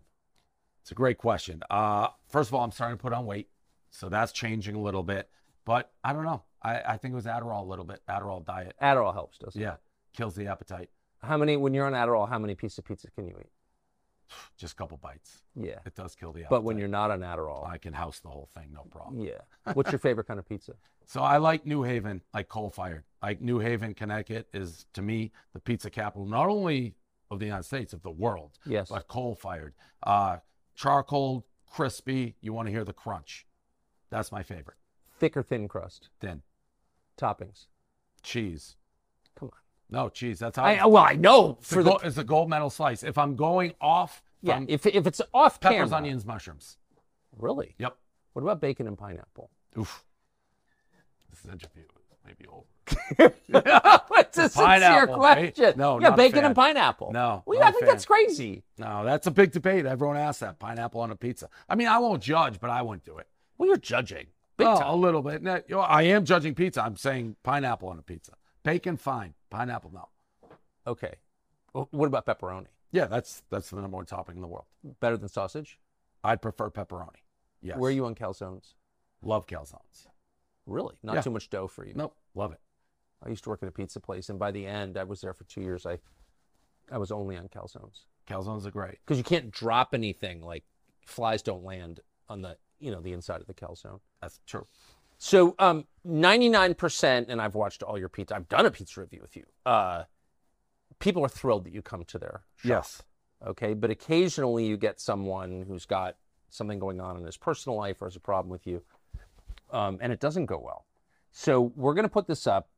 It's 0.82 0.90
a 0.90 0.94
great 0.94 1.18
question. 1.18 1.62
Uh, 1.70 2.08
first 2.28 2.50
of 2.50 2.54
all, 2.54 2.62
I'm 2.62 2.72
starting 2.72 2.98
to 2.98 3.02
put 3.02 3.12
on 3.12 3.26
weight, 3.26 3.48
so 3.90 4.08
that's 4.08 4.32
changing 4.32 4.74
a 4.74 4.80
little 4.80 5.02
bit. 5.02 5.30
But 5.64 5.92
I 6.04 6.12
don't 6.12 6.24
know. 6.24 6.42
I, 6.62 6.80
I 6.80 6.96
think 6.96 7.12
it 7.12 7.16
was 7.16 7.26
Adderall 7.26 7.62
a 7.62 7.68
little 7.68 7.84
bit. 7.84 8.00
Adderall 8.08 8.44
diet. 8.44 8.74
Adderall 8.82 9.12
helps, 9.14 9.38
doesn't 9.38 9.60
it? 9.60 9.64
Yeah, 9.64 9.76
kills 10.14 10.34
the 10.34 10.46
appetite. 10.46 10.90
How 11.22 11.36
many, 11.36 11.56
when 11.56 11.74
you're 11.74 11.86
on 11.86 11.92
Adderall, 11.92 12.28
how 12.28 12.38
many 12.38 12.54
pieces 12.54 12.78
of 12.78 12.84
pizza 12.86 13.10
can 13.10 13.26
you 13.26 13.36
eat? 13.40 13.50
Just 14.56 14.74
a 14.74 14.76
couple 14.76 14.96
bites. 14.96 15.42
Yeah. 15.56 15.78
It 15.84 15.94
does 15.94 16.14
kill 16.14 16.32
the 16.32 16.40
appetite. 16.40 16.50
But 16.50 16.64
when 16.64 16.78
you're 16.78 16.88
not 16.88 17.10
on 17.10 17.20
Adderall, 17.20 17.68
I 17.68 17.78
can 17.78 17.92
house 17.92 18.20
the 18.20 18.28
whole 18.28 18.48
thing, 18.54 18.68
no 18.72 18.82
problem. 18.90 19.20
yeah. 19.20 19.40
What's 19.74 19.90
your 19.90 19.98
favorite 19.98 20.26
kind 20.28 20.38
of 20.38 20.48
pizza? 20.48 20.74
So 21.06 21.20
I 21.20 21.38
like 21.38 21.66
New 21.66 21.82
Haven, 21.82 22.22
like 22.32 22.48
coal 22.48 22.70
fired. 22.70 23.02
Like 23.22 23.40
New 23.40 23.58
Haven, 23.58 23.92
Connecticut 23.94 24.48
is 24.54 24.86
to 24.94 25.02
me 25.02 25.32
the 25.52 25.60
pizza 25.60 25.90
capital, 25.90 26.26
not 26.26 26.48
only 26.48 26.94
of 27.30 27.38
the 27.40 27.46
United 27.46 27.64
States, 27.64 27.92
of 27.92 28.02
the 28.02 28.10
world, 28.10 28.58
Yes. 28.64 28.88
but 28.90 29.08
coal 29.08 29.34
fired. 29.34 29.74
Uh, 30.04 30.38
charcoal, 30.76 31.46
crispy. 31.68 32.36
You 32.40 32.52
want 32.52 32.66
to 32.66 32.72
hear 32.72 32.84
the 32.84 32.92
crunch. 32.92 33.46
That's 34.10 34.30
my 34.32 34.42
favorite. 34.44 34.76
Thick 35.20 35.36
or 35.36 35.42
thin 35.42 35.68
crust? 35.68 36.08
Thin. 36.20 36.42
Toppings. 37.16 37.66
cheese. 38.22 38.76
Come 39.38 39.50
on. 39.52 39.58
No, 39.90 40.08
cheese. 40.08 40.38
That's 40.38 40.56
how 40.56 40.64
I, 40.64 40.78
uh, 40.78 40.88
well, 40.88 41.04
I 41.04 41.12
know 41.12 41.58
it's, 41.60 41.70
a 41.70 41.74
for 41.74 41.82
the 41.82 41.90
gold, 41.90 42.00
it's 42.04 42.18
a 42.18 42.24
gold 42.24 42.48
medal 42.48 42.70
slice. 42.70 43.02
If 43.02 43.18
I'm 43.18 43.36
going 43.36 43.74
off 43.80 44.22
yeah. 44.42 44.64
If 44.68 44.86
if 44.86 45.06
it's 45.06 45.20
off 45.34 45.60
peppers, 45.60 45.90
camera, 45.90 45.96
onions, 45.96 46.24
mushrooms. 46.24 46.78
really. 47.36 47.74
Yep. 47.78 47.96
What 48.32 48.42
about 48.42 48.60
bacon 48.60 48.86
and 48.86 48.96
pineapple? 48.96 49.50
Oof. 49.78 50.04
This 51.30 51.44
interview 51.44 51.82
is 51.82 52.18
maybe 52.24 52.46
over. 52.46 53.34
What's 54.08 54.38
a 54.38 54.48
sincere 54.48 54.64
Pineapple, 54.64 55.16
right? 55.16 55.54
question? 55.54 55.78
No, 55.78 55.98
no. 55.98 56.08
yeah, 56.08 56.14
bacon 56.14 56.44
and 56.44 56.54
pineapple. 56.56 57.12
No, 57.12 57.42
well, 57.44 57.58
yeah, 57.58 57.68
I 57.68 57.70
think 57.72 57.86
that's 57.86 58.04
crazy. 58.04 58.64
No, 58.78 59.04
that's 59.04 59.26
a 59.26 59.30
big 59.30 59.52
debate. 59.52 59.86
Everyone 59.86 60.16
asks 60.16 60.40
that. 60.40 60.58
Pineapple 60.58 61.00
on 61.00 61.10
a 61.10 61.16
pizza. 61.16 61.48
I 61.68 61.74
mean, 61.74 61.88
I 61.88 61.98
won't 61.98 62.22
judge, 62.22 62.58
but 62.60 62.70
I 62.70 62.82
wouldn't 62.82 63.04
do 63.04 63.18
it. 63.18 63.28
Well, 63.58 63.68
you're 63.68 63.76
judging 63.76 64.26
big 64.60 64.68
Oh, 64.68 64.78
time. 64.78 64.88
a 64.88 64.96
little 64.96 65.22
bit. 65.22 65.42
No, 65.42 65.56
you 65.68 65.74
know, 65.76 65.80
I 65.80 66.02
am 66.02 66.24
judging 66.24 66.54
pizza. 66.54 66.82
I'm 66.82 66.96
saying 66.96 67.36
pineapple 67.42 67.88
on 67.88 67.98
a 67.98 68.02
pizza. 68.02 68.32
Bacon, 68.62 68.96
fine. 68.96 69.34
Pineapple, 69.50 69.90
no. 69.92 70.08
Okay, 70.86 71.14
What 71.72 72.06
about 72.06 72.26
pepperoni? 72.26 72.66
Yeah, 72.92 73.06
that's 73.06 73.42
that's 73.50 73.70
the 73.70 73.76
number 73.80 73.96
one 73.96 74.06
topping 74.06 74.36
in 74.36 74.42
the 74.42 74.48
world. 74.48 74.64
Better 75.00 75.16
than 75.16 75.28
sausage? 75.28 75.78
I'd 76.24 76.42
prefer 76.42 76.70
pepperoni. 76.70 77.22
Yes. 77.62 77.78
Where 77.78 77.88
are 77.88 77.92
you 77.92 78.04
on 78.06 78.14
calzones? 78.14 78.74
Love 79.22 79.46
calzones. 79.46 80.06
Really? 80.66 80.96
Not 81.02 81.16
Yeah. 81.16 81.20
too 81.22 81.30
much 81.30 81.48
dough 81.50 81.66
for 81.68 81.84
you. 81.86 81.92
Nope. 81.94 82.16
Love 82.34 82.52
it. 82.52 82.60
I 83.24 83.28
used 83.28 83.44
to 83.44 83.50
work 83.50 83.62
at 83.62 83.68
a 83.68 83.72
pizza 83.72 84.00
place, 84.00 84.28
and 84.30 84.38
by 84.38 84.50
the 84.50 84.66
end, 84.66 84.96
I 84.96 85.04
was 85.04 85.20
there 85.20 85.34
for 85.34 85.44
two 85.44 85.60
years. 85.60 85.84
I, 85.86 85.98
I 86.90 86.98
was 86.98 87.12
only 87.12 87.36
on 87.36 87.48
calzones 87.48 88.04
Calzones 88.26 88.64
are 88.66 88.70
great. 88.70 88.98
because 89.04 89.18
you 89.18 89.24
can't 89.24 89.50
drop 89.50 89.92
anything. 89.94 90.40
Like 90.40 90.64
flies 91.06 91.42
don't 91.42 91.64
land 91.64 92.00
on 92.28 92.42
the 92.42 92.56
you 92.78 92.90
know 92.90 93.00
the 93.00 93.12
inside 93.12 93.40
of 93.40 93.46
the 93.46 93.54
calzone. 93.54 94.00
That's 94.20 94.40
true. 94.46 94.66
So 95.18 95.54
um, 95.58 95.84
99%, 96.06 97.26
and 97.28 97.40
I've 97.42 97.54
watched 97.54 97.82
all 97.82 97.98
your 97.98 98.08
pizza. 98.08 98.34
I've 98.36 98.48
done 98.48 98.66
a 98.66 98.70
pizza 98.70 99.00
review 99.00 99.20
with 99.20 99.36
you. 99.36 99.44
Uh, 99.66 100.04
people 100.98 101.24
are 101.24 101.28
thrilled 101.28 101.64
that 101.64 101.72
you 101.72 101.82
come 101.82 102.04
to 102.04 102.18
their 102.18 102.42
shop. 102.56 102.68
Yes. 102.68 103.02
Okay, 103.46 103.74
but 103.74 103.90
occasionally 103.90 104.66
you 104.66 104.76
get 104.76 105.00
someone 105.00 105.64
who's 105.66 105.86
got 105.86 106.16
something 106.50 106.78
going 106.78 107.00
on 107.00 107.16
in 107.16 107.24
his 107.24 107.36
personal 107.36 107.76
life 107.78 108.00
or 108.02 108.06
has 108.06 108.16
a 108.16 108.20
problem 108.20 108.50
with 108.50 108.66
you, 108.66 108.82
um, 109.70 109.98
and 110.00 110.12
it 110.12 110.20
doesn't 110.20 110.46
go 110.46 110.58
well. 110.58 110.86
So 111.32 111.72
we're 111.76 111.94
going 111.94 112.04
to 112.04 112.08
put 112.10 112.26
this 112.26 112.46
up. 112.46 112.68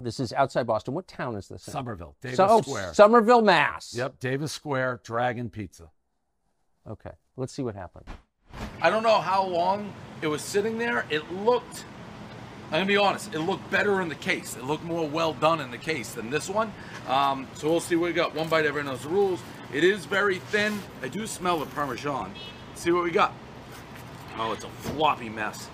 This 0.00 0.20
is 0.20 0.32
outside 0.32 0.66
Boston. 0.66 0.94
What 0.94 1.06
town 1.08 1.36
is 1.36 1.48
this 1.48 1.66
in? 1.66 1.72
Somerville, 1.72 2.16
Davis 2.20 2.36
So- 2.36 2.46
oh, 2.48 2.60
Square. 2.60 2.94
Somerville, 2.94 3.42
Mass. 3.42 3.94
Yep, 3.96 4.20
Davis 4.20 4.52
Square 4.52 5.00
Dragon 5.04 5.48
Pizza. 5.48 5.90
Okay, 6.88 7.12
let's 7.36 7.52
see 7.52 7.62
what 7.62 7.74
happened. 7.74 8.06
I 8.80 8.90
don't 8.90 9.02
know 9.02 9.20
how 9.20 9.44
long 9.44 9.92
it 10.22 10.28
was 10.28 10.40
sitting 10.40 10.78
there. 10.78 11.04
It 11.10 11.32
looked, 11.32 11.84
I'm 12.66 12.72
gonna 12.72 12.86
be 12.86 12.96
honest, 12.96 13.34
it 13.34 13.40
looked 13.40 13.68
better 13.70 14.00
in 14.00 14.08
the 14.08 14.14
case. 14.14 14.56
It 14.56 14.64
looked 14.64 14.84
more 14.84 15.08
well 15.08 15.32
done 15.32 15.60
in 15.60 15.72
the 15.72 15.78
case 15.78 16.12
than 16.12 16.30
this 16.30 16.48
one. 16.48 16.72
Um, 17.08 17.48
so 17.54 17.68
we'll 17.68 17.80
see 17.80 17.96
what 17.96 18.06
we 18.06 18.12
got. 18.12 18.34
One 18.34 18.48
bite, 18.48 18.66
everyone 18.66 18.92
knows 18.92 19.02
the 19.02 19.08
rules. 19.08 19.40
It 19.72 19.82
is 19.82 20.04
very 20.04 20.38
thin. 20.38 20.78
I 21.02 21.08
do 21.08 21.26
smell 21.26 21.58
the 21.58 21.66
Parmesan. 21.66 22.32
See 22.76 22.92
what 22.92 23.02
we 23.02 23.10
got. 23.10 23.34
Oh, 24.38 24.52
it's 24.52 24.64
a 24.64 24.68
floppy 24.68 25.28
mess. 25.28 25.68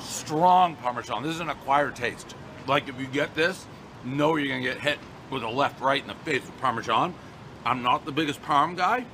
Strong 0.00 0.76
Parmesan. 0.76 1.22
This 1.22 1.34
is 1.34 1.40
an 1.40 1.50
acquired 1.50 1.94
taste. 1.94 2.34
Like 2.66 2.88
if 2.88 2.98
you 2.98 3.06
get 3.06 3.34
this, 3.34 3.66
know 4.02 4.36
you're 4.36 4.48
gonna 4.48 4.62
get 4.62 4.80
hit 4.80 4.98
with 5.30 5.42
a 5.42 5.48
left, 5.48 5.80
right 5.82 6.00
in 6.00 6.08
the 6.08 6.14
face 6.14 6.40
with 6.40 6.58
Parmesan. 6.62 7.14
I'm 7.64 7.82
not 7.82 8.04
the 8.04 8.12
biggest 8.12 8.42
Parm 8.42 8.76
guy. 8.76 9.04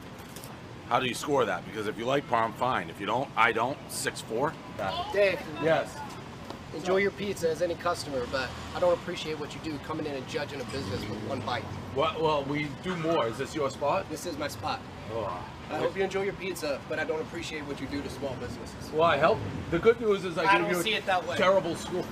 How 0.88 0.98
do 0.98 1.06
you 1.06 1.14
score 1.14 1.44
that? 1.44 1.64
Because 1.66 1.86
if 1.86 1.96
you 1.96 2.04
like 2.04 2.28
Parm, 2.28 2.52
fine. 2.54 2.90
If 2.90 2.98
you 3.00 3.06
don't, 3.06 3.28
I 3.36 3.52
don't. 3.52 3.78
Six 3.88 4.20
four. 4.20 4.52
Dave, 5.12 5.38
Yes. 5.62 5.96
enjoy 6.74 6.96
your 6.96 7.12
pizza 7.12 7.48
as 7.48 7.62
any 7.62 7.76
customer, 7.76 8.26
but 8.32 8.48
I 8.74 8.80
don't 8.80 8.92
appreciate 8.94 9.38
what 9.38 9.54
you 9.54 9.60
do 9.62 9.78
coming 9.86 10.06
in 10.06 10.14
and 10.14 10.26
judging 10.28 10.60
a 10.60 10.64
business 10.64 11.00
with 11.00 11.18
one 11.28 11.40
bite. 11.40 11.64
Well, 11.94 12.16
well, 12.20 12.42
we 12.44 12.66
do 12.82 12.96
more. 12.96 13.26
Is 13.28 13.38
this 13.38 13.54
your 13.54 13.70
spot? 13.70 14.08
This 14.10 14.26
is 14.26 14.36
my 14.36 14.48
spot. 14.48 14.80
Oh. 15.12 15.40
I 15.70 15.78
hope 15.78 15.96
you 15.96 16.02
enjoy 16.02 16.22
your 16.22 16.32
pizza, 16.32 16.80
but 16.88 16.98
I 16.98 17.04
don't 17.04 17.20
appreciate 17.20 17.64
what 17.66 17.80
you 17.80 17.86
do 17.86 18.02
to 18.02 18.10
small 18.10 18.34
businesses. 18.40 18.90
Well, 18.92 19.02
I 19.04 19.16
help. 19.16 19.38
The 19.70 19.78
good 19.78 20.00
news 20.00 20.24
is 20.24 20.36
I, 20.38 20.44
I 20.44 20.58
give 20.58 20.70
you 20.70 20.78
a 20.78 20.82
see 20.82 20.94
it 20.94 21.06
that 21.06 21.24
way. 21.26 21.36
terrible 21.36 21.76
score. 21.76 22.04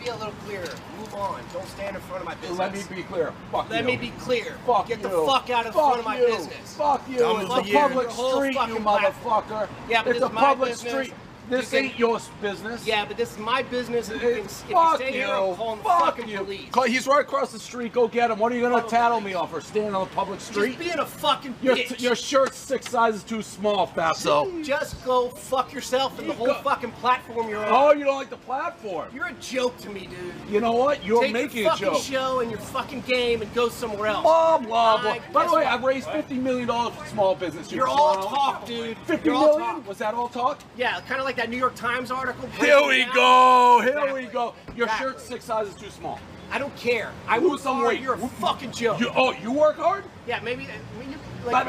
Let 0.00 0.06
me 0.06 0.12
be 0.12 0.16
a 0.16 0.16
little 0.16 0.40
clearer. 0.46 0.74
Move 0.98 1.14
on. 1.14 1.42
Don't 1.52 1.68
stand 1.68 1.94
in 1.96 2.02
front 2.02 2.22
of 2.22 2.26
my 2.26 2.34
business. 2.36 2.58
Let 2.58 2.72
me 2.72 2.82
be 2.96 3.02
clear. 3.02 3.34
Fuck 3.52 3.68
Let 3.68 3.80
you. 3.80 3.86
me 3.86 3.96
be 3.98 4.10
clear. 4.18 4.56
Fuck 4.66 4.88
Get 4.88 5.02
you. 5.02 5.08
the 5.08 5.26
fuck 5.26 5.50
out 5.50 5.66
of 5.66 5.74
Fuck 5.74 5.84
front 5.84 5.98
of 5.98 6.04
my 6.06 6.16
business. 6.16 6.74
Fuck 6.76 7.06
you. 7.08 7.18
Dumb 7.18 7.40
it's 7.42 7.50
as 7.52 7.58
a 7.58 7.62
the 7.62 7.72
public 7.72 8.10
street, 8.10 8.54
you 8.54 8.80
motherfucker. 8.82 9.68
Yeah, 9.90 10.02
but 10.02 10.10
it's 10.12 10.20
this 10.20 10.28
a 10.30 10.32
my 10.32 10.40
public 10.40 10.70
business. 10.70 10.92
street. 10.92 11.14
This 11.50 11.74
ain't 11.74 11.98
your 11.98 12.20
business. 12.40 12.86
Yeah, 12.86 13.04
but 13.04 13.16
this 13.16 13.32
is 13.32 13.38
my 13.38 13.62
business, 13.64 14.08
and 14.08 14.22
you 14.22 14.28
can, 14.28 14.38
if 14.38 14.64
you 14.68 14.74
fuck 14.74 14.96
stay 14.96 15.06
you. 15.08 15.12
here, 15.26 15.26
I'm 15.26 15.54
calling 15.56 15.78
the 15.78 15.84
Fuck 15.84 16.00
fucking 16.16 16.28
you. 16.28 16.38
police. 16.38 16.70
Call- 16.70 16.84
He's 16.84 17.06
right 17.08 17.20
across 17.22 17.50
the 17.52 17.58
street. 17.58 17.92
Go 17.92 18.06
get 18.08 18.30
him. 18.30 18.38
What 18.38 18.52
are 18.52 18.54
you 18.56 18.62
gonna 18.68 18.86
tattle 18.88 19.20
me 19.20 19.34
off 19.34 19.50
for 19.50 19.60
standing 19.60 19.94
on 19.94 20.08
the 20.08 20.14
public 20.14 20.40
street? 20.40 20.68
Just 20.68 20.78
being 20.78 20.98
a 21.00 21.04
fucking 21.06 21.54
Your, 21.60 21.74
bitch. 21.76 22.00
your 22.00 22.14
shirt's 22.14 22.56
six 22.56 22.88
sizes 22.88 23.24
too 23.24 23.42
small, 23.42 23.88
Fatso. 23.88 24.64
Just 24.64 25.04
go 25.04 25.28
fuck 25.28 25.72
yourself 25.72 26.18
and 26.20 26.28
the 26.30 26.34
whole 26.34 26.46
Go- 26.46 26.54
fucking 26.62 26.92
platform 26.92 27.48
you're 27.48 27.64
on. 27.66 27.68
Oh, 27.70 27.92
you 27.92 28.04
don't 28.04 28.16
like 28.16 28.30
the 28.30 28.36
platform. 28.36 29.08
You're 29.12 29.26
a 29.26 29.32
joke 29.34 29.76
to 29.78 29.90
me, 29.90 30.06
dude. 30.06 30.32
You 30.52 30.60
know 30.60 30.72
what? 30.72 31.04
You're 31.04 31.22
Take 31.22 31.32
making 31.32 31.62
your 31.64 31.68
a 31.68 31.70
fucking 31.72 31.94
joke. 31.94 32.02
show 32.02 32.40
and 32.40 32.50
your 32.50 32.60
fucking 32.60 33.00
game 33.02 33.42
and 33.42 33.52
go 33.54 33.68
somewhere 33.68 34.06
else. 34.08 34.22
Blah 34.22 34.58
blah 34.58 35.00
blah. 35.02 35.16
By 35.32 35.46
the 35.48 35.54
way? 35.56 35.64
I've 35.64 35.82
raised 35.82 36.08
fifty 36.10 36.34
million 36.34 36.68
dollars 36.68 36.94
for 36.94 37.06
small 37.06 37.34
business. 37.34 37.70
you 37.72 37.78
You're 37.78 37.88
all 37.88 38.18
clown. 38.18 38.34
talk, 38.54 38.66
dude. 38.66 38.96
Fifty 39.06 39.26
You're 39.26 39.34
all 39.34 39.58
million? 39.58 39.74
talk. 39.76 39.88
Was 39.88 39.98
that 39.98 40.14
all 40.14 40.28
talk? 40.28 40.60
Yeah, 40.76 41.00
kind 41.02 41.18
of 41.20 41.24
like 41.24 41.39
that 41.40 41.48
New 41.48 41.56
York 41.56 41.74
Times 41.74 42.10
article. 42.10 42.46
Here 42.58 42.86
we 42.86 43.04
down. 43.04 43.14
go. 43.14 43.80
Here 43.80 43.88
Exactly. 43.98 44.26
we 44.26 44.30
go. 44.30 44.54
Your 44.76 44.86
Exactly. 44.86 45.06
shirt's 45.06 45.22
six 45.24 45.44
sizes 45.46 45.74
too 45.74 45.88
small. 45.88 46.20
I 46.52 46.58
don't 46.58 46.74
care. 46.76 47.12
I 47.26 47.38
Lose 47.38 47.50
work 47.52 47.60
some 47.60 47.76
hard. 47.76 47.88
weight. 47.88 48.00
You're 48.02 48.14
a 48.14 48.18
fucking 48.18 48.72
joke. 48.72 49.00
You, 49.00 49.10
oh, 49.16 49.32
you 49.32 49.50
work 49.52 49.76
hard? 49.78 50.04
yeah, 50.26 50.40
maybe. 50.40 50.64
Uh, 50.64 50.68
I 50.96 51.00
mean, 51.00 51.12
you, 51.12 51.18
like, 51.50 51.64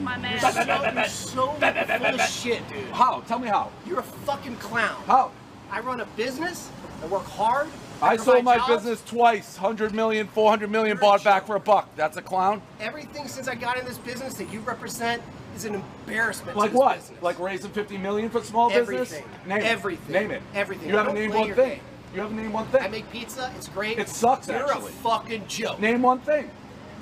My 0.00 0.16
man. 0.18 0.32
you're 0.32 0.50
so, 0.50 0.92
you're 0.92 1.04
so 1.06 1.46
full 1.52 2.20
of 2.20 2.28
shit, 2.28 2.68
dude. 2.68 2.84
How? 2.92 3.20
Tell 3.26 3.38
me 3.38 3.48
how. 3.48 3.70
You're 3.86 4.00
a 4.00 4.02
fucking 4.02 4.56
clown. 4.56 5.02
How? 5.06 5.30
I 5.70 5.80
run 5.80 6.00
a 6.00 6.06
business. 6.16 6.70
I 7.02 7.06
work 7.06 7.24
hard. 7.24 7.68
I 8.02 8.16
sold 8.16 8.44
provide 8.44 8.58
my 8.60 8.66
business 8.66 9.02
twice. 9.06 9.56
100 9.58 9.94
million, 9.94 10.26
400 10.28 10.70
million, 10.70 10.96
You're 10.96 11.00
bought 11.00 11.22
back 11.24 11.46
for 11.46 11.56
a 11.56 11.60
buck. 11.60 11.88
That's 11.96 12.16
a 12.18 12.22
clown? 12.22 12.60
Everything 12.80 13.28
since 13.28 13.46
I 13.48 13.54
got 13.54 13.78
in 13.78 13.84
this 13.86 13.98
business 13.98 14.34
that 14.34 14.52
you 14.52 14.60
represent 14.60 15.22
is 15.56 15.64
an 15.64 15.74
embarrassment. 15.74 16.56
Like 16.56 16.72
to 16.72 16.76
what? 16.76 16.96
Business. 16.98 17.22
Like 17.22 17.38
raising 17.38 17.70
50 17.70 17.98
million 17.98 18.30
for 18.30 18.42
small 18.42 18.70
business? 18.70 19.12
Everything. 19.12 19.48
Name 19.48 19.60
it. 19.60 19.64
Everything. 19.64 20.14
it. 20.14 20.20
Name 20.20 20.30
it. 20.30 20.42
Everything. 20.54 20.88
You 20.88 20.96
haven't 20.96 21.14
named 21.14 21.34
one 21.34 21.54
thing. 21.54 21.68
game. 21.68 21.80
You 22.14 22.20
haven't 22.22 22.36
named 22.36 22.52
one 22.52 22.66
thing. 22.66 22.82
I 22.82 22.88
make 22.88 23.10
pizza. 23.10 23.52
It's 23.56 23.68
great. 23.68 23.98
It 23.98 24.08
sucks, 24.08 24.48
You're 24.48 24.56
actually. 24.70 24.90
a 24.90 24.94
fucking 24.94 25.46
joke. 25.46 25.78
Name 25.78 26.02
one 26.02 26.20
thing. 26.20 26.50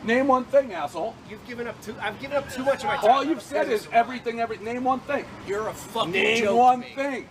Name 0.04 0.28
one 0.28 0.44
thing, 0.44 0.72
asshole. 0.72 1.14
You've 1.28 1.44
given 1.46 1.66
up 1.66 1.80
too. 1.82 1.94
I've 2.00 2.20
given 2.20 2.36
up 2.36 2.48
too 2.50 2.64
much 2.64 2.80
of 2.80 2.84
my 2.86 2.96
time. 2.96 3.10
All 3.10 3.24
you've 3.24 3.42
said 3.42 3.68
is 3.68 3.88
everything, 3.92 4.40
every. 4.40 4.58
Name 4.58 4.84
one 4.84 5.00
thing. 5.00 5.24
You're 5.46 5.68
a 5.68 5.72
fucking 5.74 6.12
Name 6.12 6.38
joke. 6.38 6.48
Name 6.50 6.56
one 6.56 6.80
me. 6.80 6.92
thing. 6.94 7.28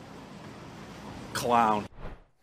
Clown. 1.33 1.85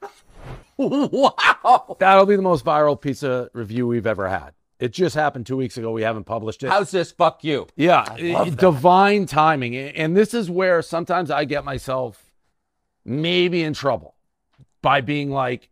wow. 0.77 1.97
That'll 1.99 2.27
be 2.27 2.37
the 2.37 2.43
most 2.43 2.65
viral 2.65 3.01
pizza 3.01 3.51
review 3.53 3.87
we've 3.87 4.07
ever 4.07 4.29
had. 4.29 4.53
It 4.81 4.93
just 4.93 5.15
happened 5.15 5.47
two 5.47 5.57
weeks 5.57 5.77
ago. 5.79 5.93
We 5.93 6.03
haven't 6.03 6.25
published 6.25 6.63
it. 6.65 6.69
How's 6.71 6.91
this? 6.91 7.13
Fuck 7.13 7.45
you. 7.45 7.67
Yeah, 7.77 8.03
love 8.19 8.47
i- 8.49 8.51
that. 8.51 8.59
divine 8.59 9.27
timing. 9.27 9.77
And 9.77 10.17
this 10.17 10.35
is 10.35 10.51
where 10.51 10.83
sometimes 10.83 11.31
I 11.31 11.45
get 11.45 11.65
myself 11.65 12.33
maybe 13.05 13.63
in 13.63 13.73
trouble 13.75 14.15
by 14.83 15.01
being 15.01 15.31
like 15.31 15.69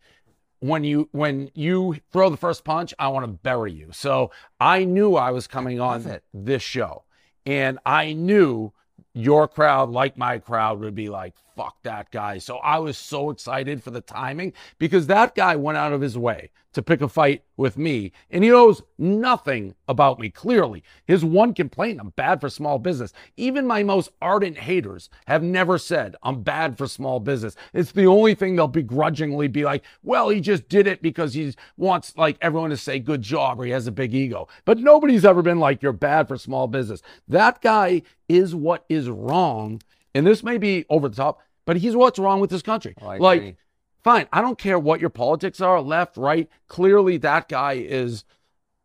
when 0.61 0.85
you 0.85 1.09
when 1.13 1.51
you 1.55 1.97
throw 2.13 2.31
the 2.31 2.37
first 2.37 2.65
punch, 2.65 2.95
I 2.99 3.09
want 3.09 3.25
to 3.25 3.33
bury 3.33 3.73
you. 3.73 3.89
So 3.93 4.31
I 4.61 4.85
knew 4.85 5.17
I 5.17 5.31
was 5.33 5.47
coming 5.47 5.81
on 5.81 6.21
this 6.33 6.63
show. 6.63 7.05
And 7.45 7.81
I 7.85 8.13
knew 8.13 8.73
your 9.15 9.49
crowd, 9.49 9.91
like 9.91 10.17
my 10.17 10.39
crowd, 10.39 10.79
would 10.79 10.95
be 10.95 11.09
like, 11.09 11.35
fuck 11.57 11.75
that 11.83 12.13
guy. 12.13 12.39
So 12.39 12.59
I 12.59 12.79
was 12.79 12.97
so 12.97 13.31
excited 13.31 13.83
for 13.83 13.91
the 13.91 14.01
timing 14.01 14.53
because 14.79 15.09
that 15.09 15.35
guy 15.35 15.57
went 15.57 15.77
out 15.77 15.93
of 15.93 16.01
his 16.01 16.17
way 16.17 16.51
to 16.73 16.83
pick 16.83 17.01
a 17.01 17.09
fight 17.09 17.45
with 17.57 17.77
me. 17.77 18.13
And 18.31 18.43
he 18.43 18.51
knows 18.51 18.83
nothing 18.99 19.75
about 19.89 20.19
me, 20.19 20.31
clearly. 20.31 20.83
His 21.07 21.25
one 21.25 21.55
complaint 21.55 22.01
I'm 22.01 22.11
bad 22.11 22.41
for 22.41 22.49
small 22.49 22.79
business. 22.79 23.13
Even 23.37 23.67
my 23.67 23.83
most 23.83 24.11
ardent 24.21 24.59
haters 24.59 25.11
have 25.27 25.43
never 25.43 25.79
said 25.79 26.17
I'm 26.23 26.43
bad 26.43 26.79
for 26.79 26.87
small 26.87 27.21
business. 27.21 27.57
It's 27.73 27.93
the 27.93 28.07
only 28.07 28.35
thing 28.35 28.57
they'll 28.57 28.69
begrudgingly 28.69 29.49
be 29.49 29.65
like, 29.65 29.85
well, 30.03 30.29
he 30.29 30.41
just 30.41 30.69
did 30.69 30.87
it 30.87 31.03
because 31.03 31.35
he 31.35 31.55
wants 31.77 32.17
like 32.17 32.39
everyone 32.41 32.71
to 32.71 32.77
say 32.77 32.99
good 32.99 33.23
job 33.23 33.61
or 33.61 33.65
he 33.65 33.71
has 33.71 33.87
a 33.87 33.93
big 33.93 34.15
ego. 34.15 34.49
But 34.65 34.79
nobody's 34.79 35.25
ever 35.25 35.43
been 35.43 35.61
like, 35.61 35.83
you're 35.83 35.93
bad 35.93 36.29
for 36.29 36.37
small 36.37 36.69
business. 36.69 37.03
That 37.29 37.61
guy 37.61 38.03
is 38.29 38.55
what 38.55 38.85
is 38.89 39.09
wrong. 39.09 39.83
And 40.15 40.27
this 40.27 40.43
may 40.43 40.59
be 40.59 40.85
over 40.91 41.09
the 41.09 41.17
top, 41.17 41.41
but 41.65 41.77
he's 41.77 41.97
what's 41.97 42.19
wrong 42.19 42.41
with 42.41 42.51
this 42.51 42.63
country. 42.63 42.95
Oh, 43.01 43.17
like. 43.17 43.57
Fine. 44.05 44.27
I 44.33 44.41
don't 44.41 44.59
care 44.59 44.79
what 44.79 45.01
your 45.01 45.11
politics 45.11 45.61
are, 45.61 45.81
left, 45.81 46.17
right. 46.17 46.49
Clearly, 46.69 47.17
that 47.19 47.49
guy 47.49 47.75
is 47.75 48.25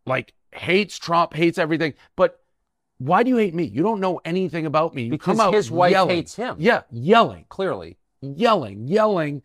like 0.05 0.33
hates 0.53 0.97
Trump, 0.97 1.33
hates 1.33 1.57
everything. 1.57 1.93
But 2.15 2.39
why 2.99 3.23
do 3.23 3.29
you 3.29 3.37
hate 3.37 3.53
me? 3.53 3.63
You 3.63 3.83
don't 3.83 3.99
know 3.99 4.19
anything 4.25 4.65
about 4.65 4.95
me. 4.95 5.03
You 5.03 5.11
Because 5.11 5.37
come 5.37 5.39
out 5.39 5.53
his 5.53 5.69
wife 5.69 5.91
yelling. 5.91 6.15
hates 6.15 6.35
him. 6.35 6.55
Yeah, 6.59 6.81
yelling, 6.91 7.45
Clearly. 7.49 7.97
yelling, 8.21 8.87
yelling. 8.87 9.43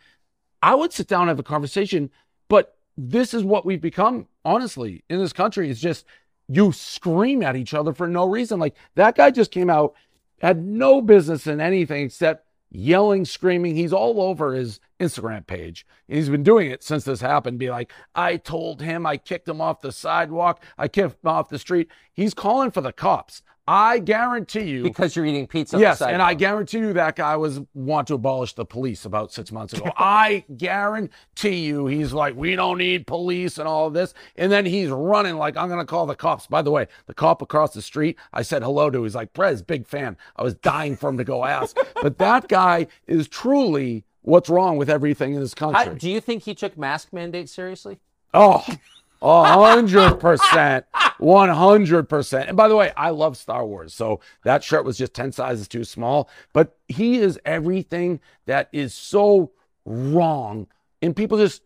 I 0.62 0.74
would 0.74 0.92
sit 0.92 1.09
down 1.09 1.22
and 1.22 1.28
have 1.30 1.38
a 1.38 1.42
conversation, 1.42 2.11
but 2.49 2.76
this 2.97 3.34
is 3.34 3.42
what 3.44 3.66
we've 3.66 3.80
become, 3.80 4.28
honestly, 4.44 5.03
in 5.11 5.18
this 5.18 5.32
country. 5.32 5.68
It's 5.70 5.80
just 5.80 6.07
you 6.49 6.72
scream 6.72 7.42
at 7.42 7.57
each 7.57 7.74
other 7.74 7.92
for 7.92 8.07
no 8.07 8.26
reason. 8.28 8.59
Like 8.61 8.74
that 8.94 9.16
guy 9.16 9.30
just 9.30 9.51
came 9.51 9.68
out, 9.68 9.94
had 10.40 10.62
no 10.62 11.01
business 11.03 11.47
in 11.47 11.61
anything 11.61 12.05
except 12.05 12.47
yelling, 12.73 13.25
screaming. 13.25 13.77
He's 13.77 13.93
all 13.93 14.20
over 14.20 14.55
his 14.55 14.81
Instagram 14.99 15.47
page. 15.47 15.87
And 16.09 16.16
he's 16.16 16.29
been 16.29 16.43
doing 16.43 16.70
it 16.70 16.83
since 16.83 17.05
this 17.05 17.20
happened. 17.20 17.59
Be 17.59 17.70
like, 17.70 17.93
I 18.14 18.37
told 18.37 18.81
him 18.81 19.07
I 19.07 19.16
kicked 19.16 19.49
him 19.49 19.61
off 19.61 19.81
the 19.81 19.93
sidewalk. 19.93 20.62
I 20.79 20.89
kicked 20.89 21.23
him 21.23 21.31
off 21.31 21.49
the 21.49 21.59
street. 21.59 21.89
He's 22.12 22.35
calling 22.35 22.70
for 22.70 22.81
the 22.81 22.93
cops. 22.93 23.43
I 23.66 24.00
guarantee 24.00 24.64
you. 24.64 24.82
Because 24.82 25.14
you're 25.14 25.24
eating 25.24 25.46
pizza. 25.46 25.78
Yes, 25.78 26.02
and 26.02 26.20
I 26.20 26.34
guarantee 26.34 26.78
you 26.78 26.92
that 26.94 27.14
guy 27.14 27.36
was 27.36 27.60
want 27.74 28.08
to 28.08 28.14
abolish 28.14 28.54
the 28.54 28.64
police 28.64 29.04
about 29.04 29.32
six 29.32 29.52
months 29.52 29.72
ago. 29.72 29.92
I 29.96 30.44
guarantee 30.56 31.60
you 31.66 31.86
he's 31.86 32.12
like, 32.12 32.34
we 32.34 32.56
don't 32.56 32.78
need 32.78 33.06
police 33.06 33.58
and 33.58 33.68
all 33.68 33.86
of 33.86 33.94
this. 33.94 34.14
And 34.36 34.50
then 34.50 34.66
he's 34.66 34.90
running 34.90 35.36
like, 35.36 35.56
I'm 35.56 35.68
gonna 35.68 35.84
call 35.84 36.06
the 36.06 36.16
cops. 36.16 36.46
By 36.46 36.62
the 36.62 36.72
way, 36.72 36.88
the 37.06 37.14
cop 37.14 37.40
across 37.40 37.72
the 37.72 37.82
street, 37.82 38.18
I 38.32 38.42
said 38.42 38.62
hello 38.62 38.90
to. 38.90 39.04
He's 39.04 39.14
like, 39.14 39.32
Prez, 39.32 39.62
big 39.62 39.86
fan. 39.86 40.16
I 40.36 40.42
was 40.42 40.54
dying 40.54 40.96
for 40.96 41.08
him 41.08 41.18
to 41.18 41.24
go 41.24 41.44
ask. 41.44 41.76
but 42.02 42.18
that 42.18 42.48
guy 42.48 42.88
is 43.06 43.28
truly 43.28 44.04
what's 44.22 44.48
wrong 44.48 44.76
with 44.76 44.90
everything 44.90 45.34
in 45.34 45.40
this 45.40 45.54
country. 45.54 45.94
do 45.96 46.10
you 46.10 46.20
think 46.20 46.42
he 46.42 46.54
took 46.54 46.76
mask 46.76 47.12
mandate 47.12 47.48
seriously? 47.48 48.00
Oh, 48.34 48.64
hundred 49.23 50.16
percent, 50.18 50.85
one 51.18 51.49
hundred 51.49 52.09
percent. 52.09 52.49
And 52.49 52.57
by 52.57 52.68
the 52.68 52.77
way, 52.77 52.93
I 52.97 53.11
love 53.11 53.37
Star 53.37 53.64
Wars, 53.64 53.95
so 53.95 54.20
that 54.45 54.64
shirt 54.64 54.85
was 54.85 54.99
just 54.99 55.14
ten 55.14 55.33
sizes 55.33 55.68
too 55.68 55.85
small. 55.85 56.29
But 56.53 56.77
he 56.89 57.18
is 57.18 57.39
everything 57.45 58.20
that 58.47 58.68
is 58.73 58.93
so 58.95 59.53
wrong, 59.85 60.66
and 61.01 61.14
people 61.16 61.39
just 61.39 61.62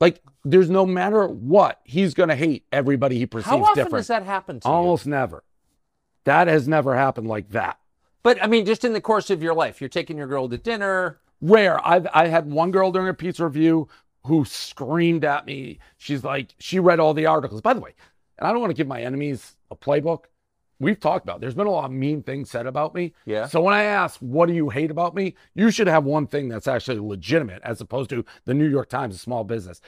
like. 0.00 0.20
There's 0.46 0.68
no 0.68 0.84
matter 0.84 1.26
what, 1.26 1.80
he's 1.84 2.12
gonna 2.12 2.36
hate 2.36 2.66
everybody 2.70 3.16
he 3.16 3.24
perceives 3.24 3.48
How 3.48 3.62
often 3.62 3.76
different. 3.76 4.00
does 4.00 4.08
that 4.08 4.24
happen 4.24 4.60
to 4.60 4.68
you? 4.68 4.74
Almost 4.74 5.06
never. 5.06 5.42
That 6.24 6.48
has 6.48 6.68
never 6.68 6.94
happened 6.94 7.28
like 7.28 7.48
that. 7.52 7.78
But 8.22 8.42
I 8.42 8.46
mean, 8.46 8.66
just 8.66 8.84
in 8.84 8.92
the 8.92 9.00
course 9.00 9.30
of 9.30 9.42
your 9.42 9.54
life, 9.54 9.80
you're 9.80 9.88
taking 9.88 10.18
your 10.18 10.26
girl 10.26 10.46
to 10.50 10.58
dinner. 10.58 11.18
rare. 11.40 11.80
I've 11.86 12.06
I 12.12 12.26
had 12.26 12.50
one 12.50 12.72
girl 12.72 12.92
during 12.92 13.08
a 13.08 13.14
pizza 13.14 13.42
review 13.46 13.88
who 14.24 14.44
screamed 14.44 15.24
at 15.24 15.46
me. 15.46 15.78
She's 15.96 16.24
like, 16.24 16.54
she 16.58 16.78
read 16.78 17.00
all 17.00 17.14
the 17.14 17.26
articles. 17.26 17.60
By 17.60 17.74
the 17.74 17.80
way, 17.80 17.94
and 18.38 18.46
I 18.46 18.52
don't 18.52 18.60
want 18.60 18.70
to 18.70 18.76
give 18.76 18.88
my 18.88 19.02
enemies 19.02 19.56
a 19.70 19.76
playbook. 19.76 20.24
We've 20.80 20.98
talked 20.98 21.24
about. 21.24 21.40
There's 21.40 21.54
been 21.54 21.68
a 21.68 21.70
lot 21.70 21.84
of 21.84 21.92
mean 21.92 22.22
things 22.22 22.50
said 22.50 22.66
about 22.66 22.94
me. 22.94 23.14
Yeah. 23.26 23.46
So 23.46 23.60
when 23.60 23.74
I 23.74 23.84
ask, 23.84 24.18
what 24.18 24.46
do 24.46 24.54
you 24.54 24.70
hate 24.70 24.90
about 24.90 25.14
me? 25.14 25.36
You 25.54 25.70
should 25.70 25.86
have 25.86 26.04
one 26.04 26.26
thing 26.26 26.48
that's 26.48 26.66
actually 26.66 26.98
legitimate, 26.98 27.62
as 27.62 27.80
opposed 27.80 28.10
to 28.10 28.24
the 28.44 28.54
New 28.54 28.68
York 28.68 28.88
Times, 28.88 29.14
a 29.14 29.18
small 29.18 29.44
business. 29.44 29.80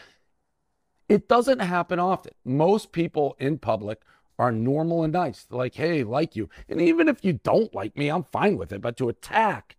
It 1.09 1.29
doesn't 1.29 1.59
happen 1.59 1.99
often. 1.99 2.33
Most 2.45 2.93
people 2.93 3.37
in 3.41 3.59
public 3.59 4.01
are 4.39 4.53
normal 4.53 5.03
and 5.03 5.13
nice. 5.13 5.45
They're 5.45 5.59
like, 5.59 5.75
hey, 5.75 6.05
like 6.05 6.37
you. 6.37 6.49
And 6.69 6.81
even 6.81 7.09
if 7.09 7.25
you 7.25 7.33
don't 7.33 7.75
like 7.75 7.97
me, 7.97 8.09
I'm 8.09 8.25
fine 8.25 8.57
with 8.57 8.73
it. 8.73 8.81
But 8.81 8.97
to 8.99 9.09
attack, 9.09 9.77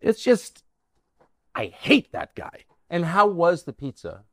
it's 0.00 0.22
just, 0.22 0.64
I 1.54 1.66
hate 1.66 2.12
that 2.12 2.34
guy. 2.34 2.64
And 2.90 3.04
how 3.04 3.26
was 3.26 3.64
the 3.64 3.72
pizza? 3.72 4.24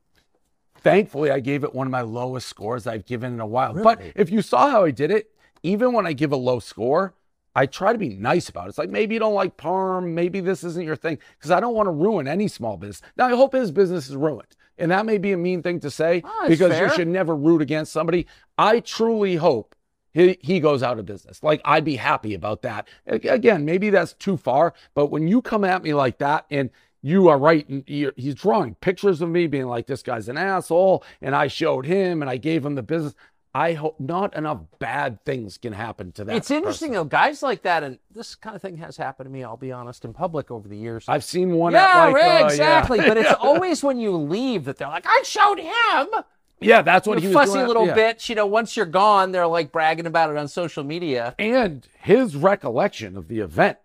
Thankfully, 0.77 1.31
I 1.31 1.39
gave 1.39 1.63
it 1.63 1.73
one 1.73 1.87
of 1.87 1.91
my 1.91 2.01
lowest 2.01 2.47
scores 2.47 2.85
I've 2.85 3.05
given 3.05 3.33
in 3.33 3.39
a 3.39 3.45
while. 3.47 3.73
But 3.73 4.01
if 4.15 4.29
you 4.29 4.41
saw 4.41 4.69
how 4.69 4.85
I 4.85 4.91
did 4.91 5.11
it, 5.11 5.31
even 5.63 5.93
when 5.93 6.05
I 6.05 6.13
give 6.13 6.31
a 6.31 6.35
low 6.37 6.59
score, 6.59 7.15
I 7.55 7.65
try 7.65 7.91
to 7.93 7.97
be 7.97 8.09
nice 8.09 8.49
about 8.49 8.67
it. 8.67 8.69
It's 8.69 8.77
like 8.77 8.89
maybe 8.89 9.15
you 9.15 9.19
don't 9.19 9.33
like 9.33 9.57
Parm, 9.57 10.13
maybe 10.13 10.41
this 10.41 10.63
isn't 10.63 10.85
your 10.85 10.97
thing, 10.97 11.17
because 11.37 11.51
I 11.51 11.59
don't 11.59 11.73
want 11.73 11.87
to 11.87 11.91
ruin 11.91 12.27
any 12.27 12.47
small 12.47 12.77
business. 12.77 13.01
Now, 13.17 13.27
I 13.27 13.29
hope 13.31 13.53
his 13.53 13.71
business 13.71 14.09
is 14.09 14.15
ruined. 14.15 14.55
And 14.77 14.91
that 14.91 15.05
may 15.05 15.17
be 15.17 15.31
a 15.31 15.37
mean 15.37 15.63
thing 15.63 15.79
to 15.79 15.89
say 15.89 16.21
Oh, 16.25 16.45
because 16.49 16.73
fair. 16.73 16.87
you 16.87 16.93
should 16.93 17.07
never 17.07 17.33
root 17.35 17.61
against 17.61 17.93
somebody. 17.93 18.27
I 18.57 18.81
truly 18.81 19.37
hope 19.37 19.73
he, 20.13 20.37
he 20.41 20.59
goes 20.59 20.83
out 20.83 20.99
of 20.99 21.05
business. 21.05 21.41
Like, 21.41 21.61
I'd 21.63 21.85
be 21.85 21.95
happy 21.95 22.33
about 22.33 22.61
that. 22.63 22.87
Again, 23.07 23.63
maybe 23.63 23.89
that's 23.89 24.13
too 24.13 24.35
far, 24.35 24.73
but 24.93 25.07
when 25.07 25.27
you 25.29 25.41
come 25.41 25.63
at 25.63 25.81
me 25.81 25.93
like 25.93 26.17
that 26.17 26.45
and 26.51 26.69
you 27.05 27.29
are 27.29 27.37
right, 27.37 27.67
he's 27.85 28.33
drawing 28.33 28.73
pictures 28.75 29.21
of 29.21 29.29
me 29.29 29.45
being 29.45 29.67
like, 29.67 29.85
this 29.85 30.01
guy's 30.01 30.27
an 30.27 30.37
asshole, 30.39 31.03
and 31.21 31.35
I 31.35 31.45
showed 31.45 31.85
him 31.85 32.23
and 32.23 32.31
I 32.31 32.37
gave 32.37 32.65
him 32.65 32.73
the 32.73 32.81
business. 32.81 33.13
I 33.53 33.73
hope 33.73 33.99
not 33.99 34.35
enough 34.35 34.61
bad 34.79 35.23
things 35.23 35.59
can 35.59 35.71
happen 35.71 36.11
to 36.13 36.23
that. 36.25 36.35
it's 36.35 36.49
interesting 36.49 36.89
person. 36.89 37.03
though, 37.03 37.05
guys 37.05 37.43
like 37.43 37.61
that, 37.61 37.83
and 37.83 37.99
this 38.09 38.33
kind 38.33 38.55
of 38.55 38.61
thing 38.63 38.77
has 38.77 38.97
happened 38.97 39.27
to 39.27 39.31
me. 39.31 39.43
I'll 39.43 39.55
be 39.55 39.71
honest, 39.71 40.03
in 40.03 40.13
public 40.13 40.49
over 40.49 40.67
the 40.67 40.75
years. 40.75 41.05
I've 41.07 41.23
seen 41.23 41.53
one 41.53 41.73
yeah, 41.73 41.85
at 41.85 42.05
like, 42.07 42.15
right, 42.15 42.23
uh, 42.23 42.37
yeah. 42.39 42.45
exactly. 42.47 42.97
But 42.97 43.17
it's 43.17 43.33
always 43.39 43.83
when 43.83 43.99
you 43.99 44.11
leave 44.17 44.65
that 44.65 44.77
they're 44.77 44.87
like, 44.87 45.05
"I 45.07 45.21
showed 45.23 45.59
him." 45.59 46.23
yeah, 46.59 46.81
that's 46.81 47.07
what 47.07 47.21
You 47.21 47.29
he 47.29 47.35
was 47.35 47.45
fussy 47.45 47.59
doing. 47.59 47.67
little 47.67 47.85
yeah. 47.85 47.95
bitch. 47.95 48.29
You 48.29 48.35
know, 48.35 48.47
once 48.47 48.75
you're 48.75 48.85
gone, 48.87 49.31
they're 49.31 49.45
like 49.47 49.71
bragging 49.71 50.07
about 50.07 50.31
it 50.31 50.37
on 50.37 50.47
social 50.47 50.83
media. 50.83 51.35
and 51.37 51.87
his 52.01 52.35
recollection 52.35 53.15
of 53.15 53.27
the 53.27 53.39
event. 53.39 53.77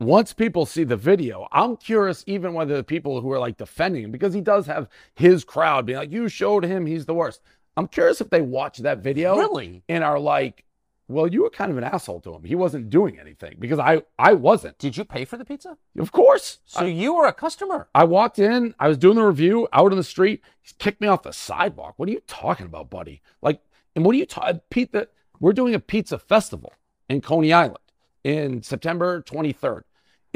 Once 0.00 0.32
people 0.32 0.64
see 0.64 0.84
the 0.84 0.96
video, 0.96 1.48
I'm 1.50 1.76
curious 1.76 2.22
even 2.28 2.54
whether 2.54 2.76
the 2.76 2.84
people 2.84 3.20
who 3.20 3.32
are 3.32 3.38
like 3.40 3.56
defending 3.56 4.04
him, 4.04 4.12
because 4.12 4.32
he 4.32 4.40
does 4.40 4.66
have 4.66 4.88
his 5.16 5.44
crowd 5.44 5.86
being 5.86 5.98
like, 5.98 6.12
you 6.12 6.28
showed 6.28 6.64
him 6.64 6.86
he's 6.86 7.04
the 7.06 7.14
worst. 7.14 7.42
I'm 7.76 7.88
curious 7.88 8.20
if 8.20 8.30
they 8.30 8.40
watch 8.40 8.78
that 8.78 8.98
video 8.98 9.36
Really? 9.36 9.82
and 9.88 10.04
are 10.04 10.20
like, 10.20 10.64
well, 11.08 11.26
you 11.26 11.42
were 11.42 11.50
kind 11.50 11.72
of 11.72 11.78
an 11.78 11.84
asshole 11.84 12.20
to 12.20 12.34
him. 12.34 12.44
He 12.44 12.54
wasn't 12.54 12.90
doing 12.90 13.18
anything 13.18 13.56
because 13.58 13.78
I, 13.80 14.02
I 14.18 14.34
wasn't. 14.34 14.78
Did 14.78 14.96
you 14.96 15.04
pay 15.04 15.24
for 15.24 15.36
the 15.36 15.44
pizza? 15.44 15.76
Of 15.98 16.12
course. 16.12 16.58
So 16.66 16.84
you 16.84 17.14
were 17.14 17.26
a 17.26 17.32
customer. 17.32 17.88
I 17.94 18.04
walked 18.04 18.38
in, 18.38 18.74
I 18.78 18.86
was 18.88 18.98
doing 18.98 19.16
the 19.16 19.24
review 19.24 19.66
out 19.72 19.90
on 19.90 19.96
the 19.98 20.04
street. 20.04 20.42
He 20.60 20.74
kicked 20.78 21.00
me 21.00 21.08
off 21.08 21.22
the 21.22 21.32
sidewalk. 21.32 21.94
What 21.96 22.08
are 22.08 22.12
you 22.12 22.22
talking 22.28 22.66
about, 22.66 22.90
buddy? 22.90 23.20
Like, 23.42 23.60
and 23.96 24.04
what 24.04 24.14
are 24.14 24.18
you 24.18 24.26
talking? 24.26 24.60
Pete, 24.70 24.92
that 24.92 25.10
we're 25.40 25.52
doing 25.52 25.74
a 25.74 25.80
pizza 25.80 26.18
festival 26.18 26.72
in 27.08 27.20
Coney 27.20 27.52
Island 27.52 27.78
in 28.22 28.62
September 28.62 29.22
23rd. 29.22 29.82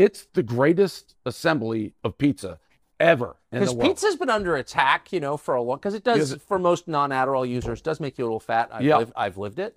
It's 0.02 0.26
the 0.32 0.42
greatest 0.42 1.14
assembly 1.24 1.94
of 2.02 2.18
pizza 2.18 2.58
ever 2.98 3.36
Because 3.52 3.74
pizza's 3.74 4.16
been 4.16 4.30
under 4.30 4.56
attack, 4.56 5.12
you 5.12 5.20
know, 5.20 5.36
for 5.36 5.54
a 5.54 5.62
long. 5.62 5.76
Because 5.78 5.94
it 5.94 6.02
does, 6.04 6.16
Because 6.16 6.32
it- 6.32 6.42
for 6.42 6.58
most 6.58 6.88
non-Adderall 6.88 7.48
users, 7.48 7.80
does 7.80 8.00
make 8.00 8.18
you 8.18 8.24
a 8.24 8.26
little 8.26 8.40
fat. 8.40 8.68
I've, 8.72 8.82
Yeah. 8.82 8.96
lived, 8.98 9.12
I've 9.16 9.38
lived 9.38 9.58
it. 9.60 9.76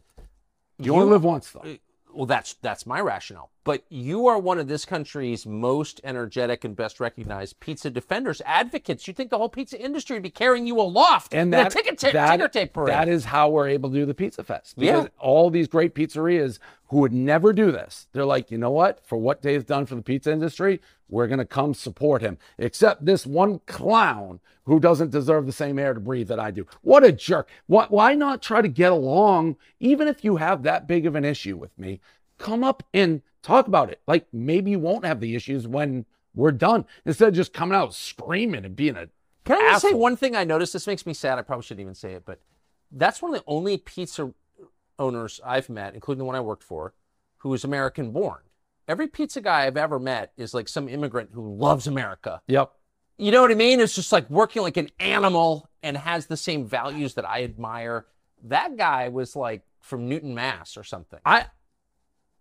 you 0.80 0.94
only 0.94 1.06
live 1.06 1.24
once, 1.24 1.52
though. 1.52 1.78
Well, 2.14 2.26
that's 2.26 2.54
that's 2.56 2.86
my 2.86 3.00
rationale. 3.00 3.52
But 3.66 3.84
you 3.90 4.28
are 4.28 4.38
one 4.38 4.60
of 4.60 4.68
this 4.68 4.86
country's 4.86 5.46
most 5.46 6.00
energetic 6.04 6.64
and 6.64 6.76
best 6.76 7.00
recognized 7.00 7.60
pizza 7.60 7.90
defenders, 7.90 8.40
advocates. 8.46 9.08
You 9.08 9.14
think 9.16 9.32
the 9.32 9.40
whole 9.40 9.50
pizza 9.50 9.78
industry 9.82 10.16
would 10.16 10.24
be 10.24 10.30
carrying 10.30 10.68
you 10.68 10.80
aloft 10.80 11.34
And 11.34 11.42
in 11.42 11.50
that, 11.50 11.74
a 11.74 11.76
ticket 11.76 11.98
ta- 11.98 12.12
that- 12.14 12.38
ticker 12.38 12.48
tape 12.48 12.74
parade? 12.74 12.90
that 12.94 13.10
is 13.10 13.26
how 13.26 13.50
we're 13.50 13.68
able 13.68 13.90
to 13.90 13.96
do 13.96 14.06
the 14.06 14.14
Pizza 14.14 14.44
Fest. 14.44 14.76
Yeah. 14.78 15.08
All 15.20 15.50
these 15.50 15.68
great 15.68 15.96
pizzerias 15.96 16.60
who 16.90 17.00
would 17.00 17.12
never 17.12 17.52
do 17.54 17.72
this, 17.72 18.08
they're 18.14 18.24
like, 18.24 18.52
you 18.52 18.60
know 18.60 18.70
what? 18.70 19.04
For 19.04 19.18
what 19.18 19.42
Dave's 19.42 19.66
done 19.66 19.88
for 19.88 19.96
the 19.96 20.04
pizza 20.04 20.32
industry, 20.32 20.80
we're 21.10 21.26
going 21.28 21.40
to 21.40 21.46
come 21.46 21.74
support 21.74 22.22
him. 22.22 22.38
Except 22.60 23.04
this 23.04 23.26
one 23.26 23.60
clown 23.66 24.40
who 24.66 24.80
doesn't 24.80 25.10
deserve 25.10 25.48
the 25.48 25.52
same 25.52 25.80
air 25.80 25.96
to 25.96 26.00
breathe 26.00 26.28
that 26.28 26.40
I 26.40 26.52
do. 26.52 26.68
What 26.84 27.04
a 27.04 27.12
jerk. 27.12 27.50
Why, 27.66 27.88
why 27.90 28.14
not 28.14 28.44
try 28.44 28.62
to 28.62 28.68
get 28.68 28.92
along, 28.92 29.56
even 29.80 30.08
if 30.08 30.24
you 30.24 30.36
have 30.36 30.62
that 30.64 30.88
big 30.88 31.08
of 31.08 31.16
an 31.16 31.26
issue 31.26 31.58
with 31.58 31.76
me? 31.80 32.00
Come 32.38 32.64
up 32.64 32.84
and 32.94 33.24
talk 33.46 33.68
about 33.68 33.90
it. 33.90 34.02
Like 34.08 34.28
maybe 34.34 34.72
you 34.72 34.80
won't 34.80 35.06
have 35.06 35.20
the 35.20 35.36
issues 35.36 35.68
when 35.68 36.06
we're 36.34 36.52
done 36.52 36.86
instead 37.06 37.30
of 37.30 37.34
just 37.34 37.54
coming 37.54 37.78
out 37.78 37.94
screaming 37.94 38.66
and 38.66 38.76
being 38.76 38.96
a 38.96 39.08
Can 39.46 39.58
I 39.58 39.72
just 39.72 39.84
say 39.84 39.94
one 39.94 40.18
thing 40.18 40.36
I 40.36 40.44
noticed? 40.44 40.74
This 40.74 40.88
makes 40.88 41.06
me 41.06 41.14
sad. 41.14 41.38
I 41.38 41.44
probably 41.44 41.64
shouldn't 41.64 41.82
even 41.82 41.96
say 41.96 42.14
it, 42.14 42.24
but 42.26 42.42
that's 42.92 43.22
one 43.22 43.34
of 43.34 43.40
the 43.40 43.46
only 43.48 43.78
pizza 43.78 44.34
owners 44.98 45.40
I've 45.46 45.70
met, 45.70 45.94
including 45.94 46.20
the 46.20 46.26
one 46.26 46.36
I 46.36 46.42
worked 46.42 46.64
for, 46.64 46.94
who 47.38 47.54
is 47.54 47.64
American 47.64 48.12
born. 48.12 48.40
Every 48.88 49.08
pizza 49.08 49.42
guy 49.42 49.66
I've 49.66 49.78
ever 49.78 50.00
met 50.00 50.32
is 50.38 50.54
like 50.54 50.68
some 50.68 50.88
immigrant 50.88 51.32
who 51.34 51.56
loves 51.56 51.88
America. 51.88 52.42
Yep. 52.48 52.72
You 53.18 53.32
know 53.32 53.42
what 53.42 53.52
I 53.52 53.56
mean? 53.56 53.80
It's 53.80 53.96
just 53.96 54.12
like 54.12 54.30
working 54.30 54.62
like 54.62 54.78
an 54.78 54.90
animal 55.00 55.70
and 55.82 55.98
has 55.98 56.26
the 56.26 56.38
same 56.38 56.66
values 56.66 57.14
that 57.16 57.28
I 57.28 57.44
admire. 57.44 58.06
That 58.44 58.78
guy 58.78 59.10
was 59.10 59.36
like 59.36 59.64
from 59.80 60.10
Newton, 60.10 60.36
Mass 60.36 60.78
or 60.78 60.84
something. 60.84 61.20
I 61.26 61.46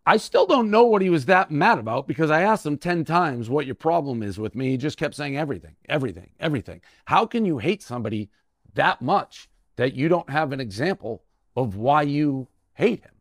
I 0.07 0.19
still 0.19 0.47
don't 0.47 0.71
know 0.71 0.85
what 0.85 1.01
he 1.01 1.09
was 1.09 1.25
that 1.27 1.51
mad 1.51 1.79
about 1.79 2.07
because 2.07 2.31
I 2.31 2.43
asked 2.43 2.67
him 2.67 2.77
10 2.77 3.05
times 3.05 3.49
what 3.49 3.65
your 3.65 3.75
problem 3.75 4.23
is 4.23 4.39
with 4.39 4.55
me. 4.55 4.71
He 4.71 4.77
just 4.77 4.99
kept 4.99 5.15
saying 5.15 5.37
everything, 5.37 5.77
everything, 5.89 6.31
everything. 6.39 6.83
How 7.07 7.25
can 7.25 7.47
you 7.47 7.59
hate 7.59 7.83
somebody 7.83 8.29
that 8.75 9.01
much 9.01 9.49
that 9.77 9.95
you 9.95 10.09
don't 10.09 10.29
have 10.29 10.53
an 10.53 10.61
example 10.61 11.25
of 11.57 11.77
why 11.77 12.03
you 12.03 12.49
hate 12.75 13.01
him? 13.01 13.13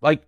Like, 0.00 0.22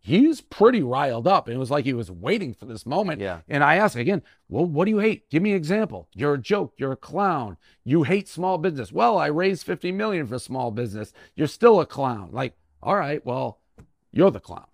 he's 0.00 0.40
pretty 0.40 0.82
riled 0.82 1.26
up. 1.26 1.48
And 1.48 1.56
it 1.56 1.58
was 1.58 1.70
like 1.70 1.84
he 1.84 1.92
was 1.92 2.10
waiting 2.10 2.54
for 2.54 2.64
this 2.64 2.86
moment. 2.86 3.20
Yeah. 3.20 3.40
And 3.46 3.62
I 3.62 3.76
asked 3.76 3.96
again, 3.96 4.22
well, 4.48 4.64
what 4.64 4.86
do 4.86 4.90
you 4.90 4.98
hate? 4.98 5.28
Give 5.28 5.42
me 5.42 5.50
an 5.50 5.56
example. 5.56 6.08
You're 6.14 6.34
a 6.34 6.38
joke. 6.38 6.74
You're 6.78 6.92
a 6.92 6.96
clown. 6.96 7.58
You 7.84 8.04
hate 8.04 8.28
small 8.28 8.56
business. 8.56 8.90
Well, 8.90 9.18
I 9.18 9.26
raised 9.26 9.66
50 9.66 9.92
million 9.92 10.26
for 10.26 10.38
small 10.38 10.70
business. 10.70 11.12
You're 11.34 11.46
still 11.46 11.80
a 11.80 11.86
clown. 11.86 12.30
Like, 12.32 12.56
all 12.82 12.96
right, 12.96 13.24
well, 13.26 13.60
you're 14.12 14.30
the 14.30 14.40
clown. 14.40 14.66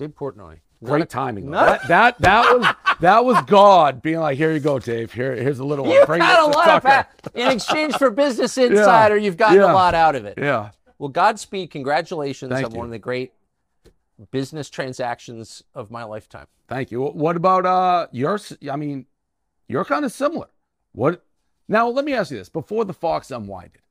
Dave 0.00 0.14
Portnoy. 0.14 0.60
Great 0.82 1.10
timing. 1.10 1.50
That, 1.50 1.86
that 1.88 2.18
that 2.20 2.56
was 2.56 2.66
that 3.00 3.22
was 3.22 3.38
God 3.42 4.00
being 4.00 4.18
like, 4.20 4.38
here 4.38 4.50
you 4.50 4.60
go, 4.60 4.78
Dave. 4.78 5.12
Here 5.12 5.36
here's 5.36 5.58
a 5.58 5.64
little 5.64 5.84
one. 5.84 5.94
You've 5.94 6.06
Bring 6.06 6.20
got 6.20 6.40
a 6.54 6.56
lot 6.56 6.68
of 6.70 6.82
Tucker." 6.82 7.06
in 7.34 7.50
exchange 7.50 7.96
for 7.96 8.10
Business 8.10 8.56
Insider. 8.66 9.18
You've 9.18 9.36
gotten 9.36 9.58
Yeah. 9.60 9.72
a 9.72 9.74
lot 9.74 9.94
out 9.94 10.16
of 10.16 10.24
it. 10.24 10.38
Yeah. 10.38 10.70
Well, 10.98 11.10
Godspeed. 11.10 11.70
Congratulations 11.70 12.50
Thank 12.50 12.64
on 12.64 12.72
you. 12.72 12.78
one 12.78 12.86
of 12.86 12.92
the 12.92 12.98
great 12.98 13.32
business 14.30 14.70
transactions 14.70 15.62
of 15.74 15.90
my 15.90 16.04
lifetime. 16.04 16.46
Thank 16.66 16.90
you. 16.90 17.02
What 17.02 17.36
about 17.36 17.66
uh 17.66 18.06
your? 18.12 18.36
s- 18.36 18.56
I 18.70 18.76
mean, 18.76 19.04
you're 19.68 19.84
kind 19.84 20.06
of 20.06 20.12
similar. 20.12 20.46
What? 20.92 21.22
Now 21.68 21.88
let 21.90 22.06
me 22.06 22.14
ask 22.14 22.30
you 22.30 22.38
this: 22.38 22.48
before 22.48 22.86
the 22.86 22.94
Fox 22.94 23.30
unwinded, 23.30 23.82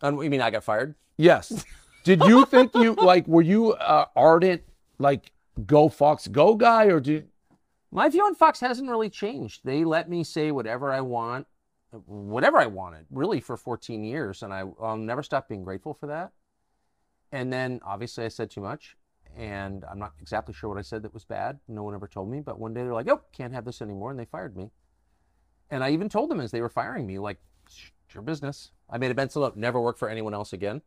And 0.00 0.18
you 0.22 0.30
mean 0.30 0.40
I 0.40 0.50
got 0.50 0.64
fired? 0.64 0.94
yes. 1.18 1.62
Did 2.04 2.22
you 2.22 2.46
think 2.46 2.72
you 2.74 2.94
like? 2.94 3.26
Were 3.28 3.42
you 3.42 3.72
uh, 3.72 4.06
ardent 4.16 4.62
like 4.98 5.32
go 5.66 5.88
Fox 5.88 6.28
go 6.28 6.54
guy, 6.54 6.86
or 6.86 7.00
did 7.00 7.28
My 7.90 8.08
view 8.08 8.24
on 8.24 8.34
Fox 8.34 8.60
hasn't 8.60 8.90
really 8.90 9.10
changed. 9.10 9.62
They 9.64 9.84
let 9.84 10.08
me 10.08 10.24
say 10.24 10.50
whatever 10.50 10.92
I 10.92 11.00
want, 11.00 11.46
whatever 12.06 12.58
I 12.58 12.66
wanted, 12.66 13.06
really, 13.10 13.40
for 13.40 13.56
14 13.56 14.04
years, 14.04 14.42
and 14.42 14.52
I, 14.52 14.64
I'll 14.80 14.96
never 14.96 15.22
stop 15.22 15.48
being 15.48 15.64
grateful 15.64 15.94
for 15.94 16.06
that. 16.08 16.32
And 17.32 17.52
then, 17.52 17.80
obviously, 17.84 18.24
I 18.24 18.28
said 18.28 18.50
too 18.50 18.60
much, 18.60 18.96
and 19.36 19.84
I'm 19.90 19.98
not 19.98 20.12
exactly 20.20 20.54
sure 20.54 20.68
what 20.68 20.78
I 20.78 20.82
said 20.82 21.02
that 21.02 21.14
was 21.14 21.24
bad. 21.24 21.58
No 21.68 21.82
one 21.82 21.94
ever 21.94 22.08
told 22.08 22.30
me, 22.30 22.40
but 22.40 22.58
one 22.58 22.74
day 22.74 22.82
they're 22.82 22.94
like, 22.94 23.06
"Nope, 23.06 23.26
can't 23.32 23.52
have 23.52 23.64
this 23.64 23.82
anymore," 23.82 24.10
and 24.10 24.18
they 24.18 24.24
fired 24.24 24.56
me. 24.56 24.70
And 25.70 25.82
I 25.82 25.90
even 25.90 26.08
told 26.08 26.30
them 26.30 26.40
as 26.40 26.50
they 26.50 26.60
were 26.60 26.68
firing 26.68 27.06
me, 27.06 27.18
like, 27.18 27.38
"It's 27.66 27.90
your 28.14 28.22
business." 28.22 28.72
I 28.88 28.98
made 28.98 29.10
a 29.10 29.14
mental 29.14 29.42
note: 29.42 29.56
never 29.56 29.80
work 29.80 29.98
for 29.98 30.08
anyone 30.08 30.34
else 30.34 30.52
again, 30.52 30.82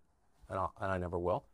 and, 0.50 0.58
I'll, 0.58 0.74
and 0.80 0.92
I 0.92 0.98
never 0.98 1.20
will. 1.20 1.46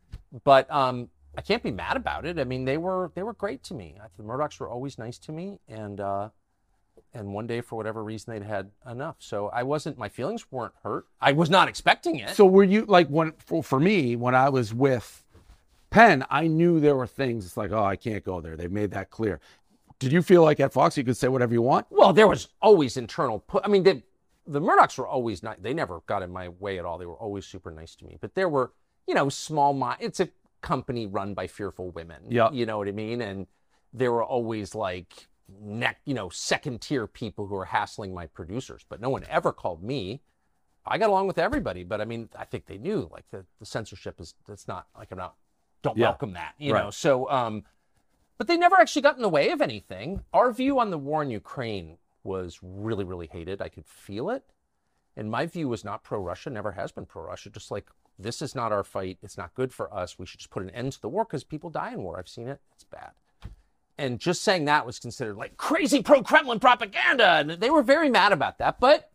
But 0.44 0.70
um, 0.70 1.08
I 1.36 1.42
can't 1.42 1.62
be 1.62 1.70
mad 1.70 1.96
about 1.96 2.24
it. 2.24 2.38
I 2.38 2.44
mean, 2.44 2.64
they 2.64 2.78
were 2.78 3.10
they 3.14 3.22
were 3.22 3.34
great 3.34 3.62
to 3.64 3.74
me. 3.74 3.94
The 4.16 4.22
Murdochs 4.22 4.58
were 4.60 4.68
always 4.68 4.98
nice 4.98 5.18
to 5.20 5.32
me, 5.32 5.58
and 5.68 6.00
uh, 6.00 6.30
and 7.12 7.32
one 7.34 7.46
day 7.46 7.60
for 7.60 7.76
whatever 7.76 8.02
reason 8.02 8.32
they'd 8.32 8.42
had 8.46 8.70
enough. 8.90 9.16
So 9.18 9.48
I 9.48 9.62
wasn't. 9.62 9.98
My 9.98 10.08
feelings 10.08 10.50
weren't 10.50 10.74
hurt. 10.82 11.06
I 11.20 11.32
was 11.32 11.50
not 11.50 11.68
expecting 11.68 12.16
it. 12.16 12.30
So 12.30 12.46
were 12.46 12.64
you 12.64 12.84
like 12.86 13.08
when 13.08 13.32
for, 13.38 13.62
for 13.62 13.78
me 13.80 14.16
when 14.16 14.34
I 14.34 14.48
was 14.48 14.72
with 14.74 15.24
Penn, 15.90 16.24
I 16.30 16.46
knew 16.46 16.80
there 16.80 16.96
were 16.96 17.06
things. 17.06 17.44
It's 17.46 17.56
like, 17.56 17.70
oh, 17.72 17.84
I 17.84 17.96
can't 17.96 18.24
go 18.24 18.40
there. 18.40 18.56
They 18.56 18.68
made 18.68 18.90
that 18.92 19.10
clear. 19.10 19.40
Did 19.98 20.12
you 20.12 20.20
feel 20.20 20.42
like 20.42 20.60
at 20.60 20.72
Fox 20.72 20.96
you 20.98 21.04
could 21.04 21.16
say 21.16 21.28
whatever 21.28 21.54
you 21.54 21.62
want? 21.62 21.86
well, 21.90 22.12
there 22.12 22.28
was 22.28 22.48
always 22.60 22.96
internal. 22.98 23.38
Pu- 23.40 23.60
I 23.64 23.68
mean, 23.68 23.82
the 23.82 24.02
the 24.46 24.60
Murdochs 24.60 24.96
were 24.98 25.06
always 25.08 25.42
not. 25.42 25.62
They 25.62 25.74
never 25.74 26.00
got 26.06 26.22
in 26.22 26.30
my 26.30 26.48
way 26.48 26.78
at 26.78 26.84
all. 26.84 26.98
They 26.98 27.06
were 27.06 27.16
always 27.16 27.44
super 27.46 27.70
nice 27.70 27.94
to 27.96 28.04
me. 28.04 28.16
But 28.20 28.34
there 28.34 28.48
were, 28.48 28.72
you 29.06 29.14
know, 29.14 29.28
small. 29.28 29.72
mi- 29.74 29.96
It's 30.00 30.20
a 30.20 30.28
company 30.66 31.06
run 31.06 31.32
by 31.34 31.46
fearful 31.46 31.90
women. 31.90 32.22
Yeah. 32.28 32.50
You 32.50 32.66
know 32.66 32.78
what 32.78 32.88
I 32.88 32.92
mean? 32.92 33.20
And 33.20 33.46
there 33.92 34.10
were 34.12 34.24
always 34.24 34.74
like 34.74 35.28
neck, 35.60 36.00
you 36.04 36.14
know, 36.14 36.28
second 36.28 36.80
tier 36.80 37.06
people 37.06 37.46
who 37.46 37.54
were 37.54 37.66
hassling 37.66 38.12
my 38.12 38.26
producers. 38.26 38.84
But 38.88 39.00
no 39.00 39.10
one 39.10 39.24
ever 39.28 39.52
called 39.52 39.82
me. 39.82 40.22
I 40.84 40.98
got 40.98 41.08
along 41.10 41.26
with 41.28 41.38
everybody, 41.38 41.82
but 41.84 42.00
I 42.00 42.04
mean, 42.04 42.28
I 42.36 42.44
think 42.44 42.66
they 42.66 42.78
knew 42.78 43.08
like 43.12 43.24
the, 43.30 43.44
the 43.60 43.66
censorship 43.66 44.20
is 44.20 44.34
that's 44.48 44.66
not 44.66 44.86
like 44.98 45.08
I'm 45.12 45.18
not 45.18 45.34
don't 45.82 45.96
Yeah. 45.96 46.06
welcome 46.08 46.32
that, 46.32 46.54
you 46.58 46.72
Right. 46.72 46.84
know. 46.84 46.90
So 46.90 47.30
um 47.30 47.64
but 48.38 48.46
they 48.48 48.56
never 48.56 48.76
actually 48.76 49.02
got 49.02 49.16
in 49.16 49.22
the 49.22 49.28
way 49.38 49.50
of 49.50 49.60
anything. 49.62 50.22
Our 50.32 50.52
view 50.52 50.78
on 50.78 50.90
the 50.90 50.98
war 50.98 51.22
in 51.22 51.30
Ukraine 51.30 51.96
was 52.22 52.58
really, 52.62 53.04
really 53.04 53.28
hated. 53.28 53.62
I 53.62 53.68
could 53.68 53.86
feel 53.86 54.28
it. 54.30 54.44
And 55.16 55.30
my 55.30 55.46
view 55.46 55.68
was 55.68 55.84
not 55.84 56.02
pro 56.04 56.18
Russia, 56.20 56.50
never 56.50 56.72
has 56.72 56.92
been 56.92 57.06
pro 57.06 57.22
Russia. 57.22 57.48
Just 57.50 57.70
like, 57.70 57.86
this 58.18 58.40
is 58.40 58.54
not 58.54 58.72
our 58.72 58.84
fight. 58.84 59.18
It's 59.22 59.36
not 59.36 59.54
good 59.54 59.72
for 59.72 59.92
us. 59.92 60.18
We 60.18 60.26
should 60.26 60.40
just 60.40 60.50
put 60.50 60.62
an 60.62 60.70
end 60.70 60.92
to 60.92 61.00
the 61.00 61.08
war 61.08 61.24
because 61.24 61.44
people 61.44 61.70
die 61.70 61.92
in 61.92 62.02
war. 62.02 62.18
I've 62.18 62.28
seen 62.28 62.48
it. 62.48 62.60
It's 62.74 62.84
bad. 62.84 63.10
And 63.98 64.18
just 64.18 64.42
saying 64.42 64.64
that 64.64 64.86
was 64.86 64.98
considered 64.98 65.36
like 65.36 65.56
crazy 65.56 66.02
pro 66.02 66.22
Kremlin 66.22 66.60
propaganda. 66.60 67.26
And 67.26 67.50
they 67.50 67.70
were 67.70 67.82
very 67.82 68.10
mad 68.10 68.32
about 68.32 68.58
that. 68.58 68.80
But 68.80 69.10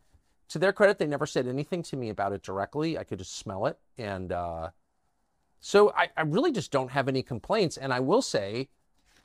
to 0.50 0.60
their 0.60 0.74
credit, 0.74 0.98
they 0.98 1.08
never 1.08 1.26
said 1.26 1.48
anything 1.48 1.84
to 1.84 1.98
me 1.98 2.10
about 2.10 2.34
it 2.34 2.44
directly. 2.44 2.98
I 2.98 3.04
could 3.04 3.20
just 3.20 3.38
smell 3.38 3.66
it. 3.66 3.80
And 3.98 4.32
uh, 4.32 4.70
so 5.60 5.92
I, 5.92 6.10
I 6.16 6.22
really 6.22 6.52
just 6.52 6.72
don't 6.72 6.92
have 6.92 7.08
any 7.08 7.24
complaints. 7.24 7.78
And 7.78 7.94
I 7.94 8.00
will 8.00 8.22
say, 8.22 8.70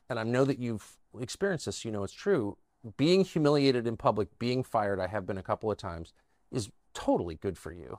and 0.09 0.19
I 0.19 0.23
know 0.23 0.45
that 0.45 0.59
you've 0.59 0.97
experienced 1.19 1.67
this, 1.67 1.85
you 1.85 1.91
know 1.91 2.05
it's 2.05 2.13
true. 2.13 2.57
Being 2.97 3.25
humiliated 3.25 3.87
in 3.87 3.97
public, 3.97 4.39
being 4.39 4.63
fired, 4.63 5.01
I 5.01 5.09
have 5.09 5.27
been 5.27 5.39
a 5.39 5.43
couple 5.43 5.71
of 5.71 5.77
times, 5.77 6.13
is 6.53 6.71
totally 6.95 7.35
good 7.35 7.59
for 7.59 7.73
you 7.73 7.99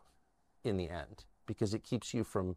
in 0.64 0.78
the 0.78 0.90
end 0.90 1.26
because 1.48 1.74
it 1.74 1.84
keeps 1.84 2.14
you 2.14 2.24
from 2.24 2.56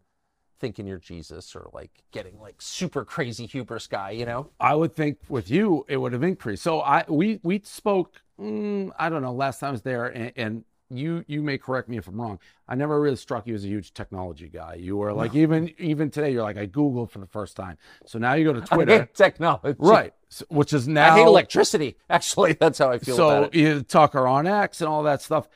thinking 0.58 0.86
you're 0.86 0.98
Jesus 0.98 1.56
or 1.56 1.70
like 1.72 1.90
getting 2.12 2.38
like 2.38 2.56
super 2.60 3.02
crazy 3.04 3.46
hubris 3.46 3.86
guy, 3.86 4.10
you 4.10 4.26
know? 4.26 4.50
I 4.60 4.74
would 4.74 4.94
think 4.94 5.16
with 5.30 5.50
you 5.50 5.86
it 5.88 5.96
would 5.96 6.12
have 6.12 6.22
increased. 6.22 6.62
So 6.62 6.80
I 6.82 7.04
we 7.08 7.40
we 7.42 7.62
spoke. 7.64 8.20
Mm, 8.38 8.90
I 8.98 9.08
don't 9.08 9.22
know. 9.22 9.32
Last 9.32 9.60
time 9.60 9.68
I 9.68 9.72
was 9.72 9.82
there, 9.82 10.06
and, 10.06 10.32
and 10.36 10.64
you 10.90 11.24
you 11.28 11.42
may 11.42 11.56
correct 11.56 11.88
me 11.88 11.96
if 11.98 12.08
I'm 12.08 12.20
wrong. 12.20 12.38
I 12.68 12.74
never 12.74 13.00
really 13.00 13.16
struck 13.16 13.46
you 13.46 13.54
as 13.54 13.64
a 13.64 13.68
huge 13.68 13.94
technology 13.94 14.48
guy. 14.48 14.74
You 14.74 14.96
were 14.98 15.12
like 15.12 15.34
even 15.34 15.72
even 15.78 16.10
today. 16.10 16.32
You're 16.32 16.42
like 16.42 16.58
I 16.58 16.66
googled 16.66 17.10
for 17.10 17.20
the 17.20 17.26
first 17.26 17.56
time. 17.56 17.78
So 18.06 18.18
now 18.18 18.34
you 18.34 18.44
go 18.44 18.52
to 18.52 18.60
I 18.70 18.74
Twitter, 18.76 18.98
hate 19.00 19.14
technology. 19.14 19.76
right? 19.78 20.12
So- 20.28 20.44
which 20.48 20.72
is 20.72 20.86
now 20.88 21.14
I 21.14 21.18
hate 21.18 21.26
electricity. 21.26 21.96
Actually, 22.10 22.52
that's 22.54 22.78
how 22.78 22.90
I 22.90 22.98
feel 22.98 23.16
so 23.16 23.28
about 23.28 23.54
it. 23.54 23.58
you 23.58 23.82
Tucker 23.82 24.26
on 24.26 24.46
X 24.46 24.80
and 24.80 24.88
all 24.88 25.02
that 25.04 25.22
stuff. 25.22 25.48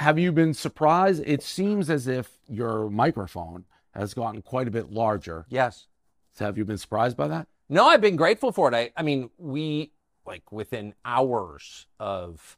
Have 0.00 0.18
you 0.18 0.32
been 0.32 0.54
surprised? 0.54 1.22
It 1.26 1.42
seems 1.42 1.90
as 1.90 2.06
if 2.06 2.30
your 2.48 2.88
microphone 2.88 3.66
has 3.94 4.14
gotten 4.14 4.40
quite 4.40 4.66
a 4.66 4.70
bit 4.70 4.90
larger. 4.90 5.44
Yes. 5.50 5.88
So 6.32 6.46
have 6.46 6.56
you 6.56 6.64
been 6.64 6.78
surprised 6.78 7.18
by 7.18 7.28
that? 7.28 7.48
No, 7.68 7.86
I've 7.86 8.00
been 8.00 8.16
grateful 8.16 8.50
for 8.50 8.72
it. 8.72 8.74
I, 8.74 8.92
I 8.96 9.02
mean, 9.02 9.28
we 9.36 9.92
like 10.24 10.50
within 10.50 10.94
hours 11.04 11.86
of 11.98 12.56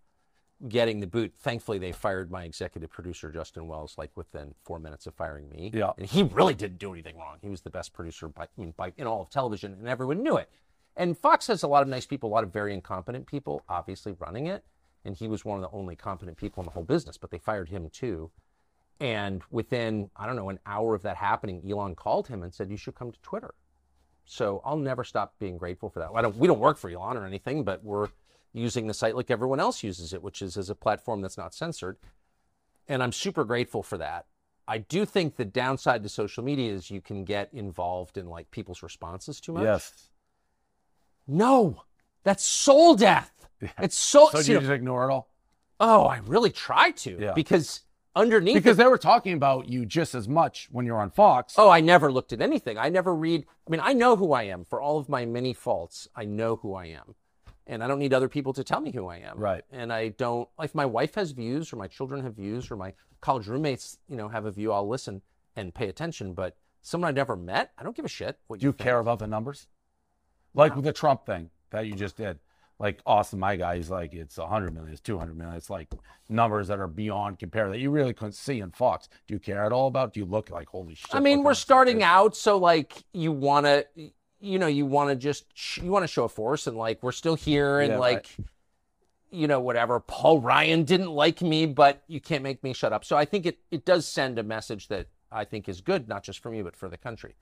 getting 0.68 1.00
the 1.00 1.08
boot. 1.08 1.34
Thankfully, 1.40 1.78
they 1.78 1.90
fired 1.90 2.30
my 2.30 2.44
executive 2.44 2.90
producer 2.90 3.32
Justin 3.32 3.66
Wells 3.66 3.96
like 3.98 4.16
within 4.16 4.54
four 4.62 4.78
minutes 4.78 5.08
of 5.08 5.14
firing 5.14 5.48
me. 5.48 5.72
Yeah. 5.74 5.90
and 5.98 6.06
he 6.06 6.22
really 6.22 6.54
didn't 6.54 6.78
do 6.78 6.92
anything 6.92 7.18
wrong. 7.18 7.38
He 7.42 7.48
was 7.48 7.62
the 7.62 7.70
best 7.70 7.92
producer 7.92 8.28
by, 8.28 8.44
I 8.44 8.46
mean, 8.56 8.72
by 8.76 8.92
in 8.96 9.08
all 9.08 9.20
of 9.20 9.30
television, 9.30 9.72
and 9.72 9.88
everyone 9.88 10.22
knew 10.22 10.36
it. 10.36 10.48
And 10.96 11.18
Fox 11.18 11.48
has 11.48 11.64
a 11.64 11.68
lot 11.68 11.82
of 11.82 11.88
nice 11.88 12.06
people, 12.06 12.30
a 12.30 12.32
lot 12.32 12.44
of 12.44 12.52
very 12.52 12.72
incompetent 12.72 13.26
people, 13.26 13.64
obviously 13.68 14.14
running 14.20 14.46
it. 14.46 14.64
And 15.04 15.16
he 15.16 15.28
was 15.28 15.44
one 15.44 15.62
of 15.62 15.70
the 15.70 15.76
only 15.76 15.96
competent 15.96 16.36
people 16.36 16.62
in 16.62 16.66
the 16.66 16.72
whole 16.72 16.84
business, 16.84 17.18
but 17.18 17.30
they 17.30 17.38
fired 17.38 17.68
him 17.68 17.88
too. 17.90 18.30
And 19.00 19.42
within, 19.50 20.10
I 20.16 20.26
don't 20.26 20.36
know, 20.36 20.48
an 20.48 20.60
hour 20.64 20.94
of 20.94 21.02
that 21.02 21.16
happening, 21.16 21.62
Elon 21.68 21.96
called 21.96 22.28
him 22.28 22.42
and 22.42 22.54
said, 22.54 22.70
You 22.70 22.76
should 22.76 22.94
come 22.94 23.10
to 23.10 23.20
Twitter. 23.20 23.54
So 24.24 24.62
I'll 24.64 24.76
never 24.76 25.02
stop 25.02 25.34
being 25.40 25.58
grateful 25.58 25.90
for 25.90 25.98
that. 25.98 26.10
Don't, 26.22 26.36
we 26.36 26.46
don't 26.46 26.60
work 26.60 26.78
for 26.78 26.88
Elon 26.88 27.16
or 27.16 27.26
anything, 27.26 27.64
but 27.64 27.82
we're 27.82 28.08
using 28.52 28.86
the 28.86 28.94
site 28.94 29.16
like 29.16 29.30
everyone 29.30 29.60
else 29.60 29.82
uses 29.82 30.12
it, 30.12 30.22
which 30.22 30.42
is 30.42 30.56
as 30.56 30.70
a 30.70 30.74
platform 30.74 31.20
that's 31.20 31.38
not 31.38 31.54
censored. 31.54 31.96
And 32.88 33.02
I'm 33.02 33.12
super 33.12 33.44
grateful 33.44 33.82
for 33.82 33.98
that. 33.98 34.26
I 34.68 34.78
do 34.78 35.04
think 35.04 35.36
the 35.36 35.44
downside 35.44 36.02
to 36.02 36.08
social 36.08 36.44
media 36.44 36.72
is 36.72 36.90
you 36.90 37.00
can 37.00 37.24
get 37.24 37.52
involved 37.52 38.16
in 38.16 38.26
like 38.28 38.50
people's 38.50 38.82
responses 38.82 39.40
too 39.40 39.52
much. 39.52 39.64
Yes. 39.64 40.08
No, 41.26 41.82
that's 42.22 42.44
soul 42.44 42.94
death. 42.94 43.41
It's 43.78 43.96
soul. 43.96 44.28
So 44.30 44.42
do 44.42 44.46
you 44.46 44.48
you 44.48 44.54
know- 44.54 44.60
just 44.60 44.72
ignore 44.72 45.08
it 45.08 45.12
all? 45.12 45.28
oh, 45.80 46.04
I 46.04 46.18
really 46.18 46.50
try 46.50 46.92
to 46.92 47.18
Yeah. 47.20 47.32
because 47.32 47.80
underneath 48.14 48.54
Because 48.54 48.78
it- 48.78 48.82
they 48.82 48.88
were 48.88 48.98
talking 48.98 49.32
about 49.34 49.68
you 49.68 49.84
just 49.86 50.14
as 50.14 50.28
much 50.28 50.68
when 50.70 50.86
you're 50.86 51.00
on 51.00 51.10
Fox. 51.10 51.54
Oh, 51.58 51.68
I 51.70 51.80
never 51.80 52.12
looked 52.12 52.32
at 52.32 52.40
anything. 52.40 52.78
I 52.78 52.88
never 52.88 53.14
read. 53.14 53.46
I 53.66 53.70
mean, 53.70 53.80
I 53.82 53.92
know 53.92 54.14
who 54.16 54.32
I 54.32 54.44
am 54.44 54.64
for 54.64 54.80
all 54.80 54.98
of 54.98 55.08
my 55.08 55.24
many 55.24 55.52
faults. 55.52 56.06
I 56.14 56.24
know 56.24 56.56
who 56.56 56.74
I 56.74 56.86
am. 56.86 57.14
And 57.66 57.82
I 57.82 57.86
don't 57.88 57.98
need 58.00 58.12
other 58.12 58.28
people 58.28 58.52
to 58.54 58.62
tell 58.64 58.80
me 58.80 58.90
who 58.92 59.06
I 59.06 59.18
am. 59.18 59.38
Right. 59.38 59.64
And 59.70 59.92
I 59.92 60.08
don't, 60.08 60.48
like, 60.58 60.70
if 60.70 60.74
my 60.74 60.84
wife 60.86 61.14
has 61.14 61.30
views 61.32 61.72
or 61.72 61.76
my 61.76 61.86
children 61.88 62.22
have 62.22 62.34
views 62.34 62.70
or 62.70 62.76
my 62.76 62.92
college 63.20 63.46
roommates, 63.46 63.98
you 64.08 64.16
know, 64.16 64.28
have 64.28 64.44
a 64.44 64.50
view, 64.50 64.72
I'll 64.72 64.86
listen 64.88 65.22
and 65.56 65.72
pay 65.72 65.88
attention. 65.88 66.34
But 66.34 66.56
someone 66.82 67.08
I've 67.08 67.14
never 67.14 67.34
met, 67.36 67.72
I 67.78 67.82
don't 67.82 67.94
give 67.96 68.04
a 68.04 68.08
shit 68.08 68.38
what 68.48 68.60
Do 68.60 68.66
you 68.66 68.72
think. 68.72 68.80
care 68.80 68.98
about 68.98 69.20
the 69.20 69.26
numbers? 69.28 69.68
Like 70.54 70.74
with 70.76 70.84
the 70.84 70.92
Trump 70.92 71.24
thing 71.24 71.50
that 71.70 71.86
you 71.86 71.94
just 71.94 72.16
did. 72.16 72.38
Like 72.82 73.00
Austin, 73.06 73.38
my 73.38 73.54
guy, 73.54 73.76
he's 73.76 73.90
like, 73.90 74.12
it's 74.12 74.36
100 74.38 74.74
million, 74.74 74.90
it's 74.92 75.00
200 75.00 75.38
million. 75.38 75.54
It's 75.54 75.70
like 75.70 75.88
numbers 76.28 76.66
that 76.66 76.80
are 76.80 76.88
beyond 76.88 77.38
compare 77.38 77.70
that 77.70 77.78
you 77.78 77.90
really 77.90 78.12
couldn't 78.12 78.32
see 78.32 78.58
in 78.58 78.72
Fox. 78.72 79.08
Do 79.28 79.34
you 79.34 79.38
care 79.38 79.64
at 79.64 79.70
all 79.70 79.86
about? 79.86 80.12
Do 80.12 80.18
you 80.18 80.26
look 80.26 80.50
like, 80.50 80.68
holy 80.68 80.96
shit? 80.96 81.14
I 81.14 81.20
mean, 81.20 81.44
we're 81.44 81.54
starting 81.54 82.02
out, 82.02 82.34
so 82.36 82.58
like 82.58 83.04
you 83.12 83.30
want 83.30 83.66
to, 83.66 83.86
you 84.40 84.58
know, 84.58 84.66
you 84.66 84.84
want 84.84 85.10
to 85.10 85.14
just 85.14 85.44
sh- 85.54 85.78
you 85.78 85.92
want 85.92 86.02
to 86.02 86.08
show 86.08 86.24
a 86.24 86.28
force, 86.28 86.66
and 86.66 86.76
like 86.76 87.00
we're 87.04 87.12
still 87.12 87.36
here, 87.36 87.78
and 87.78 87.92
Yeah, 87.92 87.98
like, 87.98 88.28
right. 88.36 88.46
you 89.30 89.46
know, 89.46 89.60
whatever. 89.60 90.00
Paul 90.00 90.40
Ryan 90.40 90.82
didn't 90.82 91.12
like 91.12 91.40
me, 91.40 91.66
but 91.66 92.02
you 92.08 92.20
can't 92.20 92.42
make 92.42 92.64
me 92.64 92.72
shut 92.72 92.92
up. 92.92 93.04
So 93.04 93.16
I 93.16 93.24
think 93.24 93.46
it 93.46 93.60
it 93.70 93.84
does 93.84 94.08
send 94.08 94.40
a 94.40 94.42
message 94.42 94.88
that 94.88 95.06
I 95.30 95.44
think 95.44 95.68
is 95.68 95.80
good, 95.80 96.08
not 96.08 96.24
just 96.24 96.40
for 96.40 96.50
me, 96.50 96.62
but 96.62 96.74
for 96.74 96.88
the 96.88 96.98
country. 96.98 97.36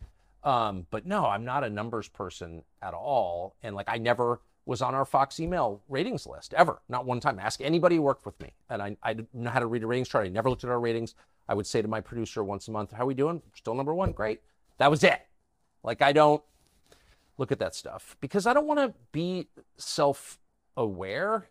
Um, 0.45 0.87
but 0.91 1.07
no, 1.07 1.25
I'm 1.25 1.47
not 1.47 1.65
a 1.65 1.71
numbers 1.71 2.09
person 2.09 2.63
at 2.83 2.93
all, 2.93 3.57
and 3.63 3.75
like 3.75 3.89
I 3.89 3.97
never 3.97 4.43
was 4.67 4.83
on 4.83 4.95
our 4.95 5.05
Fox 5.05 5.41
email 5.41 5.83
ratings 5.89 6.27
list 6.27 6.55
ever, 6.55 6.81
not 6.89 7.07
one 7.07 7.21
time. 7.21 7.39
Ask 7.39 7.61
anybody 7.61 7.97
who 7.97 8.03
worked 8.03 8.27
with 8.27 8.41
me, 8.41 8.53
and 8.69 8.83
I 8.83 8.97
I 9.03 9.15
didn't 9.15 9.35
know 9.35 9.51
how 9.51 9.61
to 9.61 9.67
read 9.67 9.83
a 9.83 9.87
ratings 9.87 10.09
chart. 10.09 10.27
I 10.27 10.29
never 10.29 10.51
looked 10.51 10.65
at 10.65 10.71
our 10.71 10.81
ratings. 10.81 11.15
I 11.49 11.55
would 11.55 11.67
say 11.67 11.83
to 11.83 11.89
my 11.89 12.01
producer 12.01 12.45
once 12.45 12.69
a 12.69 12.71
month, 12.71 12.93
"How 12.93 13.03
are 13.03 13.07
we 13.07 13.15
doing? 13.15 13.43
Still 13.55 13.75
number 13.75 13.95
one? 13.95 14.13
Great." 14.13 14.41
That 14.79 14.91
was 14.91 15.03
it. 15.05 15.21
Like 15.83 16.03
I 16.03 16.13
don't 16.13 16.43
look 17.39 17.51
at 17.51 17.59
that 17.59 17.75
stuff 17.75 18.17
because 18.21 18.47
I 18.47 18.53
don't 18.53 18.67
want 18.67 18.81
to 18.81 18.95
be 19.13 19.49
self-aware 19.79 21.49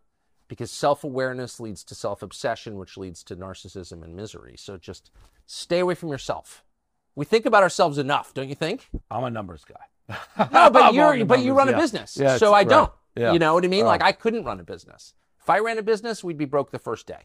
because 0.47 0.71
self-awareness 0.71 1.59
leads 1.59 1.83
to 1.85 1.95
self-obsession 1.95 2.77
which 2.77 2.95
leads 2.95 3.23
to 3.23 3.35
narcissism 3.35 4.03
and 4.03 4.15
misery. 4.15 4.55
So 4.57 4.77
just 4.77 5.09
stay 5.45 5.79
away 5.79 5.95
from 5.95 6.09
yourself. 6.09 6.63
We 7.15 7.25
think 7.25 7.45
about 7.45 7.63
ourselves 7.63 7.97
enough, 7.97 8.33
don't 8.33 8.49
you 8.49 8.55
think? 8.55 8.87
I'm 9.09 9.23
a 9.23 9.29
numbers 9.29 9.65
guy. 9.65 10.15
No, 10.51 10.69
but 10.69 10.75
I'm 10.83 10.95
you're 10.95 11.25
but 11.25 11.39
you 11.41 11.53
run 11.53 11.69
a 11.69 11.77
business. 11.77 12.17
Yeah, 12.17 12.37
so 12.37 12.53
I 12.53 12.59
right. 12.59 12.69
don't. 12.69 12.91
Yeah. 13.19 13.33
You 13.33 13.39
know 13.39 13.53
what 13.53 13.65
I 13.65 13.67
mean? 13.67 13.83
Oh. 13.83 13.87
Like 13.87 14.01
I 14.01 14.11
couldn't 14.11 14.43
run 14.45 14.59
a 14.59 14.63
business. 14.63 15.13
If 15.41 15.49
I 15.49 15.59
ran 15.59 15.77
a 15.77 15.81
business, 15.83 16.23
we'd 16.23 16.37
be 16.37 16.45
broke 16.45 16.71
the 16.71 16.79
first 16.79 17.05
day. 17.05 17.21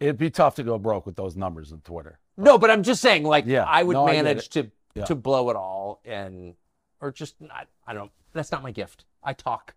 It'd 0.00 0.18
be 0.18 0.30
tough 0.30 0.54
to 0.56 0.62
go 0.62 0.78
broke 0.78 1.06
with 1.06 1.16
those 1.16 1.36
numbers 1.36 1.72
on 1.72 1.80
Twitter. 1.80 2.18
No, 2.36 2.58
but 2.58 2.70
I'm 2.70 2.82
just 2.82 3.00
saying, 3.00 3.24
like, 3.24 3.44
Yeah. 3.46 3.64
I 3.64 3.82
would 3.82 3.94
No, 3.94 4.08
I 4.08 4.12
manage 4.12 4.48
to 4.50 4.70
Yeah. 4.94 5.04
to 5.06 5.14
blow 5.14 5.50
it 5.50 5.56
all 5.56 6.00
and 6.04 6.54
or 7.00 7.10
just 7.12 7.40
not. 7.40 7.68
I 7.86 7.94
don't. 7.94 8.10
That's 8.32 8.50
not 8.52 8.62
my 8.62 8.70
gift. 8.72 9.04
I 9.22 9.32
talk. 9.32 9.74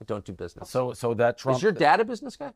I 0.00 0.04
don't 0.04 0.24
do 0.24 0.32
business. 0.32 0.70
So 0.70 0.92
so 0.92 1.14
that 1.14 1.38
Trump 1.38 1.56
is 1.56 1.62
your 1.62 1.72
dad 1.72 2.00
a 2.00 2.04
business 2.04 2.36
guy? 2.36 2.52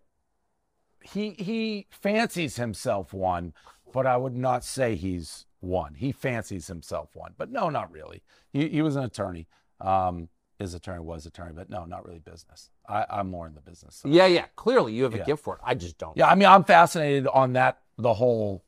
he 1.04 1.30
he 1.38 1.86
fancies 1.90 2.56
himself 2.56 3.12
one, 3.12 3.52
but 3.92 4.06
I 4.06 4.16
would 4.16 4.34
not 4.34 4.64
say 4.64 4.94
he's 4.94 5.46
one. 5.60 5.94
He 5.94 6.12
fancies 6.12 6.66
himself 6.66 7.10
one, 7.14 7.34
but 7.36 7.50
no, 7.50 7.68
not 7.68 7.90
really. 7.92 8.22
He 8.52 8.68
he 8.68 8.82
was 8.82 8.96
an 8.96 9.04
attorney. 9.04 9.46
Um, 9.80 10.28
his 10.58 10.74
attorney 10.74 11.00
was 11.00 11.26
attorney, 11.26 11.52
but 11.54 11.68
no, 11.68 11.84
not 11.84 12.06
really 12.06 12.20
business. 12.20 12.70
I, 12.88 13.04
I'm 13.10 13.30
more 13.30 13.46
in 13.46 13.54
the 13.54 13.60
business. 13.60 13.96
Side. 13.96 14.12
Yeah, 14.12 14.26
yeah. 14.26 14.46
Clearly, 14.56 14.92
you 14.92 15.02
have 15.04 15.14
a 15.14 15.18
Yeah. 15.18 15.24
gift 15.24 15.42
for 15.42 15.56
it. 15.56 15.60
I 15.64 15.74
just 15.74 15.98
don't. 15.98 16.16
Yeah, 16.16 16.28
I 16.28 16.34
mean, 16.34 16.48
I'm 16.48 16.64
fascinated 16.64 17.26
on 17.26 17.52
that 17.54 17.80
the 17.98 18.14
whole 18.14 18.62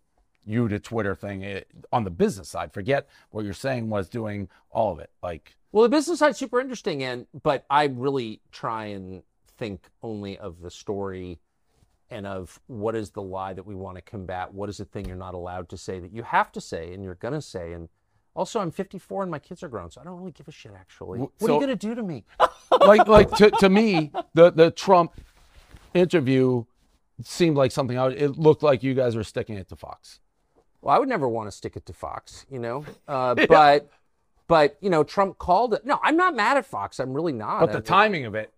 you 0.44 0.68
to 0.68 0.78
Twitter 0.78 1.14
thing 1.14 1.44
eh, 1.44 1.60
on 1.92 2.04
the 2.04 2.10
business 2.10 2.48
side. 2.48 2.72
Forget 2.72 3.08
what 3.30 3.44
you're 3.44 3.52
saying 3.54 3.88
was 3.88 4.08
doing 4.08 4.48
all 4.70 4.92
of 4.92 4.98
it. 5.00 5.10
Like 5.22 5.56
Well, 5.72 5.82
the 5.82 5.88
business 5.88 6.20
side's 6.20 6.38
super 6.38 6.60
interesting, 6.60 7.02
and 7.02 7.26
but 7.42 7.64
I 7.70 7.84
really 7.86 8.40
try 8.52 8.86
and 8.86 9.22
think 9.58 9.88
only 10.02 10.38
of 10.38 10.60
the 10.60 10.70
story 10.70 11.40
and 12.10 12.26
of 12.26 12.60
what 12.68 12.94
is 12.94 13.10
the 13.10 13.22
lie 13.22 13.52
that 13.54 13.66
we 13.66 13.74
want 13.74 13.96
to 13.96 14.02
combat. 14.02 14.54
What 14.54 14.68
is 14.68 14.76
the 14.76 14.84
thing 14.84 15.06
you're 15.06 15.16
not 15.16 15.34
allowed 15.34 15.68
to 15.70 15.76
say 15.76 15.98
that 15.98 16.12
you 16.12 16.22
have 16.22 16.52
to 16.52 16.60
say 16.60 16.92
and 16.94 17.02
you're 17.02 17.16
gonna 17.16 17.42
say. 17.42 17.72
And 17.72 17.88
also, 18.36 18.60
I'm 18.60 18.70
54 18.70 19.22
and 19.22 19.30
my 19.30 19.38
kids 19.38 19.62
are 19.62 19.68
grown, 19.68 19.90
so 19.90 20.00
I 20.00 20.04
don't 20.04 20.18
really 20.18 20.30
give 20.30 20.46
a 20.46 20.52
shit. 20.52 20.72
Actually, 20.78 21.20
what 21.20 21.32
are 21.42 21.54
you 21.54 21.60
gonna 21.60 21.74
do 21.74 21.94
to 21.94 22.02
me? 22.02 22.24
like 22.80 23.08
like 23.08 23.30
to, 23.36 23.50
to 23.50 23.68
me 23.68 24.12
the 24.34 24.52
the 24.52 24.70
Trump 24.70 25.12
interview 25.94 26.64
seemed 27.22 27.56
like 27.56 27.72
something 27.72 27.98
I, 27.98 28.08
it 28.10 28.38
looked 28.38 28.62
like 28.62 28.82
you 28.82 28.94
guys 28.94 29.16
were 29.16 29.24
sticking 29.24 29.56
it 29.56 29.68
to 29.70 29.76
Fox. 29.76 30.20
Well, 30.82 30.94
I 30.94 30.98
would 30.98 31.08
never 31.08 31.28
want 31.28 31.48
to 31.48 31.52
stick 31.52 31.76
it 31.76 31.86
to 31.86 31.92
Fox, 31.92 32.46
you 32.50 32.58
know. 32.58 32.84
Uh, 33.08 33.34
But, 33.48 33.88
but 34.48 34.76
you 34.80 34.90
know, 34.90 35.02
Trump 35.02 35.38
called 35.38 35.74
it. 35.74 35.86
No, 35.86 35.98
I'm 36.02 36.16
not 36.16 36.36
mad 36.36 36.56
at 36.56 36.66
Fox. 36.66 37.00
I'm 37.00 37.14
really 37.14 37.32
not. 37.32 37.60
But 37.60 37.72
the 37.72 37.80
timing 37.80 38.26
of 38.26 38.34
it, 38.34 38.52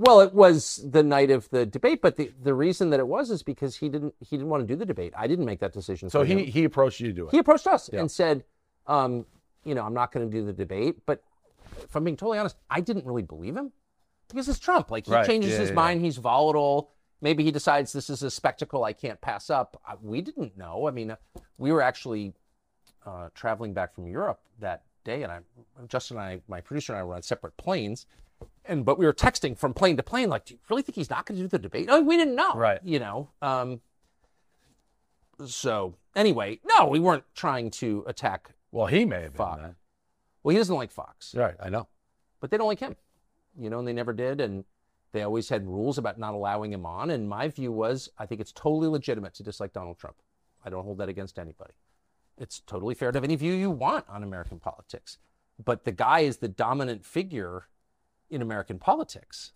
Well, 0.00 0.20
it 0.20 0.32
was 0.32 0.82
the 0.90 1.02
night 1.02 1.30
of 1.30 1.50
the 1.50 1.66
debate, 1.66 2.00
but 2.00 2.16
the, 2.16 2.32
the 2.42 2.54
reason 2.54 2.88
that 2.88 3.00
it 3.00 3.06
was 3.06 3.30
is 3.30 3.42
because 3.42 3.76
he 3.76 3.90
didn't 3.90 4.14
he 4.20 4.38
didn't 4.38 4.48
want 4.48 4.62
to 4.62 4.66
do 4.66 4.74
the 4.74 4.86
debate. 4.86 5.12
I 5.14 5.26
didn't 5.26 5.44
make 5.44 5.60
that 5.60 5.74
decision. 5.74 6.08
so 6.08 6.22
he 6.22 6.32
him. 6.32 6.38
he 6.46 6.64
approached 6.64 7.00
you 7.00 7.08
to 7.08 7.12
do 7.12 7.26
it. 7.28 7.32
he 7.32 7.38
approached 7.38 7.66
us 7.66 7.90
Yeah. 7.92 8.00
and 8.00 8.10
said, 8.10 8.44
um, 8.86 9.26
you 9.62 9.74
know, 9.74 9.82
I'm 9.84 9.92
not 9.92 10.10
going 10.10 10.28
to 10.30 10.34
do 10.34 10.42
the 10.42 10.54
debate. 10.54 11.04
But 11.04 11.22
if 11.82 11.94
I'm 11.94 12.02
being 12.02 12.16
totally 12.16 12.38
honest, 12.38 12.56
I 12.70 12.80
didn't 12.80 13.04
really 13.04 13.20
believe 13.20 13.54
him 13.54 13.72
because 14.28 14.48
it's 14.48 14.58
Trump. 14.58 14.90
Like 14.90 15.04
he 15.04 15.12
Right. 15.12 15.26
changes 15.26 15.52
Yeah, 15.52 15.58
his 15.58 15.68
yeah, 15.68 15.74
mind. 15.74 16.00
He's 16.00 16.16
volatile. 16.16 16.92
Maybe 17.20 17.44
he 17.44 17.50
decides 17.50 17.92
this 17.92 18.08
is 18.08 18.22
a 18.22 18.30
spectacle 18.30 18.84
I 18.84 18.94
can't 18.94 19.20
pass 19.20 19.50
up. 19.50 19.78
I, 19.86 19.96
we 20.00 20.22
didn't 20.22 20.56
know. 20.56 20.88
I 20.88 20.92
mean, 20.92 21.14
we 21.58 21.72
were 21.72 21.82
actually 21.82 22.32
uh, 23.04 23.28
traveling 23.34 23.74
back 23.74 23.94
from 23.94 24.06
Europe 24.06 24.40
that 24.60 24.84
day, 25.04 25.24
and 25.24 25.30
I, 25.30 25.40
Justin 25.88 26.16
and 26.16 26.24
I, 26.24 26.40
my 26.48 26.62
producer 26.62 26.94
and 26.94 27.00
I, 27.00 27.04
were 27.04 27.14
on 27.14 27.22
separate 27.22 27.54
planes. 27.58 28.06
And 28.66 28.84
but 28.84 28.98
we 28.98 29.06
were 29.06 29.12
texting 29.12 29.56
from 29.56 29.72
plane 29.74 29.96
to 29.96 30.02
plane, 30.02 30.28
like, 30.28 30.44
do 30.44 30.54
you 30.54 30.60
really 30.68 30.82
think 30.82 30.94
he's 30.96 31.10
not 31.10 31.26
going 31.26 31.36
to 31.38 31.42
do 31.44 31.48
the 31.48 31.58
debate? 31.58 31.88
Oh, 31.90 32.00
we 32.02 32.16
didn't 32.16 32.34
know, 32.36 32.52
Right. 32.54 32.78
You 32.84 32.98
know. 32.98 33.30
Um, 33.42 33.80
so 35.46 35.94
anyway, 36.14 36.60
no, 36.64 36.86
we 36.86 37.00
weren't 37.00 37.24
trying 37.34 37.70
to 37.72 38.04
attack. 38.06 38.50
well, 38.72 38.86
he 38.86 39.04
may 39.04 39.22
have 39.22 39.32
been. 39.32 39.38
Fox. 39.38 39.60
then. 39.62 39.76
Well, 40.42 40.52
he 40.52 40.58
doesn't 40.58 40.74
like 40.74 40.90
Fox, 40.90 41.34
Right, 41.34 41.54
I 41.60 41.68
know. 41.68 41.88
but 42.40 42.50
they 42.50 42.56
don't 42.56 42.66
like 42.68 42.80
him. 42.80 42.96
You 43.58 43.68
know, 43.68 43.78
and 43.78 43.88
they 43.88 43.92
never 43.92 44.12
did, 44.12 44.40
and 44.40 44.64
they 45.12 45.22
always 45.22 45.48
had 45.48 45.66
rules 45.66 45.98
about 45.98 46.18
not 46.18 46.34
allowing 46.34 46.72
him 46.72 46.86
on. 46.86 47.10
And 47.10 47.28
my 47.28 47.48
view 47.48 47.72
was, 47.72 48.08
I 48.18 48.26
think 48.26 48.40
it's 48.40 48.52
totally 48.52 48.88
legitimate 48.88 49.34
to 49.34 49.42
dislike 49.42 49.72
Donald 49.72 49.98
Trump. 49.98 50.16
I 50.64 50.70
don't 50.70 50.84
hold 50.84 50.98
that 50.98 51.08
against 51.08 51.38
anybody. 51.38 51.72
It's 52.38 52.60
totally 52.60 52.94
fair 52.94 53.10
to 53.12 53.16
have 53.16 53.24
any 53.24 53.36
view 53.36 53.52
you 53.52 53.70
want 53.70 54.04
on 54.08 54.22
American 54.22 54.60
politics, 54.60 55.18
but 55.62 55.84
the 55.84 55.92
guy 55.92 56.20
is 56.20 56.38
the 56.38 56.48
dominant 56.48 57.04
figure 57.04 57.66
in 58.30 58.42
American 58.42 58.78
politics. 58.78 59.52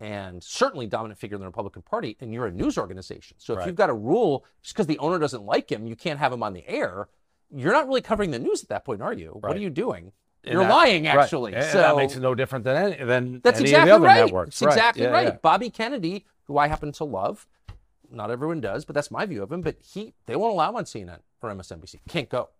And 0.00 0.44
certainly 0.44 0.86
dominant 0.86 1.18
figure 1.18 1.34
in 1.34 1.40
the 1.40 1.46
Republican 1.46 1.82
Party, 1.82 2.16
and 2.20 2.32
you're 2.32 2.46
a 2.46 2.52
news 2.52 2.78
organization. 2.78 3.36
So 3.40 3.54
if 3.54 3.58
Right. 3.58 3.66
you've 3.66 3.74
got 3.74 3.90
a 3.90 3.94
rule, 3.94 4.44
just 4.62 4.74
because 4.76 4.86
the 4.86 4.98
owner 5.00 5.18
doesn't 5.18 5.44
like 5.44 5.72
him, 5.72 5.88
you 5.88 5.96
can't 5.96 6.20
have 6.20 6.32
him 6.32 6.42
on 6.42 6.52
the 6.52 6.64
air. 6.68 7.08
You're 7.50 7.72
not 7.72 7.88
really 7.88 8.00
covering 8.02 8.30
the 8.30 8.38
news 8.38 8.62
at 8.62 8.68
that 8.68 8.84
point, 8.84 9.02
are 9.02 9.12
you? 9.12 9.30
What 9.40 9.56
are 9.56 9.60
you 9.60 9.70
doing? 9.70 10.12
And 10.44 10.52
You're 10.54 10.62
that- 10.62 10.70
lying, 10.70 11.04
right. 11.04 11.18
actually. 11.18 11.54
And 11.54 11.64
So 11.64 11.78
that 11.78 11.96
makes 11.96 12.14
it 12.14 12.20
no 12.20 12.34
different 12.36 12.64
than 12.64 12.76
any, 12.76 13.04
than 13.04 13.40
that's 13.40 13.58
any 13.58 13.70
exactly 13.70 13.90
of 13.90 14.00
the 14.02 14.06
other 14.06 14.06
right. 14.06 14.24
networks. 14.26 14.62
It's 14.62 14.62
exactly 14.62 15.02
Yeah, 15.02 15.08
right. 15.10 15.24
yeah. 15.28 15.36
Bobby 15.42 15.68
Kennedy, 15.68 16.24
who 16.44 16.58
I 16.58 16.68
happen 16.68 16.92
to 16.92 17.04
love, 17.04 17.48
not 18.08 18.30
everyone 18.30 18.60
does, 18.60 18.84
but 18.84 18.94
that's 18.94 19.10
my 19.10 19.26
view 19.26 19.42
of 19.42 19.50
him. 19.50 19.62
But 19.62 19.78
he, 19.80 20.14
they 20.26 20.36
won't 20.36 20.52
allow 20.52 20.68
him 20.68 20.76
on 20.76 20.84
CNN 20.84 21.18
or 21.42 21.50
MSNBC. 21.50 22.00
Can't 22.08 22.28
go 22.28 22.50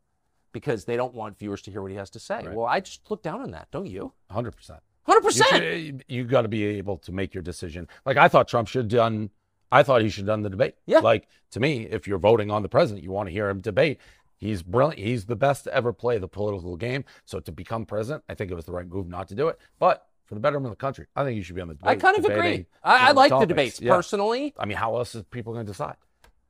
because 0.50 0.86
they 0.86 0.96
don't 0.96 1.14
want 1.14 1.38
viewers 1.38 1.62
to 1.62 1.70
hear 1.70 1.82
what 1.82 1.92
he 1.92 1.96
has 1.96 2.10
to 2.10 2.18
say. 2.18 2.44
Right. 2.46 2.52
Well, 2.56 2.66
I 2.66 2.80
just 2.80 3.08
look 3.10 3.22
down 3.22 3.40
on 3.42 3.52
that, 3.52 3.70
don't 3.70 3.86
you? 3.86 4.12
Hundred 4.28 4.56
percent. 4.56 4.80
Hundred 5.08 5.20
You, 5.20 5.26
percent. 5.28 5.48
should- 5.50 6.00
eh, 6.00 6.04
you 6.08 6.24
got 6.24 6.42
to 6.42 6.48
be 6.48 6.64
able 6.64 6.98
to 6.98 7.12
make 7.12 7.34
your 7.34 7.42
decision. 7.42 7.88
Like 8.06 8.16
I 8.16 8.28
thought 8.28 8.46
Trump 8.48 8.68
should 8.68 8.82
have 8.82 8.88
done. 8.88 9.30
I 9.72 9.82
thought 9.82 10.02
he 10.02 10.08
should 10.08 10.22
have 10.22 10.26
done 10.28 10.42
the 10.42 10.50
debate. 10.50 10.76
Yeah. 10.86 10.98
Like 11.00 11.28
to 11.52 11.60
me, 11.60 11.82
if 11.90 12.06
you're 12.06 12.18
voting 12.18 12.50
on 12.50 12.62
the 12.62 12.68
president, 12.68 13.02
you 13.04 13.10
want 13.10 13.28
to 13.28 13.32
hear 13.32 13.48
him 13.48 13.60
debate. 13.60 13.98
He's 14.36 14.62
brilliant. 14.62 14.98
He's 15.00 15.26
the 15.26 15.34
best 15.36 15.64
to 15.64 15.74
ever 15.74 15.92
play 15.92 16.18
the 16.18 16.28
political 16.28 16.76
game. 16.76 17.04
So 17.24 17.40
to 17.40 17.50
become 17.50 17.84
president, 17.86 18.22
I 18.28 18.34
think 18.34 18.50
it 18.50 18.54
was 18.54 18.66
the 18.66 18.72
right 18.72 18.86
move 18.86 19.08
not 19.08 19.26
to 19.28 19.34
do 19.34 19.48
it. 19.48 19.58
But 19.80 20.06
for 20.26 20.34
the 20.34 20.40
betterment 20.40 20.66
of 20.66 20.72
the 20.72 20.76
country, 20.76 21.06
I 21.16 21.24
think 21.24 21.36
you 21.36 21.42
should 21.42 21.56
be 21.56 21.60
on 21.62 21.68
the 21.68 21.74
debate. 21.74 21.90
I 21.90 21.96
kind 21.96 22.16
of 22.18 22.24
agree. 22.24 22.66
I, 22.84 23.08
I 23.08 23.12
like 23.12 23.30
the 23.30 23.46
debates 23.46 23.80
Yeah. 23.80 23.94
personally. 23.94 24.54
I 24.58 24.64
mean, 24.66 24.76
how 24.76 24.96
else 24.96 25.14
is 25.14 25.24
people 25.24 25.54
going 25.54 25.66
to 25.66 25.72
decide? 25.72 25.96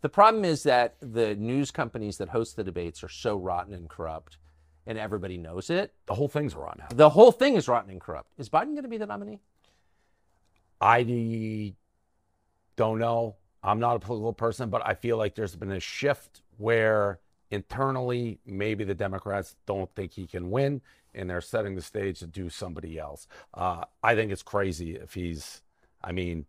The 0.03 0.09
problem 0.09 0.45
is 0.45 0.63
that 0.65 0.97
the 1.01 1.35
news 1.37 1.71
companies 1.71 2.19
that 2.19 2.29
host 2.29 2.57
the 2.57 2.63
debates 2.65 3.03
are 3.03 3.09
so 3.09 3.37
rotten 3.37 3.73
and 3.75 3.89
corrupt, 3.89 4.37
and 4.89 4.99
everybody 4.99 5.36
knows 5.36 5.68
it. 5.68 5.93
The 6.07 6.14
whole 6.14 6.28
thing's 6.28 6.57
rotten. 6.57 6.82
The 6.95 7.11
whole 7.11 7.30
thing 7.30 7.55
is 7.55 7.68
rotten 7.68 7.91
and 7.91 8.01
corrupt. 8.01 8.32
Is 8.39 8.49
Biden 8.49 8.72
going 8.72 8.82
to 8.82 8.89
be 8.89 8.97
the 8.97 9.07
nominee? 9.07 9.39
I 10.80 11.74
don't 12.74 12.99
know. 12.99 13.36
I'm 13.62 13.80
not 13.80 13.97
a 13.97 13.99
political 13.99 14.32
person, 14.32 14.70
but 14.70 14.80
I 14.84 14.95
feel 14.95 15.18
like 15.18 15.34
there's 15.34 15.55
been 15.55 15.72
a 15.72 15.80
shift 15.80 16.41
where 16.57 17.20
internally 17.51 18.41
maybe 18.47 18.82
the 18.82 18.95
Democrats 18.95 19.57
don't 19.66 19.95
think 19.95 20.12
he 20.12 20.26
can 20.26 20.51
win, 20.51 20.80
and 21.14 21.28
they're 21.28 21.43
setting 21.43 21.74
the 21.74 21.82
stage 21.82 22.20
to 22.20 22.26
do 22.26 22.49
somebody 22.49 22.99
else. 22.99 23.28
Uh, 23.53 23.84
I 24.03 24.14
think 24.14 24.32
it's 24.32 24.43
crazy 24.43 24.97
if 24.97 25.12
he's. 25.12 25.62
I 26.03 26.12
mean, 26.12 26.47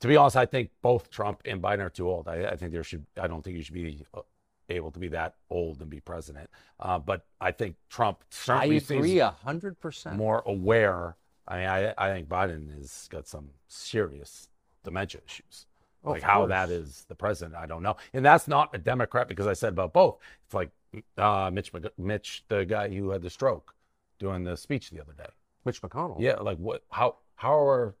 to 0.00 0.08
be 0.08 0.16
honest, 0.16 0.36
I 0.36 0.44
think 0.44 0.70
both 0.82 1.08
Trump 1.10 1.40
and 1.46 1.62
Biden 1.62 1.80
are 1.80 1.90
too 1.90 2.10
old. 2.10 2.28
I, 2.28 2.44
I 2.44 2.56
think 2.56 2.72
there 2.72 2.84
should. 2.84 3.06
I 3.18 3.26
don't 3.26 3.42
think 3.42 3.56
you 3.56 3.62
should 3.62 3.74
be 3.74 4.04
uh, 4.12 4.20
able 4.68 4.90
to 4.90 4.98
be 4.98 5.08
that 5.08 5.34
old 5.50 5.80
and 5.80 5.90
be 5.90 6.00
president. 6.00 6.50
Uh, 6.80 6.98
but 6.98 7.26
I 7.40 7.52
think 7.52 7.76
Trump 7.88 8.24
certainly 8.30 8.80
seems 8.80 9.04
agree 9.04 9.18
hundred 9.18 9.80
percent. 9.80 10.16
more 10.16 10.42
aware. 10.46 11.16
I 11.46 11.56
mean, 11.58 11.66
I, 11.68 11.94
I 11.98 12.12
think 12.12 12.28
Biden 12.28 12.74
has 12.76 13.06
got 13.10 13.28
some 13.28 13.50
serious 13.68 14.48
dementia 14.82 15.20
issues. 15.26 15.66
Oh, 16.04 16.12
like 16.12 16.22
how 16.22 16.40
course. 16.40 16.48
that 16.50 16.70
is 16.70 17.06
the 17.08 17.14
president, 17.14 17.56
I 17.56 17.66
don't 17.66 17.82
know. 17.82 17.96
And 18.12 18.24
that's 18.24 18.46
not 18.46 18.74
a 18.74 18.78
Democrat 18.78 19.26
because 19.26 19.46
I 19.46 19.54
said 19.54 19.70
about 19.70 19.92
both. 19.92 20.18
It's 20.44 20.54
like 20.54 20.70
uh, 21.16 21.50
Mitch, 21.52 21.72
Mitch, 21.96 22.44
the 22.48 22.64
guy 22.64 22.88
who 22.94 23.10
had 23.10 23.22
the 23.22 23.30
stroke, 23.30 23.74
doing 24.18 24.44
the 24.44 24.56
speech 24.56 24.90
the 24.90 25.00
other 25.00 25.14
day. 25.14 25.28
Mitch 25.64 25.80
McConnell. 25.80 26.16
Yeah, 26.20 26.36
like 26.36 26.58
what? 26.58 26.82
How 26.90 27.16
how 27.36 27.54
are 27.54 27.94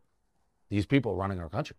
these 0.68 0.86
people 0.86 1.14
running 1.14 1.40
our 1.40 1.48
country? 1.48 1.76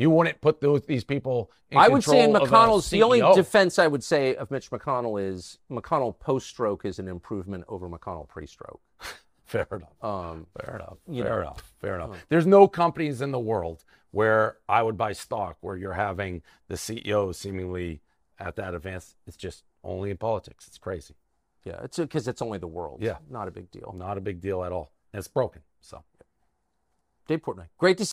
You 0.00 0.08
wouldn't 0.08 0.40
put 0.40 0.62
those 0.62 0.80
these 0.86 1.04
people. 1.04 1.50
In 1.70 1.76
I 1.76 1.88
would 1.88 2.02
say 2.02 2.24
in 2.24 2.32
McConnell's, 2.32 2.88
the 2.88 3.02
only 3.02 3.20
defense 3.34 3.78
I 3.78 3.86
would 3.86 4.02
say 4.02 4.34
of 4.34 4.50
Mitch 4.50 4.70
McConnell 4.70 5.22
is 5.22 5.58
McConnell 5.70 6.18
post 6.18 6.48
stroke 6.48 6.86
is 6.86 6.98
an 6.98 7.06
improvement 7.06 7.64
over 7.68 7.86
McConnell 7.86 8.26
pre 8.26 8.46
stroke. 8.46 8.80
Fair 9.44 9.66
enough. 9.70 9.92
Um, 10.02 10.46
Fair 10.58 10.76
enough. 10.76 10.96
Fair 11.06 11.24
know. 11.24 11.40
enough. 11.42 11.72
Fair 11.82 11.94
enough. 11.96 12.26
There's 12.30 12.46
no 12.46 12.66
companies 12.66 13.20
in 13.20 13.30
the 13.30 13.38
world 13.38 13.84
where 14.10 14.56
I 14.70 14.82
would 14.82 14.96
buy 14.96 15.12
stock 15.12 15.58
where 15.60 15.76
you're 15.76 15.92
having 15.92 16.40
the 16.68 16.76
CEO 16.76 17.34
seemingly 17.34 18.00
at 18.38 18.56
that 18.56 18.74
advance. 18.74 19.16
It's 19.26 19.36
just 19.36 19.64
only 19.84 20.10
in 20.10 20.16
politics. 20.16 20.66
It's 20.66 20.78
crazy. 20.78 21.14
yeah, 21.64 21.78
it's 21.84 21.98
because 21.98 22.26
it's 22.26 22.40
only 22.40 22.56
the 22.56 22.66
world. 22.66 23.02
Yeah. 23.02 23.18
Not 23.28 23.48
a 23.48 23.50
big 23.50 23.70
deal. 23.70 23.94
Not 23.94 24.16
a 24.16 24.22
big 24.22 24.40
deal 24.40 24.64
at 24.64 24.72
all. 24.72 24.92
And 25.12 25.18
it's 25.18 25.28
broken. 25.28 25.60
So. 25.82 26.04
Dave 27.30 27.42
Portnoy, 27.42 27.66
great 27.78 27.96
to 27.98 28.04